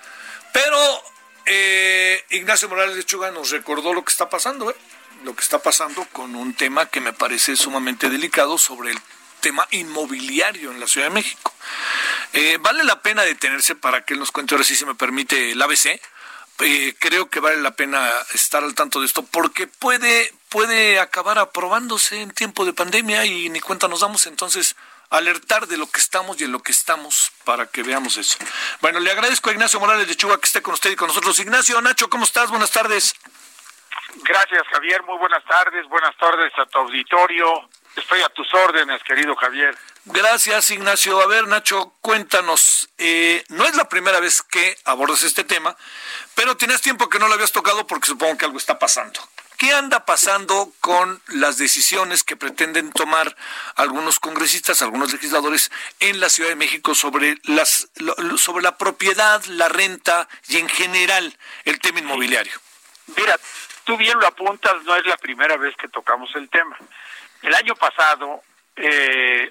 [0.52, 1.02] pero
[1.46, 4.76] eh, Ignacio Morales de Chuga nos recordó lo que está pasando, ¿eh?
[5.24, 8.98] lo que está pasando con un tema que me parece sumamente delicado sobre el
[9.40, 11.52] tema inmobiliario en la Ciudad de México.
[12.32, 15.52] Eh, vale la pena detenerse para que él nos cuente ahora si se me permite
[15.52, 16.00] el ABC.
[16.60, 21.38] Eh, creo que vale la pena estar al tanto de esto porque puede, puede acabar
[21.38, 24.26] aprobándose en tiempo de pandemia y ni cuenta nos damos.
[24.26, 24.74] Entonces,
[25.10, 28.38] alertar de lo que estamos y en lo que estamos para que veamos eso.
[28.80, 31.38] Bueno, le agradezco a Ignacio Morales de Chuga que esté con usted y con nosotros.
[31.38, 32.50] Ignacio, Nacho, ¿cómo estás?
[32.50, 33.14] Buenas tardes.
[34.22, 35.02] Gracias, Javier.
[35.02, 35.86] Muy buenas tardes.
[35.88, 37.68] Buenas tardes a tu auditorio.
[37.96, 39.76] Estoy a tus órdenes, querido Javier.
[40.04, 41.20] Gracias, Ignacio.
[41.20, 42.88] A ver, Nacho, cuéntanos.
[42.98, 45.76] Eh, no es la primera vez que abordas este tema,
[46.34, 49.20] pero tienes tiempo que no lo habías tocado porque supongo que algo está pasando.
[49.58, 53.34] ¿Qué anda pasando con las decisiones que pretenden tomar
[53.76, 57.88] algunos congresistas, algunos legisladores en la Ciudad de México sobre las
[58.36, 61.34] sobre la propiedad, la renta y en general
[61.64, 62.52] el tema inmobiliario?
[63.16, 63.36] Mira,
[63.84, 66.76] tú bien lo apuntas, no es la primera vez que tocamos el tema.
[67.40, 68.42] El año pasado,
[68.76, 69.50] eh,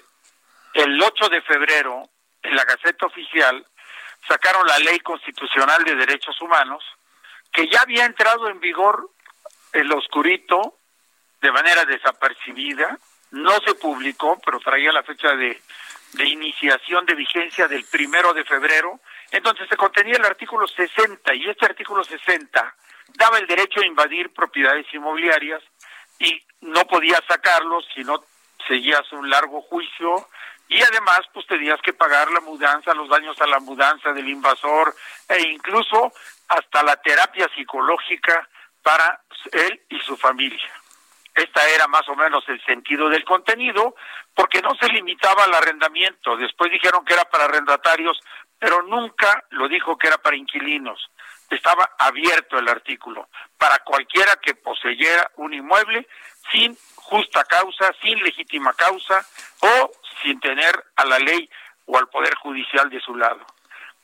[0.74, 2.08] el 8 de febrero,
[2.42, 3.66] en la Gaceta Oficial,
[4.28, 6.84] sacaron la Ley Constitucional de Derechos Humanos,
[7.52, 9.10] que ya había entrado en vigor
[9.76, 10.78] el oscurito
[11.40, 12.98] de manera desapercibida,
[13.30, 15.60] no se publicó, pero traía la fecha de,
[16.24, 19.00] iniciación de vigencia del primero de febrero,
[19.30, 22.74] entonces se contenía el artículo 60 y este artículo 60
[23.14, 25.62] daba el derecho a invadir propiedades inmobiliarias
[26.18, 28.24] y no podías sacarlos si no
[28.66, 30.26] seguías un largo juicio
[30.68, 34.94] y además pues tenías que pagar la mudanza, los daños a la mudanza del invasor
[35.28, 36.12] e incluso
[36.48, 38.48] hasta la terapia psicológica
[38.86, 39.20] para
[39.50, 40.70] él y su familia.
[41.34, 43.96] Esta era más o menos el sentido del contenido,
[44.32, 46.36] porque no se limitaba al arrendamiento.
[46.36, 48.16] Después dijeron que era para arrendatarios,
[48.60, 51.10] pero nunca lo dijo que era para inquilinos.
[51.50, 53.28] Estaba abierto el artículo
[53.58, 56.06] para cualquiera que poseyera un inmueble
[56.52, 59.26] sin justa causa, sin legítima causa
[59.62, 59.90] o
[60.22, 61.50] sin tener a la ley
[61.86, 63.44] o al Poder Judicial de su lado.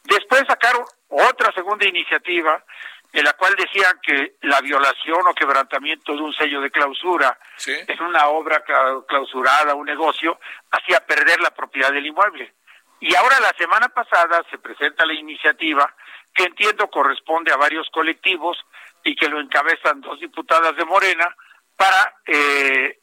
[0.03, 2.65] Después sacaron otra segunda iniciativa
[3.13, 8.03] en la cual decían que la violación o quebrantamiento de un sello de clausura en
[8.03, 8.65] una obra
[9.07, 10.41] clausurada, un negocio,
[10.71, 12.55] hacía perder la propiedad del inmueble.
[13.01, 15.95] Y ahora la semana pasada se presenta la iniciativa
[16.33, 18.57] que entiendo corresponde a varios colectivos
[19.05, 21.37] y que lo encabezan dos diputadas de Morena
[21.77, 23.01] para eh,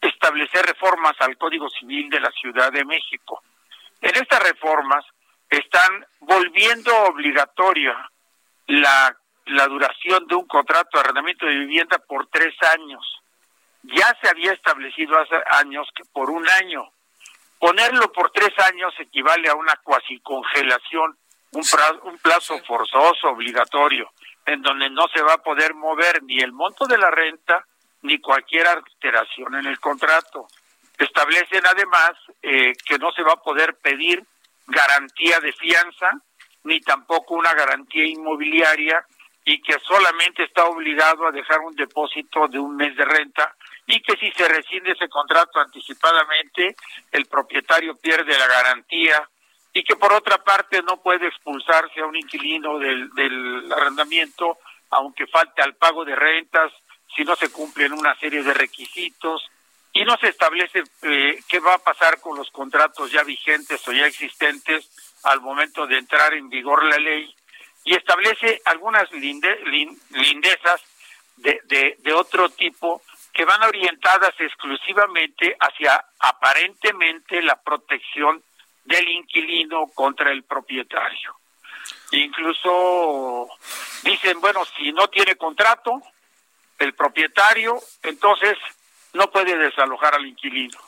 [0.00, 3.42] establecer reformas al Código Civil de la Ciudad de México.
[4.00, 5.04] En estas reformas
[5.48, 8.10] están volviendo obligatoria
[8.66, 9.16] la,
[9.46, 13.04] la duración de un contrato de arrendamiento de vivienda por tres años.
[13.82, 16.90] Ya se había establecido hace años que por un año.
[17.58, 21.16] Ponerlo por tres años equivale a una cuasi congelación,
[21.52, 21.64] un
[22.04, 24.10] un plazo forzoso, obligatorio,
[24.46, 27.66] en donde no se va a poder mover ni el monto de la renta
[28.02, 30.48] ni cualquier alteración en el contrato.
[30.98, 32.12] Establecen además
[32.42, 34.24] eh, que no se va a poder pedir
[34.66, 36.12] garantía de fianza
[36.64, 39.04] ni tampoco una garantía inmobiliaria
[39.44, 43.54] y que solamente está obligado a dejar un depósito de un mes de renta
[43.86, 46.76] y que si se rescinde ese contrato anticipadamente
[47.10, 49.28] el propietario pierde la garantía
[49.72, 54.58] y que por otra parte no puede expulsarse a un inquilino del, arrendamiento
[54.90, 56.72] aunque falte al pago de rentas
[57.14, 59.42] si no se cumplen una serie de requisitos.
[59.94, 63.92] Y no se establece eh, qué va a pasar con los contratos ya vigentes o
[63.92, 67.34] ya existentes al momento de entrar en vigor la ley
[67.84, 70.80] y establece algunas lindezas
[71.36, 73.02] de, de, de otro tipo
[73.32, 78.42] que van orientadas exclusivamente hacia aparentemente la protección
[78.84, 81.36] del inquilino contra el propietario.
[82.12, 83.48] Incluso
[84.02, 86.02] dicen, bueno, si no tiene contrato,
[86.78, 88.58] el propietario, entonces
[89.14, 90.78] no puede desalojar al inquilino.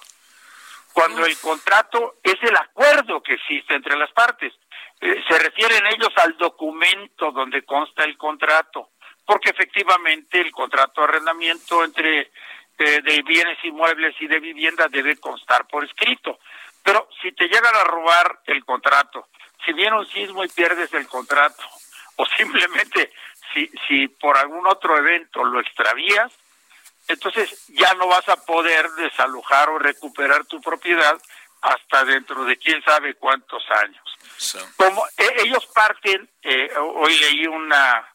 [0.93, 4.53] Cuando el contrato es el acuerdo que existe entre las partes,
[5.01, 8.91] eh, se refieren ellos al documento donde consta el contrato,
[9.25, 12.31] porque efectivamente el contrato de arrendamiento entre
[12.79, 16.39] eh, de bienes inmuebles y de vivienda debe constar por escrito.
[16.83, 19.29] Pero si te llegan a robar el contrato,
[19.65, 21.63] si viene un sismo y pierdes el contrato,
[22.17, 23.13] o simplemente
[23.53, 26.33] si, si por algún otro evento lo extravías,
[27.09, 31.21] entonces ya no vas a poder desalojar o recuperar tu propiedad
[31.61, 34.04] hasta dentro de quién sabe cuántos años.
[34.77, 38.09] Como e, ellos parten, eh, hoy leí una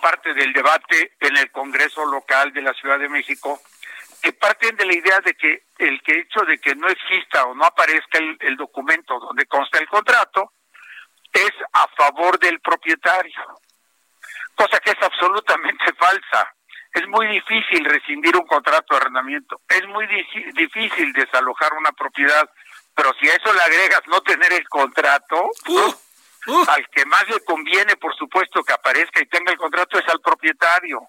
[0.00, 3.60] parte del debate en el Congreso local de la Ciudad de México,
[4.22, 7.54] que parten de la idea de que el que hecho de que no exista o
[7.54, 10.52] no aparezca el documento donde consta el contrato
[11.32, 13.60] es a favor del propietario
[14.56, 16.52] cosa que es absolutamente falsa.
[16.92, 20.06] Es muy difícil rescindir un contrato de arrendamiento, es muy
[20.54, 22.48] difícil desalojar una propiedad,
[22.96, 25.94] pero si a eso le agregas no tener el contrato, uh,
[26.46, 26.64] uh.
[26.68, 30.20] al que más le conviene, por supuesto, que aparezca y tenga el contrato es al
[30.20, 31.06] propietario.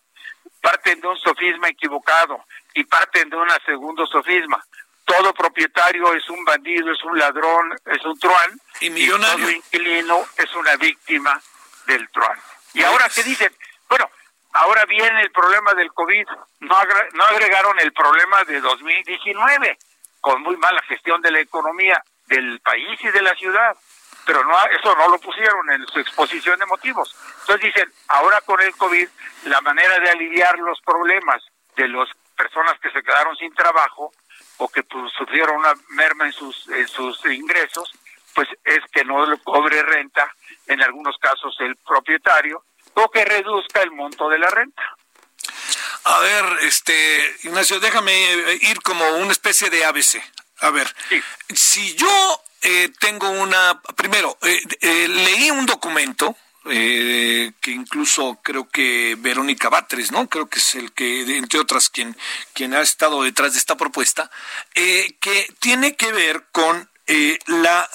[0.62, 4.64] Parten de un sofisma equivocado y parten de un segundo sofisma.
[5.06, 8.60] Todo propietario es un bandido, es un ladrón, es un truán.
[8.82, 9.46] Y millonario.
[9.46, 11.42] todo inquilino es una víctima
[11.86, 12.38] del truán.
[12.74, 13.56] Y ahora, ¿qué dicen?
[13.88, 14.10] Bueno,
[14.52, 16.28] ahora viene el problema del COVID.
[16.60, 16.78] No,
[17.14, 19.78] no agregaron el problema de 2019,
[20.22, 23.76] con muy mala gestión de la economía del país y de la ciudad.
[24.26, 27.16] Pero no eso no lo pusieron en su exposición de motivos.
[27.42, 29.08] Entonces dicen, ahora con el COVID,
[29.46, 31.42] la manera de aliviar los problemas
[31.78, 34.12] de las personas que se quedaron sin trabajo
[34.58, 37.92] o que pues, sufrieron una merma en sus, en sus ingresos,
[38.36, 40.32] pues es que no le cobre renta,
[40.68, 42.64] en algunos casos el propietario,
[42.94, 44.97] o que reduzca el monto de la renta.
[46.10, 48.14] A ver, este, Ignacio, déjame
[48.62, 50.24] ir como una especie de ABC.
[50.62, 50.96] A ver,
[51.54, 59.16] si yo eh, tengo una, primero, eh, eh, leí un documento que incluso creo que
[59.18, 60.28] Verónica Batres, ¿no?
[60.28, 62.18] Creo que es el que, entre otras, quien,
[62.54, 64.30] quien ha estado detrás de esta propuesta,
[64.74, 66.90] que tiene que ver con
[67.46, 67.90] la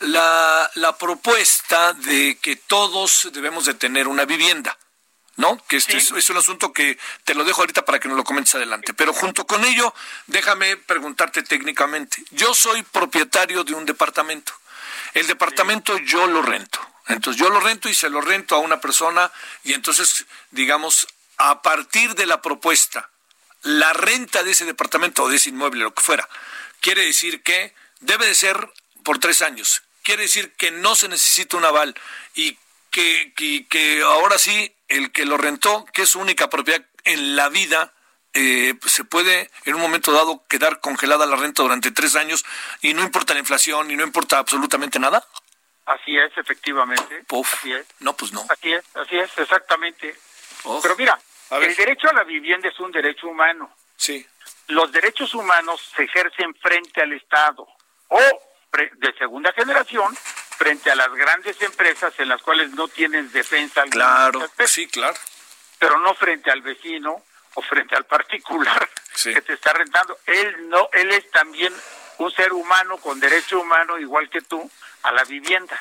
[0.00, 4.76] la, la propuesta de que todos debemos de tener una vivienda.
[5.38, 5.56] ¿No?
[5.66, 8.54] Que este es, un asunto que te lo dejo ahorita para que nos lo comentes
[8.54, 8.92] adelante.
[8.92, 9.94] Pero junto con ello,
[10.26, 12.22] déjame preguntarte técnicamente.
[12.30, 14.52] Yo soy propietario de un departamento.
[15.14, 16.78] El departamento yo lo rento.
[17.06, 19.32] Entonces yo lo rento y se lo rento a una persona
[19.64, 21.06] y entonces, digamos,
[21.38, 23.08] a partir de la propuesta,
[23.62, 26.28] la renta de ese departamento o de ese inmueble, lo que fuera,
[26.80, 28.70] quiere decir que debe de ser
[29.02, 31.94] por tres años quiere decir que no se necesita un aval
[32.34, 32.56] y
[32.90, 33.34] que,
[33.68, 37.92] que, ahora sí el que lo rentó, que es su única propiedad en la vida,
[38.34, 42.44] eh, pues, se puede en un momento dado quedar congelada la renta durante tres años
[42.82, 45.24] y no importa la inflación y no importa absolutamente nada?
[45.86, 47.24] Así es, efectivamente.
[47.54, 47.86] Así es.
[48.00, 48.44] No, pues no.
[48.50, 50.14] Así es, así es, exactamente.
[50.82, 51.18] Pero mira,
[51.50, 53.74] el derecho a la vivienda es un derecho humano.
[53.96, 54.26] Sí.
[54.68, 57.66] Los derechos humanos se ejercen frente al Estado
[58.08, 58.20] o
[58.72, 60.14] de segunda generación
[60.58, 63.84] frente a las grandes empresas en las cuales no tienes defensa.
[63.84, 65.16] Claro, sí, claro.
[65.78, 67.22] Pero no frente al vecino
[67.54, 68.88] o frente al particular
[69.22, 70.18] que te está rentando.
[70.26, 71.72] Él no, él es también
[72.18, 74.68] un ser humano con derecho humano igual que tú
[75.04, 75.80] a la vivienda.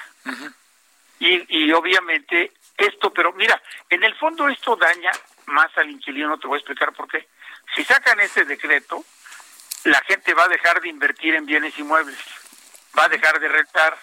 [1.20, 3.60] y, y obviamente esto, pero mira,
[3.90, 5.12] en el fondo esto daña
[5.48, 7.28] más al inquilino, te voy a explicar por qué.
[7.76, 9.04] Si sacan ese decreto,
[9.86, 12.20] la gente va a dejar de invertir en bienes inmuebles,
[12.98, 13.98] va a dejar de rentar,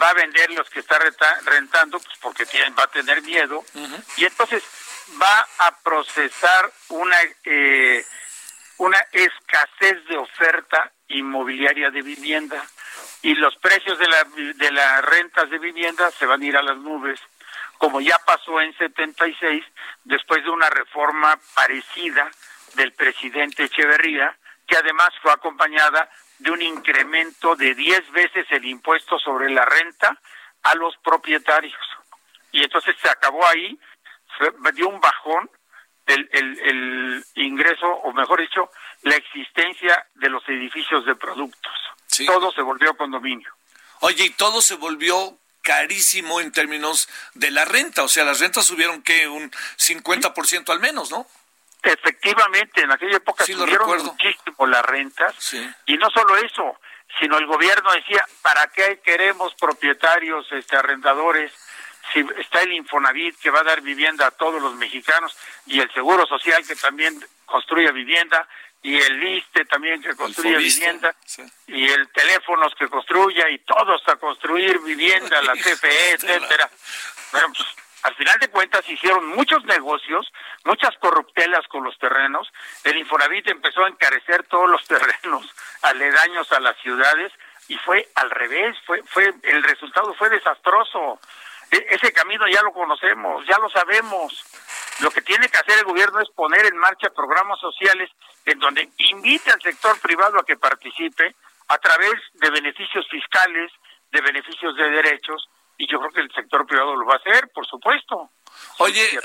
[0.00, 0.98] va a vender los que está
[1.44, 3.64] rentando, pues porque tienen, va a tener miedo,
[4.16, 4.62] y entonces
[5.20, 8.04] va a procesar una eh,
[8.78, 12.64] una escasez de oferta inmobiliaria de vivienda.
[13.22, 14.24] Y los precios de la
[14.54, 17.20] de las rentas de vivienda se van a ir a las nubes
[17.78, 19.64] como ya pasó en 76
[20.04, 22.28] después de una reforma parecida
[22.74, 24.36] del presidente Echeverría
[24.66, 30.20] que además fue acompañada de un incremento de 10 veces el impuesto sobre la renta
[30.62, 31.74] a los propietarios.
[32.52, 33.78] Y entonces se acabó ahí,
[34.38, 35.50] se dio un bajón
[36.06, 38.70] el, el, ingreso, o mejor dicho,
[39.02, 41.72] la existencia de los edificios de productos.
[42.26, 43.52] Todo se volvió condominio.
[44.00, 48.64] Oye, y todo se volvió carísimo en términos de la renta, o sea, las rentas
[48.64, 51.26] subieron que un 50% al menos, ¿no?
[51.82, 55.54] Efectivamente, en aquella época subieron muchísimo las rentas
[55.86, 56.78] y no solo eso,
[57.20, 61.52] sino el gobierno decía, ¿para qué queremos propietarios, este, arrendadores?
[62.12, 65.92] Si está el Infonavit que va a dar vivienda a todos los mexicanos y el
[65.92, 68.48] Seguro Social que también construye vivienda
[68.82, 71.14] y el ISTE también que construye vivienda
[71.66, 76.70] y el teléfonos que construya y todos a construir vivienda, la CFE, etcétera.
[77.32, 77.68] Bueno, pues,
[78.02, 80.32] al final de cuentas hicieron muchos negocios,
[80.64, 82.48] muchas corruptelas con los terrenos.
[82.84, 87.32] El Infonavit empezó a encarecer todos los terrenos aledaños a las ciudades
[87.68, 91.20] y fue al revés, fue fue el resultado fue desastroso.
[91.70, 94.44] E, ese camino ya lo conocemos, ya lo sabemos.
[95.00, 98.10] Lo que tiene que hacer el gobierno es poner en marcha programas sociales
[98.44, 101.34] en donde invite al sector privado a que participe
[101.68, 103.70] a través de beneficios fiscales,
[104.10, 107.48] de beneficios de derechos y yo creo que el sector privado lo va a hacer,
[107.54, 108.30] por supuesto.
[108.78, 109.18] Oye,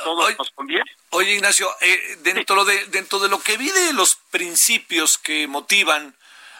[1.09, 6.15] oye, Ignacio, eh, dentro de dentro de lo que vi de los principios que motivan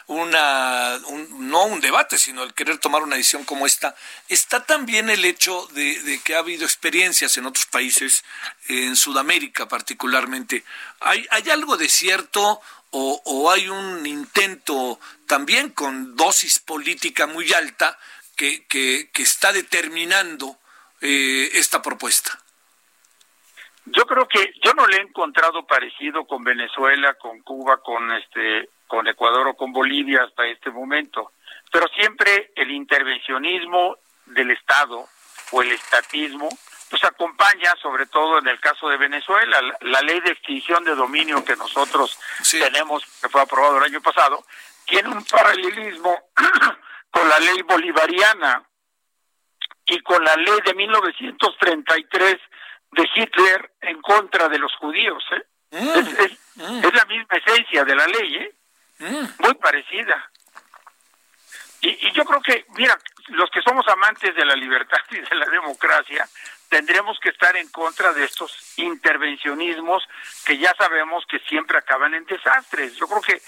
[0.06, 0.98] una
[1.30, 3.94] no un debate, sino el querer tomar una decisión como esta,
[4.28, 8.24] está también el hecho de, que ha habido experiencias en otros países,
[8.68, 10.64] en Sudamérica particularmente.
[11.00, 17.52] ¿Hay, hay algo de cierto o, o hay un intento también con dosis política muy
[17.52, 17.98] alta
[18.36, 20.56] que, que, está determinando
[21.00, 22.38] eh, esta propuesta?
[23.86, 28.70] Yo creo que yo no le he encontrado parecido con Venezuela, con Cuba, con este,
[28.86, 31.32] con Ecuador o con Bolivia hasta este momento.
[31.70, 35.06] Pero siempre el intervencionismo del Estado
[35.50, 36.48] o el estatismo
[36.94, 41.44] pues acompaña, sobre todo en el caso de Venezuela, la, ley de extinción de dominio
[41.44, 42.16] que nosotros
[42.50, 44.44] tenemos, que fue aprobado el año pasado,
[44.86, 46.16] tiene un paralelismo
[47.14, 48.64] con la ley bolivariana
[49.86, 52.36] y con la ley de 1933
[52.90, 55.22] de Hitler en contra de los judíos.
[55.30, 55.44] ¿eh?
[55.70, 56.84] Mm, mm.
[56.84, 58.54] Es, la misma esencia de la ley, ¿eh?
[58.98, 59.44] Mm.
[59.44, 60.28] muy parecida.
[61.82, 62.98] Y, y yo creo que, mira,
[63.28, 66.26] los que somos amantes de la libertad y de la democracia,
[66.68, 70.02] tendremos que estar en contra de estos intervencionismos
[70.44, 72.96] que ya sabemos que siempre acaban en desastres.
[72.96, 73.40] Yo creo que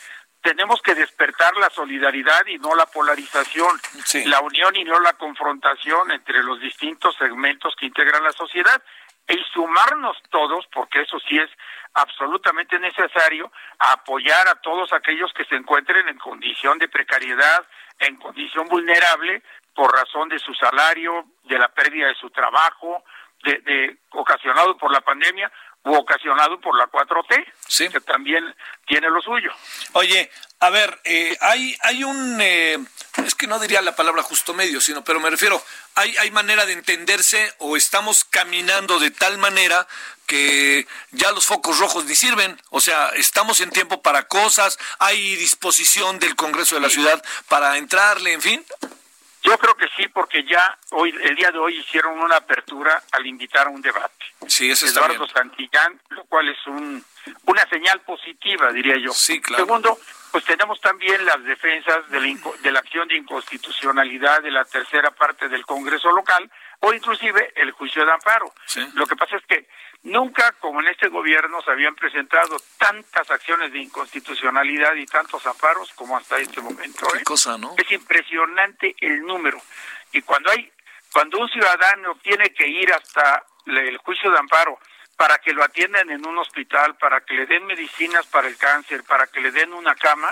[0.46, 3.80] tenemos que despertar la solidaridad y no la polarización,
[4.26, 8.80] la unión y no la confrontación entre los distintos segmentos que integran la sociedad.
[9.26, 11.50] Y sumarnos todos, porque eso sí es
[11.94, 17.66] absolutamente necesario, a apoyar a todos aquellos que se encuentren en condición de precariedad,
[17.98, 19.42] en condición vulnerable,
[19.74, 23.02] por razón de su salario, de la pérdida de su trabajo,
[23.42, 25.50] de, de ocasionado por la pandemia
[25.86, 28.44] u ocasionado por la 4T, que también
[28.86, 29.52] tiene lo suyo.
[29.92, 32.78] Oye, a ver, eh, hay, hay un, eh,
[33.24, 35.62] es que no diría la palabra justo medio, sino, pero me refiero,
[35.94, 39.86] hay, hay manera de entenderse o estamos caminando de tal manera
[40.26, 45.36] que ya los focos rojos ni sirven, o sea, estamos en tiempo para cosas, hay
[45.36, 48.66] disposición del Congreso de la Ciudad para entrarle, en fin.
[49.46, 53.26] Yo creo que sí, porque ya hoy, el día de hoy hicieron una apertura al
[53.26, 54.26] invitar a un debate.
[54.48, 57.04] Sí, eso Eduardo Santillán, lo cual es un
[57.46, 59.12] una señal positiva, diría yo.
[59.12, 59.64] Sí, claro.
[59.64, 59.98] Segundo,
[60.30, 65.10] pues tenemos también las defensas de la, de la acción de inconstitucionalidad de la tercera
[65.10, 68.52] parte del Congreso local o inclusive el juicio de amparo.
[68.94, 69.66] Lo que pasa es que
[70.06, 75.92] nunca, como en este gobierno, se habían presentado tantas acciones de inconstitucionalidad y tantos amparos
[75.94, 77.06] como hasta este momento.
[77.12, 77.24] ¿Qué ¿eh?
[77.24, 77.74] cosa, no?
[77.76, 79.60] Es impresionante el número.
[80.12, 80.70] Y cuando hay,
[81.12, 84.78] cuando un ciudadano tiene que ir hasta el juicio de amparo
[85.16, 89.02] para que lo atiendan en un hospital, para que le den medicinas para el cáncer,
[89.04, 90.30] para que le den una cama,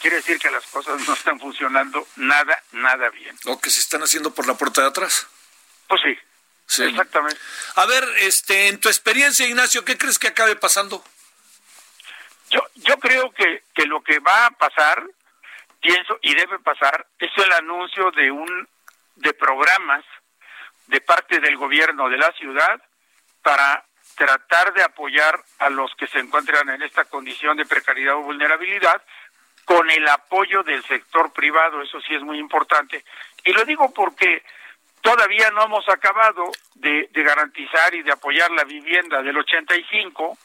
[0.00, 3.36] quiere decir que las cosas no están funcionando nada, nada bien.
[3.46, 5.26] O que se están haciendo por la puerta de atrás.
[5.86, 6.18] Pues sí,
[6.66, 6.84] sí.
[6.84, 7.38] exactamente.
[7.76, 11.02] A ver, este, en tu experiencia, Ignacio, ¿qué crees que acabe pasando?
[12.50, 15.04] Yo, yo creo que, que lo que va a pasar,
[15.80, 18.68] pienso, y debe pasar, es el anuncio de un
[19.16, 20.04] de programas
[20.86, 22.80] de parte del gobierno de la ciudad
[23.42, 28.22] para tratar de apoyar a los que se encuentran en esta condición de precariedad o
[28.22, 29.02] vulnerabilidad
[29.64, 33.04] con el apoyo del sector privado, eso sí es muy importante.
[33.44, 34.44] Y lo digo porque
[35.06, 40.36] todavía no hemos acabado de, garantizar y de apoyar la vivienda del 85,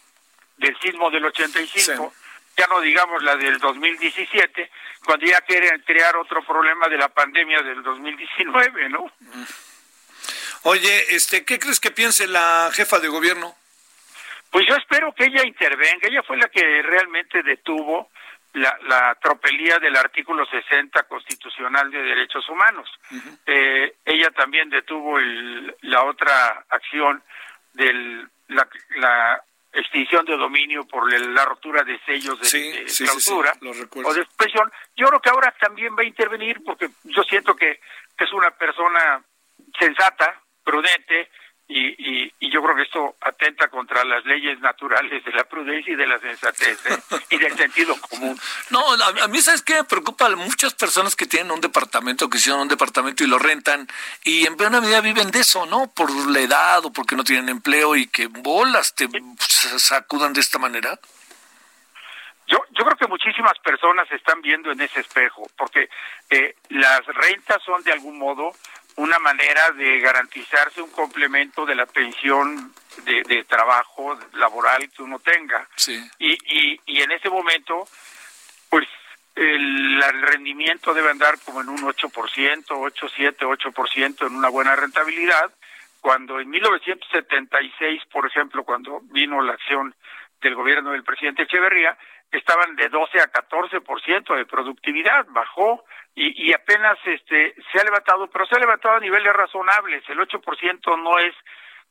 [0.57, 2.14] del sismo del 85,
[2.55, 4.70] ya no digamos la del 2017,
[5.03, 9.12] cuando ya quieren crear otro problema de la pandemia del 2019, ¿no?
[10.64, 13.55] Oye, este, ¿qué crees que piense la jefa de gobierno?
[14.51, 16.07] Pues yo espero que ella intervenga.
[16.07, 18.11] Ella fue la que realmente detuvo
[18.54, 22.89] la, la tropelía del artículo 60 constitucional de derechos humanos.
[23.45, 27.24] eh, ella también detuvo el, la otra acción
[27.74, 29.43] de la, la,
[29.74, 33.54] extinción de dominio por la rotura de sellos de, clausura
[34.04, 34.70] o de expresión.
[34.97, 37.80] Yo creo que ahora también va a intervenir porque yo siento que,
[38.18, 39.24] que es una persona
[39.80, 41.30] sensata, prudente,
[41.74, 45.96] y, y, yo creo que esto atenta contra las leyes naturales de la prudencia y
[45.96, 46.98] de la sensatez ¿eh?
[47.30, 48.38] y del sentido común.
[48.72, 50.30] No, a, mí, ¿sabes qué me preocupa?
[50.36, 53.88] Muchas personas que tienen un departamento, que hicieron un departamento y lo rentan,
[54.24, 55.90] y en buena medida viven de eso, ¿no?
[55.96, 59.08] Por la edad o porque no tienen empleo y que bolas te
[59.78, 61.00] sacudan de esta manera.
[62.48, 65.90] Yo, yo creo que muchísimas personas se están viendo en ese espejo, porque
[66.30, 68.52] eh, las rentas son de algún modo
[69.02, 72.74] una manera de garantizarse un complemento de la pensión
[73.04, 75.68] de, trabajo laboral que uno tenga.
[76.20, 77.88] Y, y, y en ese momento,
[78.70, 78.88] pues
[79.36, 84.76] el, el, rendimiento debe andar como en un 8%, 8, 7, 8% en una buena
[84.76, 85.52] rentabilidad,
[85.99, 89.95] cuando en 1976, por ejemplo, cuando vino la acción
[90.41, 91.97] del gobierno del presidente Echeverría,
[92.32, 95.84] estaban de 12 a 14% de productividad, bajó
[96.16, 100.20] y, y apenas este se ha levantado, pero se ha levantado a niveles razonables, el
[100.20, 101.36] 8% no es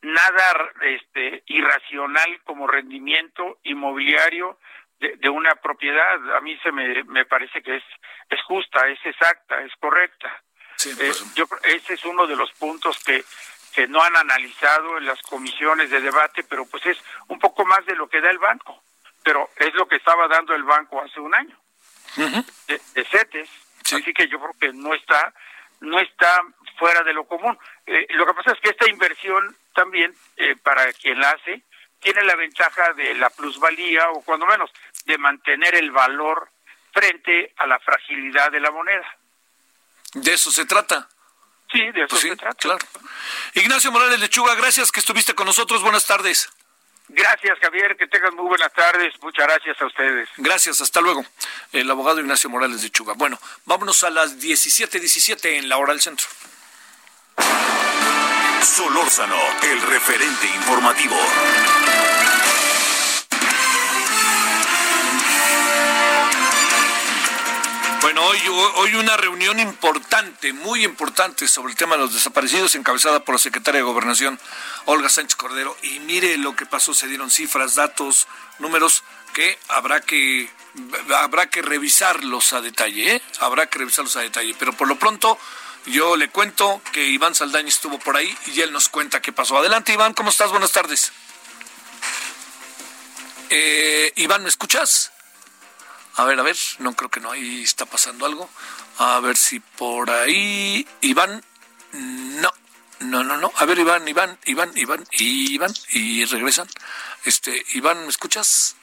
[0.02, 4.58] nada este irracional como rendimiento inmobiliario
[4.98, 7.84] de, de, una propiedad, a mí se me, me parece que es
[8.30, 10.42] es justa, es exacta, es correcta.
[10.76, 13.24] Sí, eh, yo ese es uno de los puntos que
[13.74, 17.86] que no han analizado en las comisiones de debate, pero pues es un poco más
[17.86, 18.82] de lo que da el banco
[19.22, 21.56] pero es lo que estaba dando el banco hace un año
[22.16, 23.48] de, CETES,
[23.92, 25.32] así que yo creo que no está
[25.80, 26.42] no está
[26.78, 27.58] fuera de lo común.
[27.86, 31.62] Eh, lo que pasa es que esta inversión también, eh, para quien la hace,
[32.00, 34.70] tiene la ventaja de la plusvalía o cuando menos
[35.04, 36.50] de mantener el valor
[36.92, 39.16] frente a la fragilidad de la moneda.
[40.14, 41.08] De eso se trata.
[41.70, 42.56] Sí, de eso pues se trata.
[42.56, 42.84] Claro.
[43.54, 45.82] Ignacio Morales Lechuga, gracias que estuviste con nosotros.
[45.82, 46.50] Buenas tardes.
[47.12, 47.96] Gracias, Javier.
[47.96, 49.12] Que tengan muy buenas tardes.
[49.20, 50.28] Muchas gracias a ustedes.
[50.36, 50.80] Gracias.
[50.80, 51.24] Hasta luego.
[51.72, 53.14] El abogado Ignacio Morales de Chuga.
[53.14, 56.26] Bueno, vámonos a las 17:17 17 en la hora del centro.
[58.62, 61.16] Solórzano, el referente informativo.
[68.12, 68.40] Bueno, hoy,
[68.74, 73.38] hoy una reunión importante, muy importante sobre el tema de los desaparecidos, encabezada por la
[73.38, 74.36] secretaria de Gobernación,
[74.86, 75.76] Olga Sánchez Cordero.
[75.82, 78.26] Y mire lo que pasó, se dieron cifras, datos,
[78.58, 80.50] números que habrá que
[81.18, 83.22] habrá que revisarlos a detalle, ¿eh?
[83.38, 84.56] habrá que revisarlos a detalle.
[84.58, 85.38] Pero por lo pronto,
[85.86, 89.56] yo le cuento que Iván Saldaña estuvo por ahí y él nos cuenta qué pasó.
[89.56, 90.50] Adelante, Iván, ¿cómo estás?
[90.50, 91.12] Buenas tardes.
[93.50, 95.09] Eh, Iván, ¿me escuchas?
[96.16, 98.48] A ver, a ver, no creo que no, ahí está pasando algo.
[98.98, 100.86] A ver si por ahí.
[101.00, 101.42] Iván,
[101.92, 102.50] no,
[103.00, 103.52] no, no, no.
[103.56, 106.68] A ver, Iván, Iván, Iván, Iván, Iván, y regresan.
[107.24, 108.76] Este, Iván, ¿me escuchas?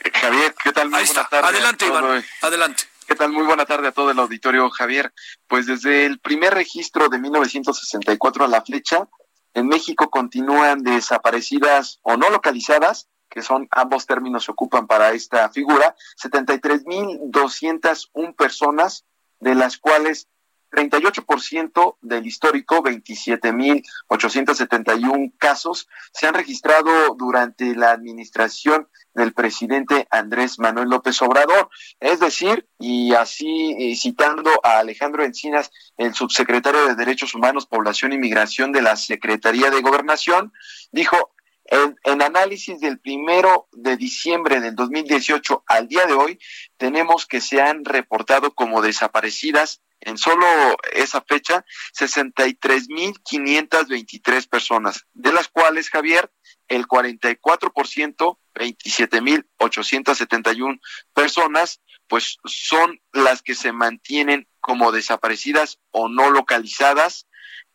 [0.00, 0.90] Eh, Javier, ¿qué tal?
[0.90, 1.28] Muy ahí está.
[1.30, 2.84] Adelante, Iván, adelante.
[3.06, 3.30] ¿Qué tal?
[3.30, 5.12] Muy buena tarde a todo el auditorio, Javier.
[5.46, 9.08] Pues desde el primer registro de 1964 a la flecha,
[9.54, 15.48] en México continúan desaparecidas o no localizadas que son ambos términos se ocupan para esta
[15.48, 19.06] figura, 73.201 personas,
[19.40, 20.28] de las cuales
[20.70, 30.88] 38% del histórico, 27.871 casos, se han registrado durante la administración del presidente Andrés Manuel
[30.88, 31.68] López Obrador.
[32.00, 38.18] Es decir, y así citando a Alejandro Encinas, el subsecretario de Derechos Humanos, Población y
[38.18, 40.52] Migración de la Secretaría de Gobernación,
[40.90, 41.34] dijo,
[41.72, 46.38] en, análisis del primero de diciembre del 2018 al día de hoy,
[46.76, 50.46] tenemos que se han reportado como desaparecidas en solo
[50.92, 51.64] esa fecha
[51.98, 56.30] 63.523 personas, de las cuales, Javier,
[56.68, 60.78] el 44%, 27.871
[61.14, 67.26] personas, pues son las que se mantienen como desaparecidas o no localizadas,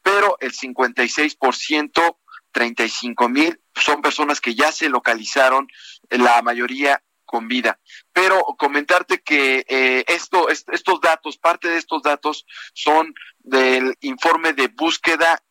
[0.03, 2.17] pero el 56%,
[2.53, 5.67] 35.000 son personas que ya se localizaron,
[6.09, 7.79] la mayoría con vida.
[8.13, 14.67] Pero comentarte que eh, esto, estos datos, parte de estos datos son del informe de
[14.67, 15.41] búsqueda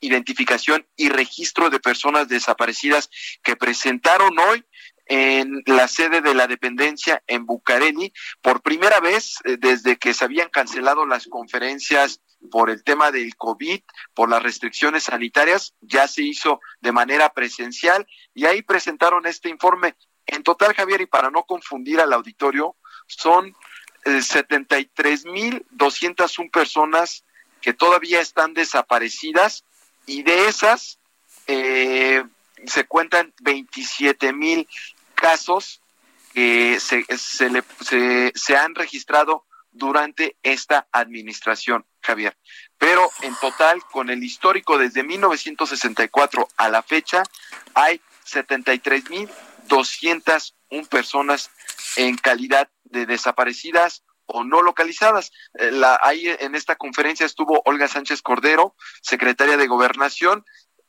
[0.00, 3.10] identificación y registro de personas desaparecidas
[3.42, 4.64] que presentaron hoy
[5.06, 10.24] en la sede de la dependencia en Bucareli por primera vez eh, desde que se
[10.24, 13.82] habían cancelado las conferencias por el tema del COVID,
[14.14, 19.94] por las restricciones sanitarias, ya se hizo de manera presencial y ahí presentaron este informe.
[20.26, 22.74] En total, Javier, y para no confundir al auditorio,
[23.06, 23.54] son
[24.04, 27.24] eh, 73.201 personas
[27.60, 29.64] que todavía están desaparecidas
[30.06, 30.98] y de esas
[31.46, 32.24] eh,
[32.66, 34.66] se cuentan 27.000
[35.14, 35.80] casos
[36.32, 42.36] que se, se, le, se, se han registrado durante esta administración, Javier.
[42.78, 47.22] Pero en total, con el histórico desde 1964 a la fecha,
[47.74, 49.28] hay 73 mil
[49.68, 51.50] 201 personas
[51.96, 55.32] en calidad de desaparecidas o no localizadas.
[55.54, 60.44] Eh, la, ahí en esta conferencia estuvo Olga Sánchez Cordero, secretaria de Gobernación,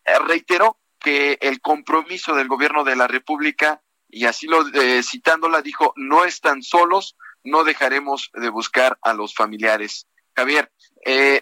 [0.05, 5.61] eh, reiteró que el compromiso del gobierno de la República, y así lo eh, citándola,
[5.61, 10.07] dijo, no están solos, no dejaremos de buscar a los familiares.
[10.35, 10.72] Javier,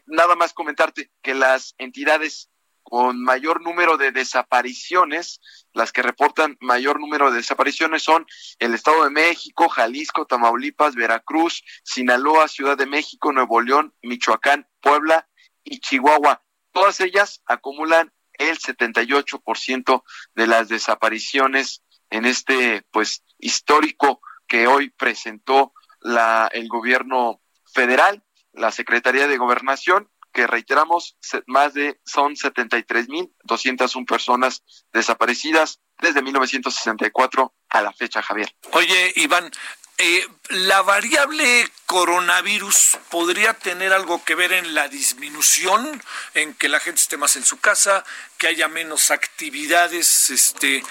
[0.08, 2.50] nada más comentarte que las entidades
[2.90, 5.42] con mayor número de desapariciones,
[5.74, 8.26] las que reportan mayor número de desapariciones son
[8.58, 15.28] el Estado de México, Jalisco, Tamaulipas, Veracruz, Sinaloa, Ciudad de México, Nuevo León, Michoacán, Puebla
[15.64, 16.42] y Chihuahua.
[16.72, 20.04] Todas ellas acumulan el 78%
[20.34, 27.42] de las desapariciones en este pues histórico que hoy presentó la el gobierno
[27.74, 28.24] federal,
[28.54, 31.18] la Secretaría de Gobernación que reiteramos,
[31.48, 34.64] más de son 73.201 personas
[34.94, 38.54] desaparecidas desde 1964 a la fecha, Javier.
[38.72, 39.52] Oye, Iván,
[39.98, 46.02] eh, ¿la variable coronavirus podría tener algo que ver en la disminución,
[46.36, 48.06] en que la gente esté más en su casa,
[48.38, 50.30] que haya menos actividades?
[50.30, 50.84] Este,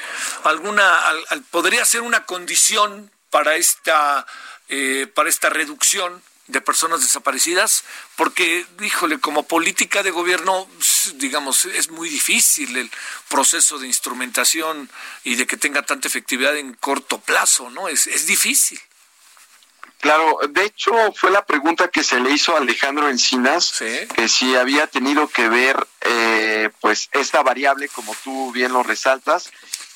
[0.44, 0.84] alguna,
[1.50, 4.26] ¿Podría ser una condición para esta,
[4.68, 7.84] eh, para esta reducción de personas desaparecidas,
[8.16, 10.66] porque, híjole, como política de gobierno,
[11.16, 12.90] digamos, es muy difícil el
[13.28, 14.90] proceso de instrumentación
[15.24, 17.88] y de que tenga tanta efectividad en corto plazo, ¿no?
[17.88, 18.80] Es, es difícil.
[20.00, 23.74] Claro, de hecho fue la pregunta que se le hizo a Alejandro Encinas,
[24.14, 29.50] que si había tenido que ver, eh, pues, esta variable, como tú bien lo resaltas,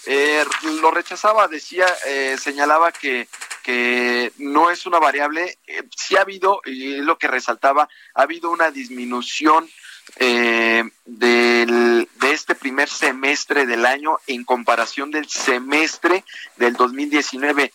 [0.07, 0.45] eh,
[0.81, 3.29] lo rechazaba, decía, eh, señalaba que
[3.63, 8.23] que no es una variable, eh, sí ha habido, y es lo que resaltaba, ha
[8.23, 9.69] habido una disminución
[10.17, 16.25] eh, del, de este primer semestre del año en comparación del semestre
[16.57, 17.73] del 2019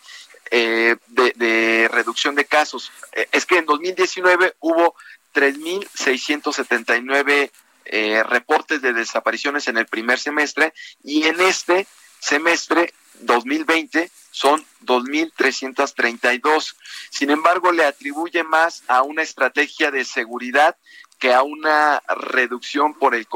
[0.50, 2.92] eh, de, de reducción de casos.
[3.12, 4.94] Eh, es que en 2019 hubo
[5.34, 7.50] 3.679
[7.90, 11.86] eh, reportes de desapariciones en el primer semestre y en este
[12.20, 16.76] semestre 2020 son 2.332.
[17.10, 20.76] Sin embargo, le atribuye más a una estrategia de seguridad
[21.18, 23.26] que a una reducción por el,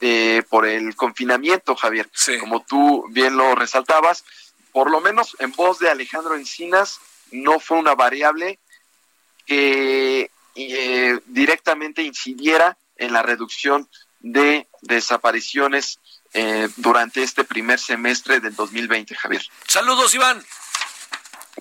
[0.00, 2.10] eh, por el confinamiento, Javier.
[2.40, 4.24] Como tú bien lo resaltabas,
[4.72, 6.98] por lo menos en voz de Alejandro Encinas,
[7.30, 8.58] no fue una variable
[9.44, 13.88] que eh, directamente incidiera en la reducción
[14.20, 16.00] de desapariciones
[16.38, 19.42] eh, durante este primer semestre del 2020, Javier.
[19.66, 20.44] Saludos, Iván.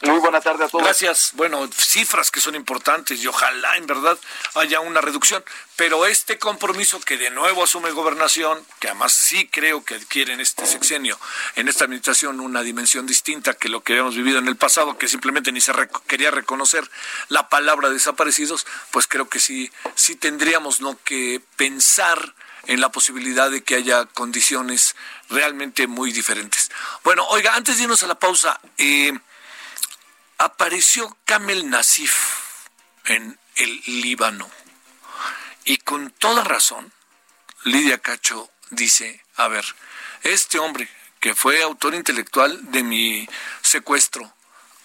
[0.03, 0.83] Muy buena tarde a todos.
[0.83, 1.31] Gracias.
[1.35, 4.17] Bueno, cifras que son importantes y ojalá en verdad
[4.55, 5.45] haya una reducción.
[5.77, 10.41] Pero este compromiso que de nuevo asume gobernación, que además sí creo que adquiere en
[10.41, 11.17] este sexenio,
[11.55, 15.07] en esta administración, una dimensión distinta que lo que habíamos vivido en el pasado, que
[15.07, 15.71] simplemente ni se
[16.07, 16.91] quería reconocer
[17.29, 20.99] la palabra desaparecidos, pues creo que sí, sí tendríamos ¿no?
[21.05, 22.35] que pensar
[22.67, 24.95] en la posibilidad de que haya condiciones
[25.29, 26.71] realmente muy diferentes.
[27.03, 29.13] Bueno, oiga, antes de irnos a la pausa, eh,
[30.37, 32.15] apareció Kamel Nasif
[33.05, 34.49] en el Líbano.
[35.63, 36.91] Y con toda razón,
[37.63, 39.65] Lidia Cacho dice, a ver,
[40.23, 40.89] este hombre
[41.19, 43.27] que fue autor intelectual de mi
[43.61, 44.31] secuestro,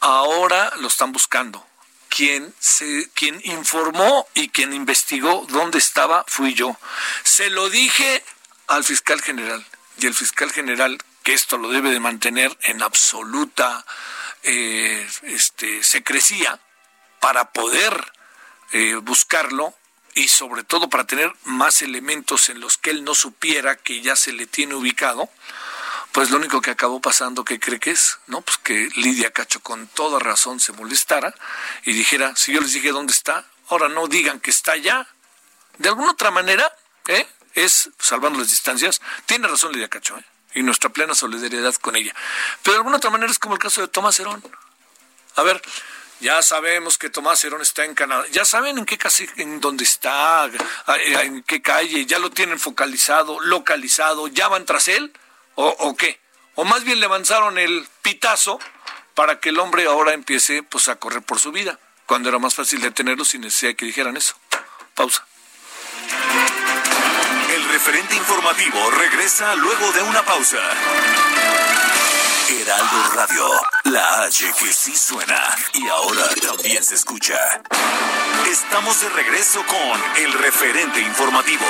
[0.00, 1.66] ahora lo están buscando.
[2.10, 6.76] Quien, se, quien informó y quien investigó dónde estaba fui yo.
[7.22, 8.22] Se lo dije
[8.66, 9.64] al fiscal general
[9.96, 13.86] y el fiscal general que esto lo debe de mantener en absoluta
[14.42, 16.58] eh, este, secrecía
[17.20, 18.12] para poder
[18.72, 19.74] eh, buscarlo
[20.14, 24.16] y sobre todo para tener más elementos en los que él no supiera que ya
[24.16, 25.28] se le tiene ubicado,
[26.12, 28.18] pues lo único que acabó pasando, que cree que es?
[28.26, 28.40] ¿No?
[28.40, 31.34] Pues que Lidia Cacho con toda razón se molestara
[31.84, 35.06] y dijera, si yo les dije dónde está, ahora no digan que está allá.
[35.78, 36.70] De alguna otra manera,
[37.06, 37.26] ¿eh?
[37.54, 40.24] es, salvando las distancias, tiene razón Lidia Cacho, ¿eh?
[40.54, 42.14] y nuestra plena solidaridad con ella.
[42.62, 44.42] Pero de alguna otra manera es como el caso de Tomás Herón.
[45.36, 45.62] A ver,
[46.20, 48.24] ya sabemos que Tomás Herón está en Canadá.
[48.32, 50.50] Ya saben en qué casi, en dónde está,
[50.88, 55.12] en qué calle, ya lo tienen focalizado, localizado, ya van tras él,
[55.54, 56.20] o, o qué.
[56.54, 58.58] O más bien le avanzaron el pitazo
[59.14, 62.54] para que el hombre ahora empiece pues a correr por su vida, cuando era más
[62.54, 64.34] fácil detenerlo sin necesidad que dijeran eso.
[64.94, 65.24] Pausa
[67.72, 70.58] referente informativo regresa luego de una pausa.
[72.48, 73.48] Heraldo Radio,
[73.84, 77.38] la H que sí suena y ahora también se escucha.
[78.50, 81.64] Estamos de regreso con el referente informativo.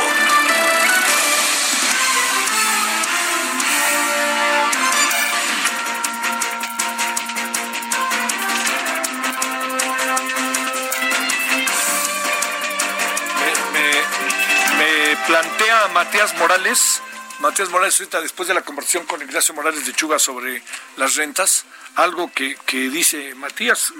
[15.31, 17.01] Plantea Matías Morales,
[17.39, 20.61] Matías Morales ahorita después de la conversación con Ignacio Morales de Chuga sobre
[20.97, 23.93] las rentas, algo que, que dice Matías,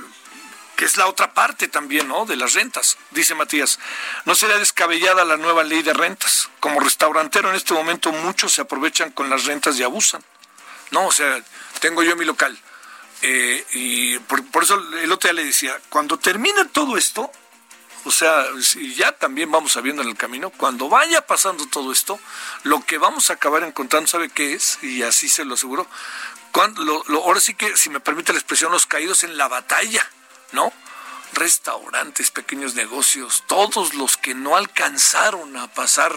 [0.74, 2.27] que es la otra parte también, ¿no?
[2.27, 2.98] De las rentas.
[3.12, 3.78] Dice Matías,
[4.24, 6.51] no será descabellada la nueva ley de rentas.
[6.59, 10.24] Como restaurantero en este momento muchos se aprovechan con las rentas y abusan.
[10.90, 11.40] No, o sea,
[11.78, 12.59] tengo yo mi local.
[13.23, 17.31] Eh, y por, por, eso el otro día le decía, cuando termine todo esto,
[18.05, 18.47] o sea,
[18.97, 22.18] ya también vamos sabiendo en el camino, cuando vaya pasando todo esto,
[22.62, 24.78] lo que vamos a acabar encontrando, ¿sabe qué es?
[24.82, 25.86] Y así se lo aseguro.
[26.78, 30.05] Lo, ahora sí que, si me permite la expresión, los caídos en la batalla,
[30.52, 30.72] ¿no?
[31.35, 36.12] Restaurantes, pequeños negocios, todos los que no alcanzaron a pasar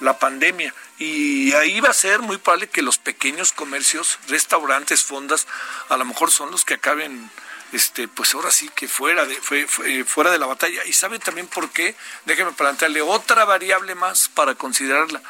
[0.00, 0.74] la pandemia.
[0.98, 5.46] Y ahí va a ser muy probable que los pequeños comercios, restaurantes, fondas,
[5.88, 7.30] a lo mejor son los que acaben
[7.72, 9.66] este, pues ahora sí que fuera de, fue,
[10.04, 10.84] fuera de la batalla.
[10.84, 11.96] ¿Y sabe también por qué?
[12.26, 15.22] Déjeme plantearle otra variable más para considerarla.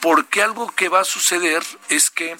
[0.00, 2.36] Porque algo que va a suceder es que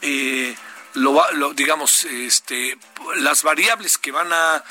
[0.00, 0.56] eh,
[0.94, 2.78] lo, digamos, este,
[3.16, 4.64] las variables que van a,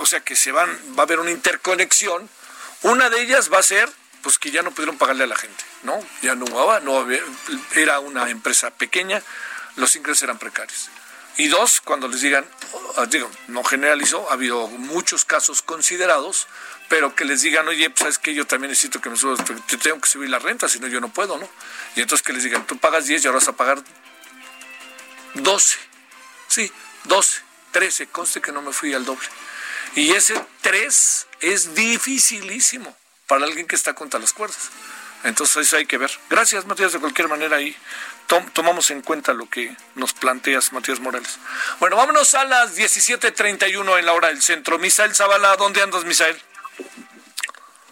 [0.00, 0.68] o sea, que se van,
[0.98, 2.28] va a haber una interconexión.
[2.82, 3.88] Una de ellas va a ser,
[4.22, 6.00] pues que ya no pudieron pagarle a la gente, ¿no?
[6.22, 6.46] Ya no
[6.80, 7.06] no
[7.74, 9.22] era una empresa pequeña,
[9.76, 10.88] los ingresos eran precarios.
[11.38, 12.44] Y dos, cuando les digan,
[12.96, 16.48] ah, digo, no generalizo, ha habido muchos casos considerados,
[16.88, 19.76] pero que les digan, oye, pues sabes que yo también necesito que me subas, te
[19.78, 21.48] tengo que subir la renta, si no yo no puedo, ¿no?
[21.94, 23.80] Y entonces que les digan, tú pagas 10 y ahora vas a pagar
[25.34, 25.78] 12.
[26.48, 26.72] Sí,
[27.04, 27.40] 12,
[27.70, 29.28] 13, conste que no me fui al doble.
[29.94, 32.96] Y ese 3 es dificilísimo
[33.28, 34.70] para alguien que está contra las cuerdas.
[35.22, 36.10] Entonces eso hay que ver.
[36.30, 37.76] Gracias, Matías, de cualquier manera ahí
[38.52, 41.38] tomamos en cuenta lo que nos planteas, Matías Morales.
[41.80, 44.78] Bueno, vámonos a las 17.31 en la hora del centro.
[44.78, 46.36] Misael Zavala, ¿dónde andas, Misael?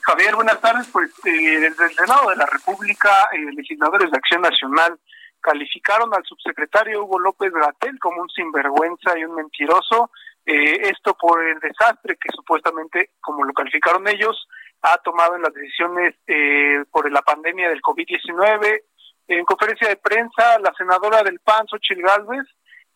[0.03, 0.87] Javier, buenas tardes.
[0.93, 4.99] Pues eh, desde el Senado de la República, eh, legisladores de Acción Nacional
[5.41, 10.11] calificaron al subsecretario Hugo López Gatel como un sinvergüenza y un mentiroso.
[10.45, 14.49] Eh, esto por el desastre que supuestamente, como lo calificaron ellos,
[14.83, 18.83] ha tomado en las decisiones eh, por la pandemia del COVID-19,
[19.29, 22.47] en conferencia de prensa, la senadora del PAN, Xochitl Gálvez,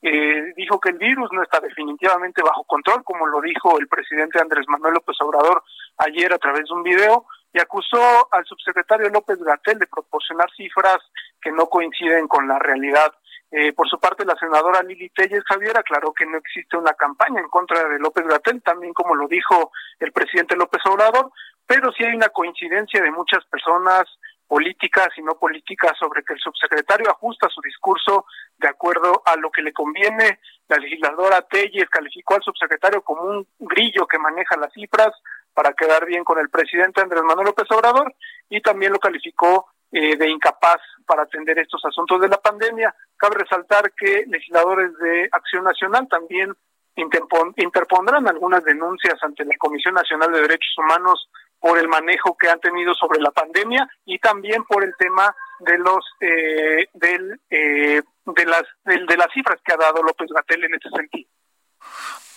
[0.02, 4.40] eh, dijo que el virus no está definitivamente bajo control, como lo dijo el presidente
[4.40, 5.62] Andrés Manuel López Obrador
[5.98, 10.98] ayer a través de un video, y acusó al subsecretario López Gatel de proporcionar cifras
[11.42, 13.12] que no coinciden con la realidad.
[13.50, 17.40] Eh, por su parte, la senadora Lili Telles Javier aclaró que no existe una campaña
[17.40, 21.32] en contra de López Gatel, también como lo dijo el presidente López Obrador,
[21.66, 24.04] pero sí hay una coincidencia de muchas personas
[24.50, 28.26] políticas y no políticas sobre que el subsecretario ajusta su discurso
[28.58, 30.40] de acuerdo a lo que le conviene.
[30.66, 35.12] La legisladora Telles calificó al subsecretario como un grillo que maneja las cifras
[35.54, 38.12] para quedar bien con el presidente Andrés Manuel López Obrador
[38.48, 42.92] y también lo calificó eh, de incapaz para atender estos asuntos de la pandemia.
[43.16, 46.52] Cabe resaltar que legisladores de Acción Nacional también
[46.96, 51.28] interpondrán algunas denuncias ante la Comisión Nacional de Derechos Humanos
[51.60, 55.78] por el manejo que han tenido sobre la pandemia y también por el tema de
[55.78, 60.74] los eh, del, eh, de las de, las cifras que ha dado López Gatel en
[60.74, 61.30] este sentido.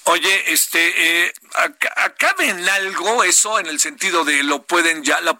[0.06, 1.34] Oye, este, eh,
[1.96, 5.38] ¿acabe en algo eso en el sentido de lo pueden ya lo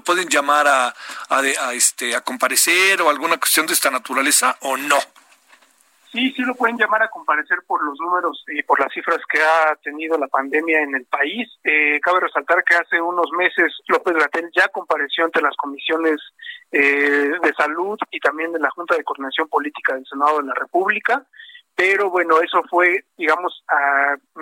[0.00, 0.94] pueden llamar a,
[1.28, 4.98] a, este a comparecer o alguna cuestión de esta naturaleza o no?
[6.16, 9.38] Sí, sí lo pueden llamar a comparecer por los números y por las cifras que
[9.38, 11.46] ha tenido la pandemia en el país.
[11.62, 16.16] Eh, cabe resaltar que hace unos meses López Gatel ya compareció ante las comisiones
[16.72, 20.54] eh, de salud y también de la Junta de Coordinación Política del Senado de la
[20.54, 21.22] República
[21.74, 23.62] pero bueno, eso fue, digamos,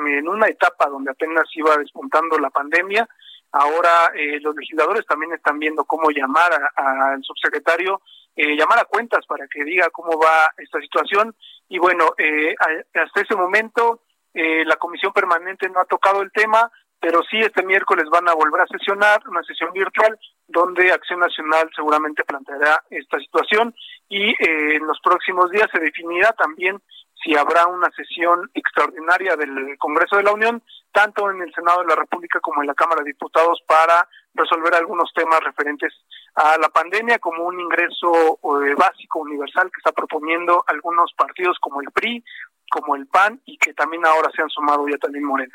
[0.07, 3.09] en una etapa donde apenas iba despuntando la pandemia.
[3.51, 8.01] Ahora eh, los legisladores también están viendo cómo llamar al subsecretario,
[8.37, 11.35] eh, llamar a cuentas para que diga cómo va esta situación.
[11.69, 12.55] Y bueno, eh,
[12.95, 14.01] hasta ese momento
[14.37, 18.63] la comisión permanente no ha tocado el tema, pero sí este miércoles van a volver
[18.63, 23.73] a sesionar una sesión virtual donde Acción Nacional seguramente planteará esta situación
[24.09, 26.83] y en los próximos días se definirá también
[27.25, 30.63] si habrá una sesión extraordinaria del Congreso de la Unión,
[30.93, 34.75] tanto en el Senado de la República como en la Cámara de Diputados, para resolver
[34.75, 35.93] algunos temas referentes
[36.35, 41.81] a la pandemia, como un ingreso eh, básico universal que está proponiendo algunos partidos como
[41.81, 42.25] el PRI,
[42.71, 45.55] como el PAN, y que también ahora se han sumado ya también Morena.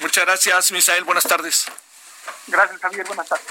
[0.00, 1.04] Muchas gracias, Misael.
[1.04, 1.70] Buenas tardes.
[2.48, 3.06] Gracias, Javier.
[3.06, 3.46] Buenas tardes.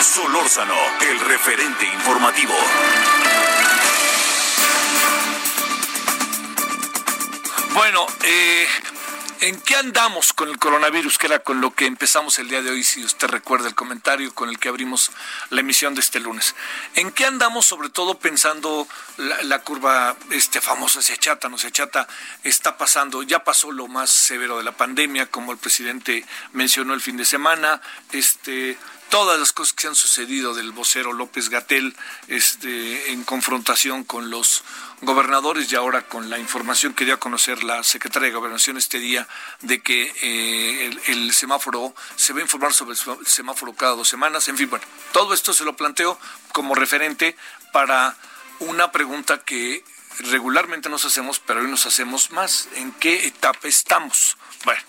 [0.00, 2.54] Solórzano, el referente informativo.
[7.74, 8.66] Bueno, eh,
[9.46, 11.18] ¿en qué andamos con el coronavirus?
[11.18, 14.34] Que era con lo que empezamos el día de hoy, si usted recuerda el comentario
[14.34, 15.12] con el que abrimos
[15.50, 16.56] la emisión de este lunes.
[16.94, 22.08] ¿En qué andamos, sobre todo pensando la, curva este, famosa, se achata, no se achata,
[22.42, 27.00] está pasando, ya pasó lo más severo de la pandemia, como el presidente mencionó el
[27.00, 28.76] fin de semana, este
[29.08, 31.96] todas las cosas que se han sucedido del vocero López Gatel
[32.28, 34.62] este, en confrontación con los
[35.02, 38.98] gobernadores y ahora con la información que dio a conocer la secretaria de Gobernación este
[38.98, 39.28] día
[39.60, 44.48] de que eh, el, semáforo se va a informar sobre el semáforo cada dos semanas.
[44.48, 46.18] En fin, bueno, todo esto se lo planteo
[46.52, 47.36] como referente
[47.72, 48.16] para
[48.60, 49.84] una pregunta que
[50.30, 52.68] regularmente nos hacemos, pero hoy nos hacemos más.
[52.74, 54.36] ¿En qué etapa estamos?
[54.64, 54.80] Bueno.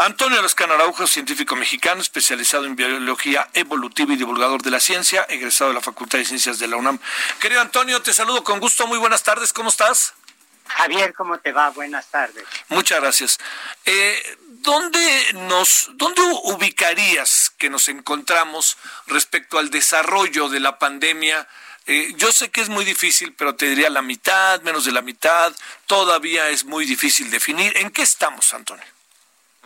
[0.00, 5.68] Antonio Lascano Araujo, científico mexicano, especializado en biología evolutiva y divulgador de la ciencia, egresado
[5.68, 6.98] de la Facultad de Ciencias de la UNAM.
[7.38, 8.86] Querido Antonio, te saludo con gusto.
[8.86, 9.52] Muy buenas tardes.
[9.52, 10.14] ¿Cómo estás?
[10.68, 11.68] Javier, ¿cómo te va?
[11.68, 12.42] Buenas tardes.
[12.70, 13.38] Muchas gracias.
[13.84, 21.46] Eh, ¿dónde, nos, ¿Dónde ubicarías que nos encontramos respecto al desarrollo de la pandemia?
[21.84, 25.02] Eh, yo sé que es muy difícil, pero te diría la mitad, menos de la
[25.02, 25.54] mitad.
[25.84, 27.76] Todavía es muy difícil definir.
[27.76, 28.86] ¿En qué estamos, Antonio?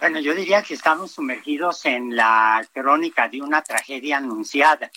[0.01, 4.91] Bueno, yo diría que estamos sumergidos en la crónica de una tragedia anunciada.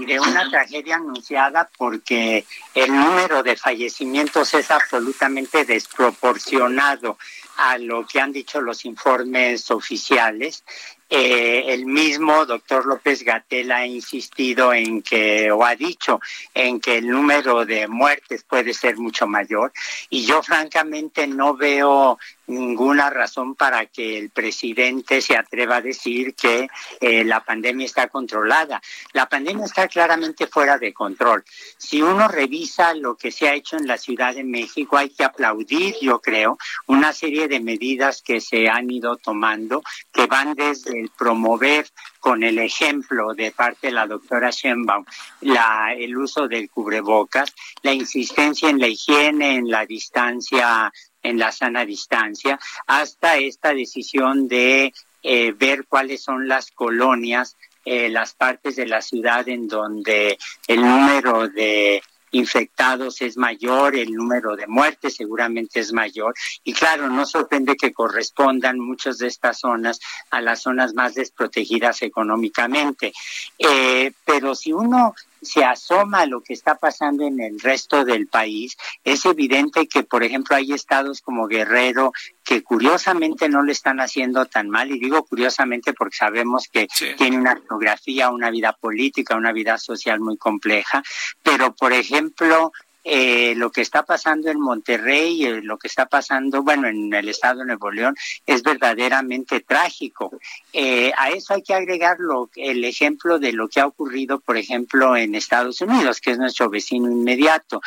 [0.00, 2.44] Y de una tragedia anunciada porque
[2.74, 7.18] el número de fallecimientos es absolutamente desproporcionado
[7.56, 10.64] a lo que han dicho los informes oficiales
[11.12, 16.20] eh, el mismo doctor López Gatel ha insistido en que, o ha dicho,
[16.54, 19.72] en que el número de muertes puede ser mucho mayor.
[20.08, 22.16] Y yo francamente no veo
[22.46, 26.68] ninguna razón para que el presidente se atreva a decir que
[27.00, 28.82] eh, la pandemia está controlada.
[29.12, 31.44] La pandemia está claramente fuera de control.
[31.76, 35.24] Si uno revisa lo que se ha hecho en la Ciudad de México, hay que
[35.24, 39.82] aplaudir, yo creo, una serie de medidas que se han ido tomando
[40.12, 41.86] que van desde el promover
[42.18, 45.04] con el ejemplo de parte de la doctora Schenbaum
[45.40, 51.52] la, el uso del cubrebocas, la insistencia en la higiene, en la distancia, en la
[51.52, 58.76] sana distancia, hasta esta decisión de eh, ver cuáles son las colonias, eh, las partes
[58.76, 62.02] de la ciudad en donde el número de
[62.32, 66.34] infectados es mayor, el número de muertes seguramente es mayor.
[66.64, 70.00] Y claro, no sorprende que correspondan muchas de estas zonas
[70.30, 73.12] a las zonas más desprotegidas económicamente.
[73.58, 78.26] Eh, pero si uno se asoma a lo que está pasando en el resto del
[78.26, 82.12] país, es evidente que, por ejemplo, hay estados como Guerrero
[82.44, 87.38] que curiosamente no le están haciendo tan mal, y digo curiosamente porque sabemos que tiene
[87.38, 91.02] una geografía, una vida política, una vida social muy compleja,
[91.42, 96.62] pero por ejemplo, eh, lo que está pasando en Monterrey, eh, lo que está pasando,
[96.62, 98.14] bueno, en el estado de Nuevo León,
[98.44, 100.30] es verdaderamente trágico.
[100.72, 105.16] Eh, a eso hay que agregarlo el ejemplo de lo que ha ocurrido, por ejemplo,
[105.16, 107.80] en Estados Unidos, que es nuestro vecino inmediato.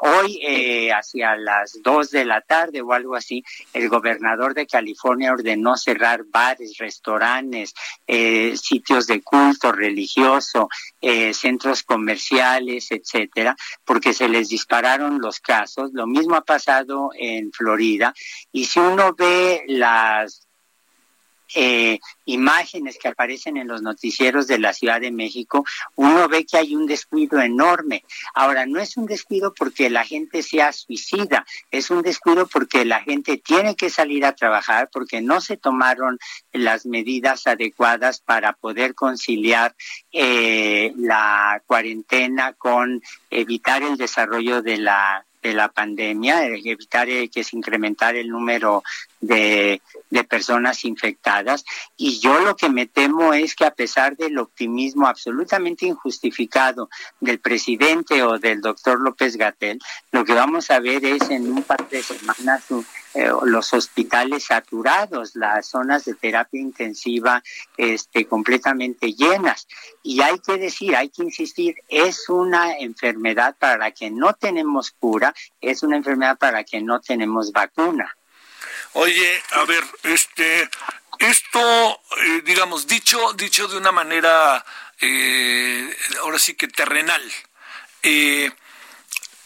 [0.00, 3.42] hoy, hacia las dos de la tarde o algo así,
[3.72, 7.74] el gobernador de California ordenó cerrar bares, restaurantes,
[8.06, 10.68] sitios de culto religioso,
[11.32, 15.90] centros comerciales, etcétera, porque se les dispararon los casos.
[15.92, 18.14] Lo mismo ha pasado en Florida.
[18.52, 20.45] Y si uno ve las
[21.54, 25.64] eh, imágenes que aparecen en los noticieros de la Ciudad de México,
[25.94, 28.04] uno ve que hay un descuido enorme.
[28.34, 33.00] Ahora, no es un descuido porque la gente sea suicida, es un descuido porque la
[33.00, 36.18] gente tiene que salir a trabajar, porque no se tomaron
[36.52, 39.74] las medidas adecuadas para poder conciliar
[40.12, 47.44] eh, la cuarentena con evitar el desarrollo de la de la pandemia, evitar eh, que
[47.44, 48.82] se incrementara el número
[49.20, 51.64] de, de personas infectadas.
[51.96, 56.88] Y yo lo que me temo es que a pesar del optimismo absolutamente injustificado
[57.20, 59.78] del presidente o del doctor López Gatel,
[60.12, 62.64] lo que vamos a ver es en un par de semanas
[63.16, 67.42] eh, los hospitales saturados, las zonas de terapia intensiva
[67.78, 69.66] este, completamente llenas.
[70.02, 74.90] Y hay que decir, hay que insistir, es una enfermedad para la que no tenemos
[74.90, 78.14] cura, es una enfermedad para la que no tenemos vacuna.
[78.92, 80.68] Oye, a ver, este,
[81.18, 84.62] esto, eh, digamos, dicho, dicho de una manera,
[85.00, 87.22] eh, ahora sí que terrenal,
[88.02, 88.50] eh,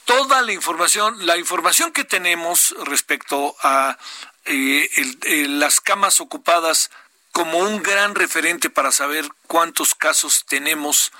[0.04, 3.98] toda la información, la información que tenemos respecto a
[4.44, 6.90] las camas ocupadas
[7.32, 11.12] como un gran referente para saber cuántos casos tenemos,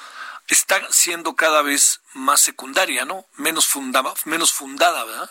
[0.49, 3.27] está siendo cada vez más secundaria, ¿no?
[3.37, 5.31] Menos fundada, menos fundada, ¿verdad?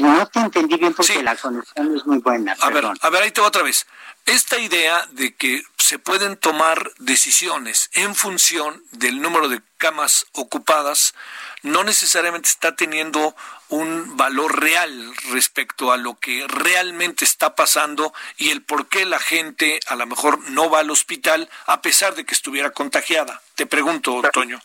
[0.00, 2.56] No te entendí bien porque la conexión es muy buena.
[2.60, 3.86] A ver, a ver, ahí te otra vez.
[4.24, 11.14] Esta idea de que se pueden tomar decisiones en función del número de camas ocupadas
[11.62, 13.36] no necesariamente está teniendo
[13.68, 19.20] un valor real respecto a lo que realmente está pasando y el por qué la
[19.20, 23.40] gente a lo mejor no va al hospital a pesar de que estuviera contagiada.
[23.54, 24.60] Te pregunto, Toño.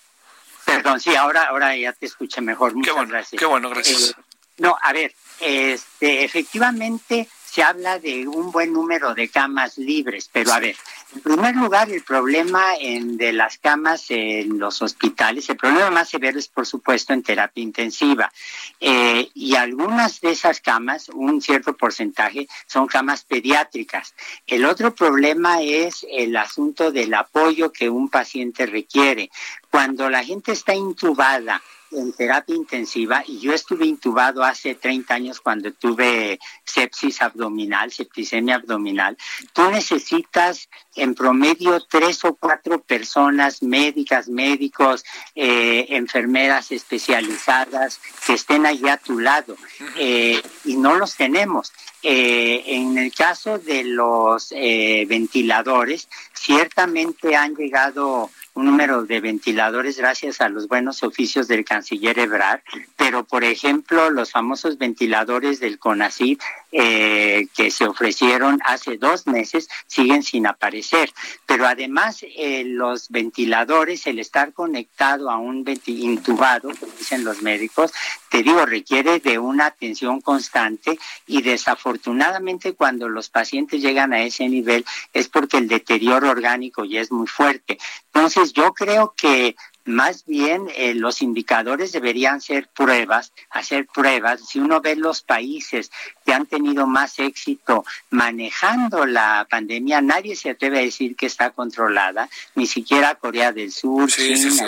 [0.66, 2.74] Perdón, sí, ahora, ahora ya te escuché mejor.
[2.74, 3.40] Muchas qué bueno, gracias.
[3.40, 4.10] Qué bueno, gracias.
[4.10, 4.14] Eh,
[4.58, 10.54] no, a ver, este, efectivamente se habla de un buen número de camas libres, pero
[10.54, 10.78] a ver,
[11.14, 16.40] en primer lugar, el problema de las camas en los hospitales, el problema más severo
[16.40, 18.32] es, por supuesto, en terapia intensiva.
[18.80, 24.14] Eh, y algunas de esas camas, un cierto porcentaje, son camas pediátricas.
[24.48, 29.30] El otro problema es el asunto del apoyo que un paciente requiere.
[29.70, 31.62] Cuando la gente está intubada,
[31.92, 38.56] en terapia intensiva y yo estuve intubado hace 30 años cuando tuve sepsis abdominal, septicemia
[38.56, 39.18] abdominal.
[39.54, 45.04] Tú necesitas en promedio tres o cuatro personas, médicas, médicos,
[45.36, 49.56] eh, enfermeras especializadas que estén allí a tu lado
[49.98, 51.72] eh, y no los tenemos.
[52.04, 60.42] Eh, en el caso de los ventiladores, ciertamente han llegado un número de ventiladores gracias
[60.42, 62.62] a los buenos oficios del canciller Ebrard,
[62.98, 66.42] pero por ejemplo los famosos ventiladores del CONACYT
[66.72, 71.12] eh, que se ofrecieron hace dos meses siguen sin aparecer.
[71.46, 77.92] Pero además eh, los ventiladores, el estar conectado a un intubado, como dicen los médicos,
[78.30, 84.48] te digo, requiere de una atención constante y desafortunadamente cuando los pacientes llegan a ese
[84.48, 87.78] nivel es porque el deterioro orgánico ya es muy fuerte.
[88.14, 94.42] Entonces yo creo que más bien eh, los indicadores deberían ser pruebas, hacer pruebas.
[94.48, 95.92] Si uno ve los países
[96.26, 101.52] que han tenido más éxito manejando la pandemia, nadie se atreve a decir que está
[101.52, 104.68] controlada, ni siquiera Corea del Sur, China,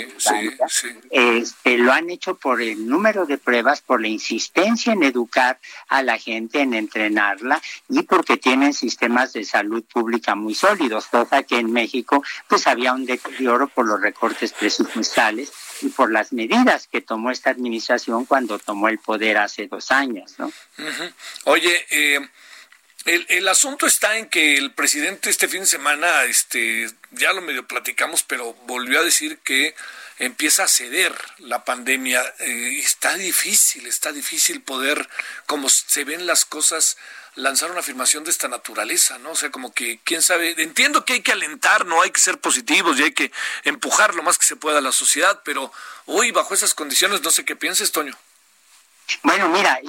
[1.12, 6.02] este, lo han hecho por el número de pruebas, por la insistencia en educar a
[6.02, 11.60] la gente, en entrenarla y porque tienen sistemas de salud pública muy sólidos, cosa que
[11.60, 14.54] en México pues había un deterioro por los recortes
[15.82, 20.36] y por las medidas que tomó esta administración cuando tomó el poder hace dos años,
[20.38, 20.52] ¿no?
[21.46, 22.20] Oye, eh,
[23.06, 27.42] El, el, asunto está en que el presidente este fin de semana, este, ya lo
[27.42, 29.76] medio platicamos, pero volvió a decir que
[30.20, 32.22] empieza a ceder la pandemia.
[32.40, 35.10] Eh, está difícil, está difícil poder,
[35.48, 36.98] como se ven las cosas,
[37.36, 39.32] lanzar una afirmación de esta naturaleza, ¿no?
[39.32, 42.40] O sea, como que, quién sabe, entiendo que hay que alentar, no hay que ser
[42.40, 43.32] positivos y hay que
[43.64, 45.72] empujar lo más que se pueda a la sociedad, pero
[46.06, 48.16] hoy bajo esas condiciones no sé qué pienses, Toño.
[49.24, 49.80] Bueno, mira,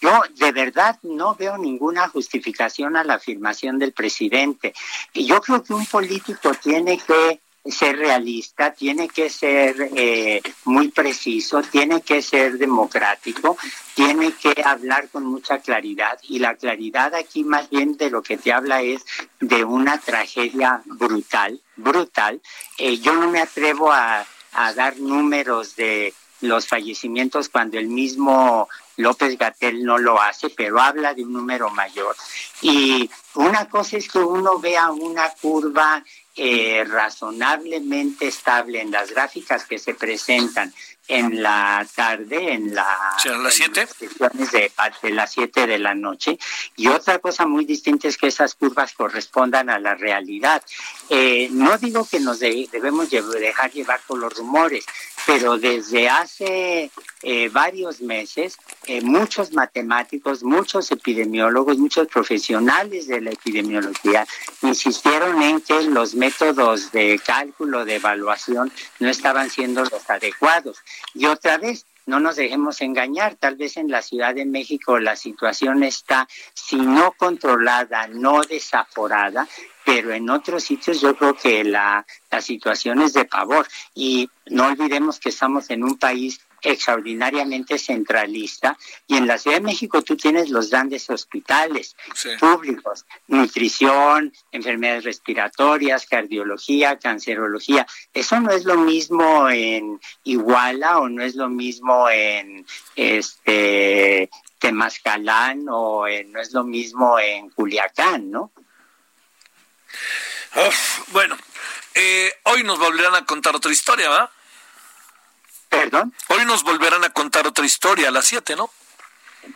[0.00, 4.74] yo de verdad no veo ninguna justificación a la afirmación del presidente.
[5.14, 7.40] Yo creo que un político tiene que
[7.70, 13.56] ser realista, tiene que ser eh, muy preciso, tiene que ser democrático,
[13.94, 16.18] tiene que hablar con mucha claridad.
[16.22, 19.04] Y la claridad aquí más bien de lo que te habla es
[19.40, 22.40] de una tragedia brutal, brutal.
[22.78, 24.26] Eh, yo no me atrevo a
[24.74, 31.14] dar números de los fallecimientos cuando el mismo López Gatel no lo hace, pero habla
[31.14, 32.14] de un número mayor.
[32.60, 36.04] Y una cosa es que uno vea una curva
[36.38, 40.72] eh, razonablemente estable en las gráficas que se presentan
[41.08, 42.86] en la tarde, en la
[43.24, 43.88] las siete?
[44.52, 44.70] De,
[45.02, 46.38] de las siete de la noche.
[46.76, 50.62] Y otra cosa muy distinta es que esas curvas correspondan a la realidad.
[51.08, 54.84] Eh, no digo que nos debemos dejar llevar por los rumores,
[55.26, 56.90] pero desde hace
[57.22, 64.26] eh, varios meses, eh, muchos matemáticos, muchos epidemiólogos, muchos profesionales de la epidemiología
[64.62, 68.70] insistieron en que los métodos de cálculo, de evaluación,
[69.00, 70.78] no estaban siendo los adecuados.
[71.14, 75.14] Y otra vez, no nos dejemos engañar, tal vez en la Ciudad de México la
[75.14, 79.46] situación está, si no controlada, no desaforada,
[79.84, 83.68] pero en otros sitios yo creo que la, la situación es de pavor.
[83.94, 88.76] Y no olvidemos que estamos en un país extraordinariamente centralista
[89.06, 91.96] y en la Ciudad de México tú tienes los grandes hospitales
[92.38, 97.86] públicos, nutrición, enfermedades respiratorias, cardiología, cancerología.
[98.12, 102.66] Eso no es lo mismo en Iguala o no es lo mismo en
[102.96, 108.52] este Temascalán o no es lo mismo en Culiacán, ¿no?
[111.08, 111.36] bueno,
[111.94, 114.30] eh, hoy nos volverán a contar otra historia, ¿va?
[115.68, 116.14] Perdón.
[116.28, 118.70] Hoy nos volverán a contar otra historia a las 7, ¿no?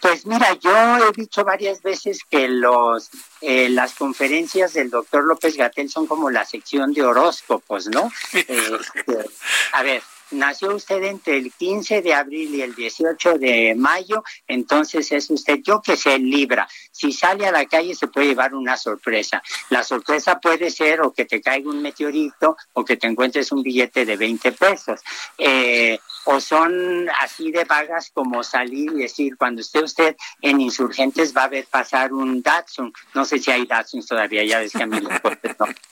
[0.00, 0.70] Pues mira, yo
[1.08, 3.10] he dicho varias veces que los
[3.40, 8.10] eh, las conferencias del doctor López Gatel son como la sección de horóscopos, ¿no?
[8.32, 9.30] Este,
[9.72, 10.02] a ver,
[10.32, 15.60] nació usted entre el 15 de abril y el 18 de mayo, entonces es usted,
[15.62, 16.68] yo que sé, Libra.
[16.90, 19.42] Si sale a la calle se puede llevar una sorpresa.
[19.70, 23.62] La sorpresa puede ser o que te caiga un meteorito o que te encuentres un
[23.62, 25.00] billete de 20 pesos.
[25.38, 31.36] Eh, o son así de vagas como salir y decir, cuando esté usted en Insurgentes
[31.36, 32.92] va a ver pasar un Datsun.
[33.14, 35.10] No sé si hay Datsun todavía, ya ves que a mí no,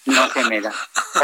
[0.06, 0.72] no se me da.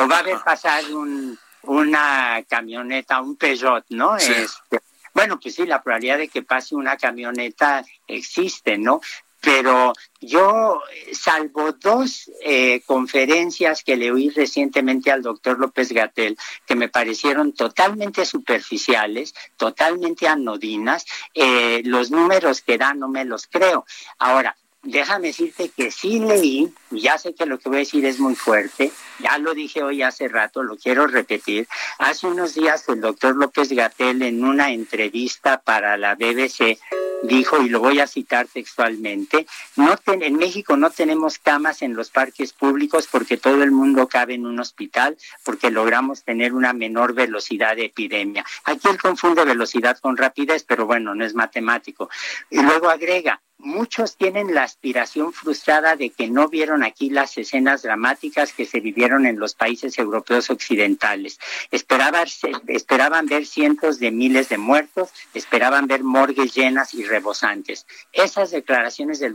[0.01, 4.17] O va a ver pasar un una camioneta, un Peugeot, ¿no?
[4.17, 4.81] Este,
[5.15, 9.01] bueno, pues sí, la probabilidad de que pase una camioneta existe, ¿no?
[9.41, 10.83] Pero yo,
[11.13, 16.37] salvo dos eh, conferencias que le oí recientemente al doctor López Gatel,
[16.67, 23.47] que me parecieron totalmente superficiales, totalmente anodinas, eh, los números que da no me los
[23.47, 23.87] creo.
[24.19, 24.57] Ahora,
[24.87, 28.19] déjame decirte que sí leí, y ya sé que lo que voy a decir es
[28.19, 31.69] muy fuerte, ya lo dije hoy hace rato, lo quiero repetir.
[31.99, 36.79] Hace unos días el doctor López Gatel en una entrevista para la BBC
[37.23, 39.47] dijo, y lo voy a citar textualmente,
[39.77, 44.35] no en México no tenemos camas en los parques públicos porque todo el mundo cabe
[44.35, 48.45] en un hospital, porque logramos tener una menor velocidad de epidemia.
[48.65, 52.11] Aquí él confunde velocidad con rapidez, pero bueno, no es matemático.
[52.51, 57.83] Y luego agrega, muchos tienen la aspiración frustrada de que no vieron aquí las escenas
[57.83, 61.39] dramáticas que se vivieron en los países europeos occidentales.
[61.71, 62.27] Esperaban,
[62.69, 67.87] esperaban ver cientos de miles de muertos, esperaban ver morgues llenas y rebosantes.
[68.13, 69.35] Esas declaraciones del,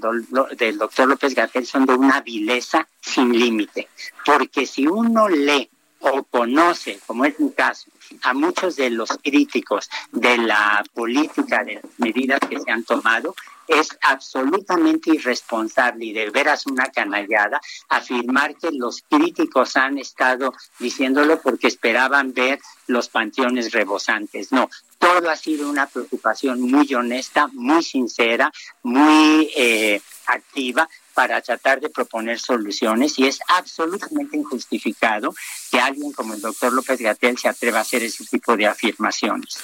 [0.57, 3.89] del doctor López Gatel son de una vileza sin límite,
[4.25, 7.89] porque si uno lee o conoce, como es mi caso,
[8.23, 13.35] a muchos de los críticos de la política, de las medidas que se han tomado,
[13.79, 21.41] es absolutamente irresponsable y de veras una canallada afirmar que los críticos han estado diciéndolo
[21.41, 24.51] porque esperaban ver los panteones rebosantes.
[24.51, 24.69] No,
[24.99, 28.51] todo ha sido una preocupación muy honesta, muy sincera,
[28.83, 35.33] muy eh, activa para tratar de proponer soluciones y es absolutamente injustificado
[35.69, 39.57] que alguien como el doctor López Gatel se atreva a hacer ese tipo de afirmaciones.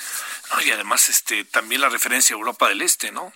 [0.66, 3.32] y además este también la referencia a Europa del Este, ¿no?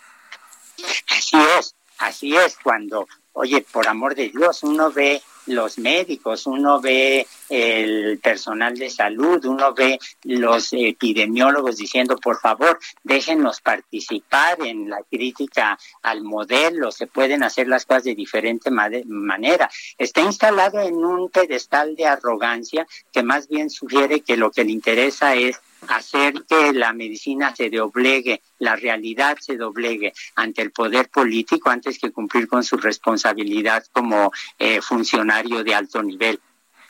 [1.10, 6.80] Así es, así es, cuando oye, por amor de Dios, uno ve los médicos, uno
[6.80, 14.90] ve el personal de salud, uno ve los epidemiólogos diciendo, por favor, déjenos participar en
[14.90, 19.70] la crítica al modelo, se pueden hacer las cosas de diferente manera.
[19.98, 24.72] Está instalado en un pedestal de arrogancia que más bien sugiere que lo que le
[24.72, 31.10] interesa es hacer que la medicina se doblegue, la realidad se doblegue ante el poder
[31.10, 36.40] político antes que cumplir con su responsabilidad como eh, funcionario de alto nivel.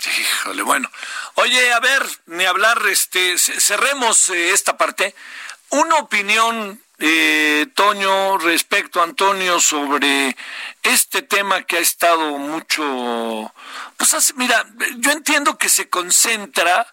[0.04, 0.90] Híjole, bueno.
[1.36, 5.14] Oye, a ver, ni hablar, este, cerremos eh, esta parte.
[5.70, 10.36] Una opinión, eh, Toño, respecto a Antonio sobre
[10.82, 13.54] este tema que ha estado mucho,
[13.96, 14.66] pues mira,
[14.98, 16.86] yo entiendo que se concentra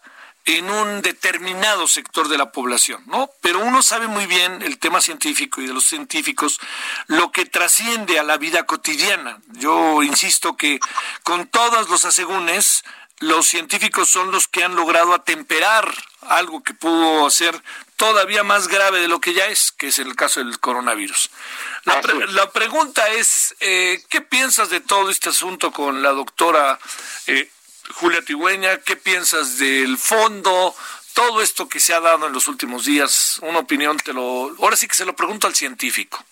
[0.48, 3.30] en un determinado sector de la población, ¿no?
[3.42, 6.58] Pero uno sabe muy bien el tema científico y de los científicos
[7.06, 9.40] lo que trasciende a la vida cotidiana.
[9.52, 10.80] Yo insisto que
[11.22, 12.82] con todos los asegúnes,
[13.18, 15.92] los científicos son los que han logrado atemperar
[16.22, 17.62] algo que pudo ser
[17.96, 21.30] todavía más grave de lo que ya es, que es el caso del coronavirus.
[21.84, 26.78] La, pregunta es, eh, ¿qué piensas de todo este asunto con la doctora
[27.26, 27.50] eh,
[27.94, 30.74] Julia Tigüeña, ¿qué piensas del fondo?
[31.15, 34.77] Todo esto que se ha dado en los últimos días, una opinión, te lo, ahora
[34.77, 36.24] sí que se lo pregunto al científico.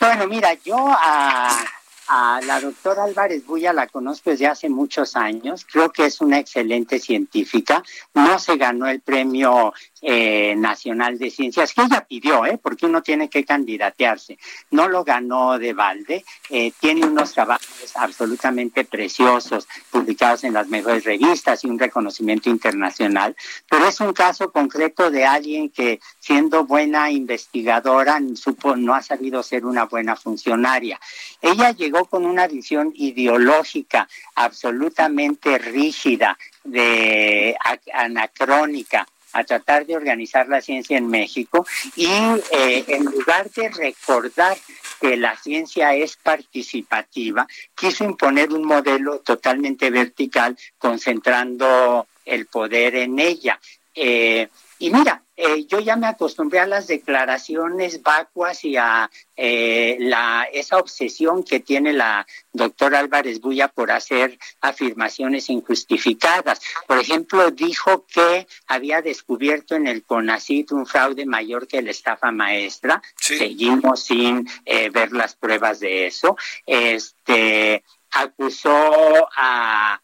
[0.00, 1.64] Bueno, mira, yo a,
[2.08, 6.38] a la doctora Álvarez Buya la conozco desde hace muchos años, creo que es una
[6.38, 7.82] excelente científica,
[8.14, 12.58] no se ganó el premio eh, Nacional de Ciencias, que ella pidió, ¿eh?
[12.60, 14.36] porque uno tiene que candidatearse.
[14.72, 21.04] No lo ganó de balde, eh, tiene unos trabajos absolutamente preciosos, publicados en las mejores
[21.04, 23.36] revistas y un reconocimiento internacional,
[23.70, 29.42] pero es un caso concreto de alguien que, siendo buena investigadora, supo, no ha sabido
[29.42, 31.00] ser una buena funcionaria.
[31.40, 37.56] Ella llegó con una visión ideológica absolutamente rígida, de
[37.92, 41.66] anacrónica a tratar de organizar la ciencia en México
[41.96, 44.56] y eh, en lugar de recordar
[45.00, 53.18] que la ciencia es participativa, quiso imponer un modelo totalmente vertical concentrando el poder en
[53.18, 53.58] ella.
[53.92, 54.48] Eh,
[54.82, 60.48] y mira, eh, yo ya me acostumbré a las declaraciones vacuas y a eh, la,
[60.52, 66.60] esa obsesión que tiene la doctora Álvarez Buya por hacer afirmaciones injustificadas.
[66.88, 72.32] Por ejemplo, dijo que había descubierto en el CONACIT un fraude mayor que la estafa
[72.32, 73.00] maestra.
[73.16, 76.36] Seguimos sin eh, ver las pruebas de eso.
[76.66, 80.00] Este acusó a, a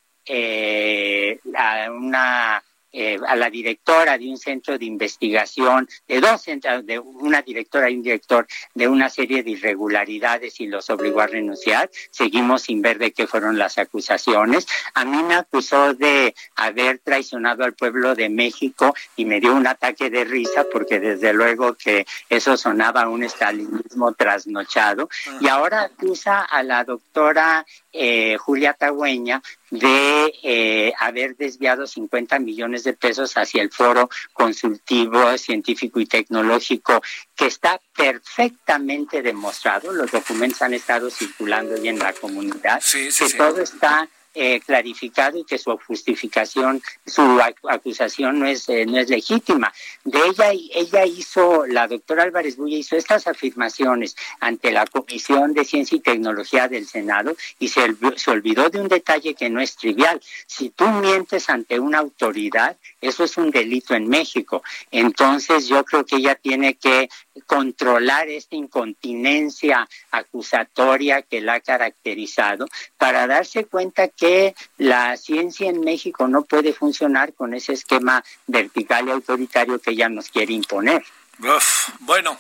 [1.90, 7.42] una eh, a la directora de un centro de investigación, de dos centros, de una
[7.42, 11.90] directora y un director de una serie de irregularidades y los obligó a renunciar.
[12.10, 14.66] Seguimos sin ver de qué fueron las acusaciones.
[14.94, 19.66] A mí me acusó de haber traicionado al pueblo de México y me dio un
[19.66, 25.08] ataque de risa porque desde luego que eso sonaba a un estalinismo trasnochado.
[25.40, 27.66] Y ahora acusa a la doctora
[27.98, 35.36] eh, Julia Tagüeña de eh, haber desviado 50 millones de pesos hacia el foro consultivo
[35.36, 37.02] científico y tecnológico,
[37.34, 43.60] que está perfectamente demostrado, los documentos han estado circulando ya en la comunidad, que todo
[43.60, 44.08] está
[44.40, 49.72] eh, clarificado y que su justificación, su acusación no es, eh, no es legítima.
[50.04, 55.64] De ella, ella hizo, la doctora Álvarez Bulla hizo estas afirmaciones ante la Comisión de
[55.64, 59.74] Ciencia y Tecnología del Senado y se, se olvidó de un detalle que no es
[59.74, 60.20] trivial.
[60.46, 64.62] Si tú mientes ante una autoridad, eso es un delito en México.
[64.92, 67.08] Entonces yo creo que ella tiene que
[67.46, 72.66] controlar esta incontinencia acusatoria que la ha caracterizado
[72.96, 79.08] para darse cuenta que la ciencia en México no puede funcionar con ese esquema vertical
[79.08, 81.04] y autoritario que ella nos quiere imponer.
[82.00, 82.38] bueno,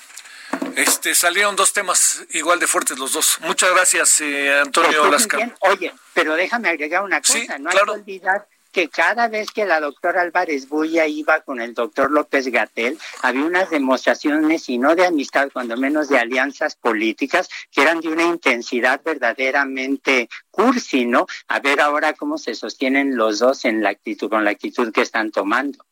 [0.76, 3.38] este salieron dos temas igual de fuertes los dos.
[3.42, 5.54] Muchas gracias, eh, Antonio Lascar.
[5.60, 8.46] Oye, pero déjame agregar una cosa, no hay que olvidar
[8.78, 13.42] que cada vez que la doctora Álvarez Bulla iba con el doctor López Gatel, había
[13.42, 18.22] unas demostraciones, y no de amistad, cuando menos de alianzas políticas, que eran de una
[18.22, 21.26] intensidad verdaderamente cursi, ¿no?
[21.48, 25.02] A ver ahora cómo se sostienen los dos en la actitud, con la actitud que
[25.02, 25.84] están tomando.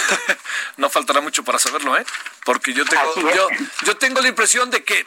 [0.76, 2.04] no faltará mucho para saberlo, ¿eh?
[2.44, 3.48] Porque yo tengo, yo,
[3.84, 5.06] yo tengo la impresión de que,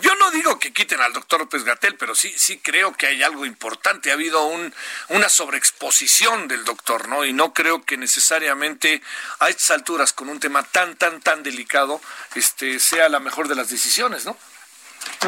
[0.00, 3.22] yo no digo que quiten al doctor López Gatel, pero sí, sí creo que hay
[3.22, 4.10] algo importante.
[4.10, 4.74] Ha habido un,
[5.08, 7.24] una sobreexposición del doctor, ¿no?
[7.24, 9.02] Y no creo que necesariamente
[9.38, 12.00] a estas alturas, con un tema tan, tan, tan delicado,
[12.34, 14.36] este, sea la mejor de las decisiones, ¿no?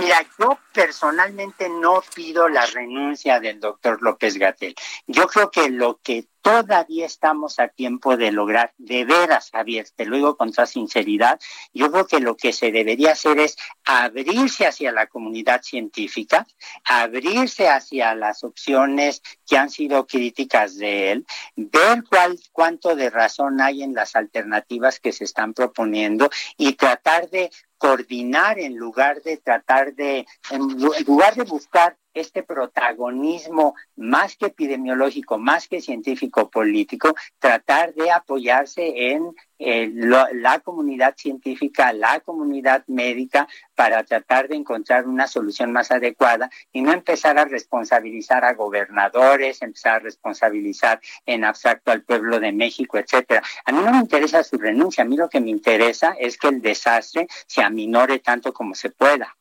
[0.01, 4.75] Mira, yo personalmente no pido la renuncia del doctor López Gatel.
[5.07, 10.07] Yo creo que lo que todavía estamos a tiempo de lograr, de veras, Javier, te
[10.07, 11.41] lo digo con toda sinceridad,
[11.75, 16.47] yo creo que lo que se debería hacer es abrirse hacia la comunidad científica,
[16.85, 21.27] abrirse hacia las opciones que han sido críticas de él,
[21.57, 27.29] ver cuál, cuánto de razón hay en las alternativas que se están proponiendo y tratar
[27.29, 34.47] de coordinar en lugar de tratar de, en lugar de buscar este protagonismo más que
[34.47, 42.85] epidemiológico, más que científico político, tratar de apoyarse en eh, la comunidad científica, la comunidad
[42.89, 48.55] médica, para tratar de encontrar una solución más adecuada y no empezar a responsabilizar a
[48.55, 53.43] gobernadores, empezar a responsabilizar en abstracto al pueblo de México, etcétera.
[53.65, 56.49] A mí no me interesa su renuncia, a mí lo que me interesa es que
[56.49, 59.37] el desastre se aminore tanto como se pueda.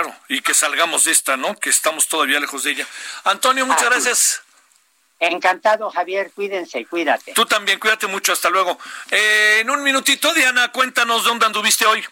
[0.00, 1.54] Claro, y que salgamos de esta, ¿no?
[1.56, 2.86] Que estamos todavía lejos de ella.
[3.24, 4.42] Antonio, muchas gracias.
[5.18, 6.30] Encantado, Javier.
[6.34, 7.34] Cuídense, cuídate.
[7.34, 8.32] Tú también, cuídate mucho.
[8.32, 8.78] Hasta luego.
[9.10, 12.02] Eh, en un minutito, Diana, cuéntanos dónde anduviste hoy.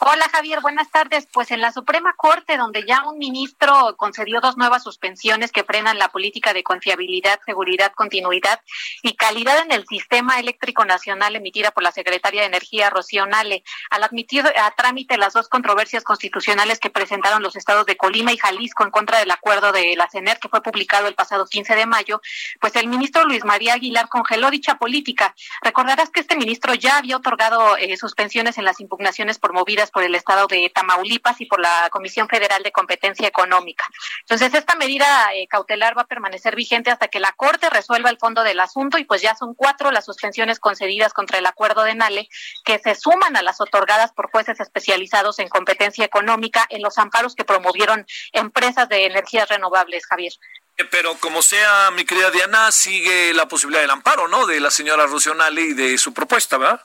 [0.00, 1.26] Hola Javier, buenas tardes.
[1.32, 5.98] Pues en la Suprema Corte, donde ya un ministro concedió dos nuevas suspensiones que frenan
[5.98, 8.60] la política de confiabilidad, seguridad, continuidad
[9.02, 13.64] y calidad en el sistema eléctrico nacional emitida por la secretaria de Energía, Rocío Nale,
[13.90, 18.38] al admitir a trámite las dos controversias constitucionales que presentaron los estados de Colima y
[18.38, 21.86] Jalisco en contra del acuerdo de la CENER que fue publicado el pasado 15 de
[21.86, 22.20] mayo,
[22.60, 25.34] pues el ministro Luis María Aguilar congeló dicha política.
[25.60, 30.14] Recordarás que este ministro ya había otorgado eh, suspensiones en las impugnaciones promovidas por el
[30.14, 33.84] Estado de Tamaulipas y por la Comisión Federal de Competencia Económica.
[34.20, 38.18] Entonces, esta medida eh, cautelar va a permanecer vigente hasta que la Corte resuelva el
[38.18, 41.94] fondo del asunto y pues ya son cuatro las suspensiones concedidas contra el acuerdo de
[41.94, 42.28] Nale
[42.64, 47.34] que se suman a las otorgadas por jueces especializados en competencia económica en los amparos
[47.34, 50.32] que promovieron empresas de energías renovables, Javier.
[50.76, 54.46] Eh, pero como sea, mi querida Diana, sigue la posibilidad del amparo, ¿no?
[54.46, 55.06] De la señora
[55.36, 56.84] Nale y de su propuesta, ¿verdad?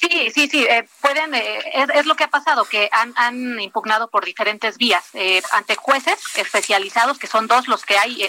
[0.00, 4.08] Sí, sí, sí, eh, pueden, eh, es, lo que ha pasado, que han, han impugnado
[4.08, 8.22] por diferentes vías eh, ante jueces especializados, que son dos los que hay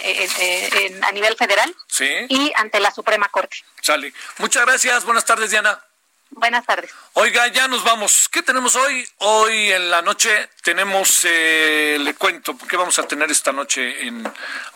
[1.02, 1.74] a nivel federal,
[2.28, 3.58] y ante la Suprema Corte.
[3.82, 4.12] Sale.
[4.38, 5.78] Muchas gracias, buenas tardes, Diana.
[6.30, 6.90] Buenas tardes.
[7.14, 8.28] Oiga, ya nos vamos.
[8.30, 9.06] ¿Qué tenemos hoy?
[9.18, 14.30] Hoy en la noche tenemos, le cuento, ¿qué vamos a tener esta noche en,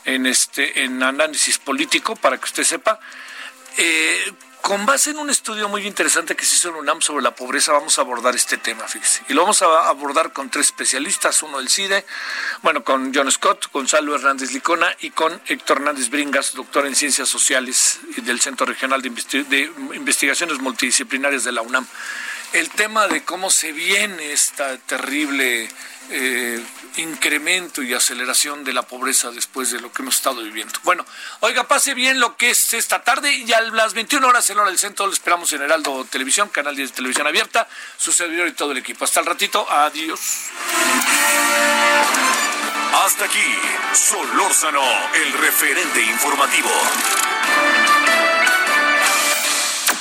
[0.04, 3.00] en, este, en análisis político, para que usted sepa?
[3.76, 4.32] Eh,
[4.62, 7.72] con base en un estudio muy interesante que se hizo en UNAM sobre la pobreza,
[7.72, 9.22] vamos a abordar este tema, fíjese.
[9.28, 12.06] Y lo vamos a abordar con tres especialistas, uno del CIDE,
[12.62, 17.28] bueno, con John Scott, Gonzalo Hernández Licona y con Héctor Hernández Bringas, doctor en Ciencias
[17.28, 21.86] Sociales del Centro Regional de, Investigaciones Multidisciplinarias de la UNAM.
[22.52, 25.68] El tema de cómo se viene esta terrible
[26.12, 26.62] eh,
[26.96, 30.78] incremento y aceleración de la pobreza después de lo que hemos estado viviendo.
[30.82, 31.04] Bueno,
[31.40, 34.68] oiga, pase bien lo que es esta tarde y a las 21 horas en hora
[34.68, 37.66] del centro lo esperamos en Heraldo Televisión, canal de televisión abierta,
[37.96, 39.04] su servidor y todo el equipo.
[39.04, 40.20] Hasta el ratito, adiós.
[43.04, 43.58] Hasta aquí,
[43.94, 44.82] Solórzano,
[45.14, 46.70] el referente informativo.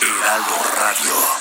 [0.02, 1.41] Heraldo Radio.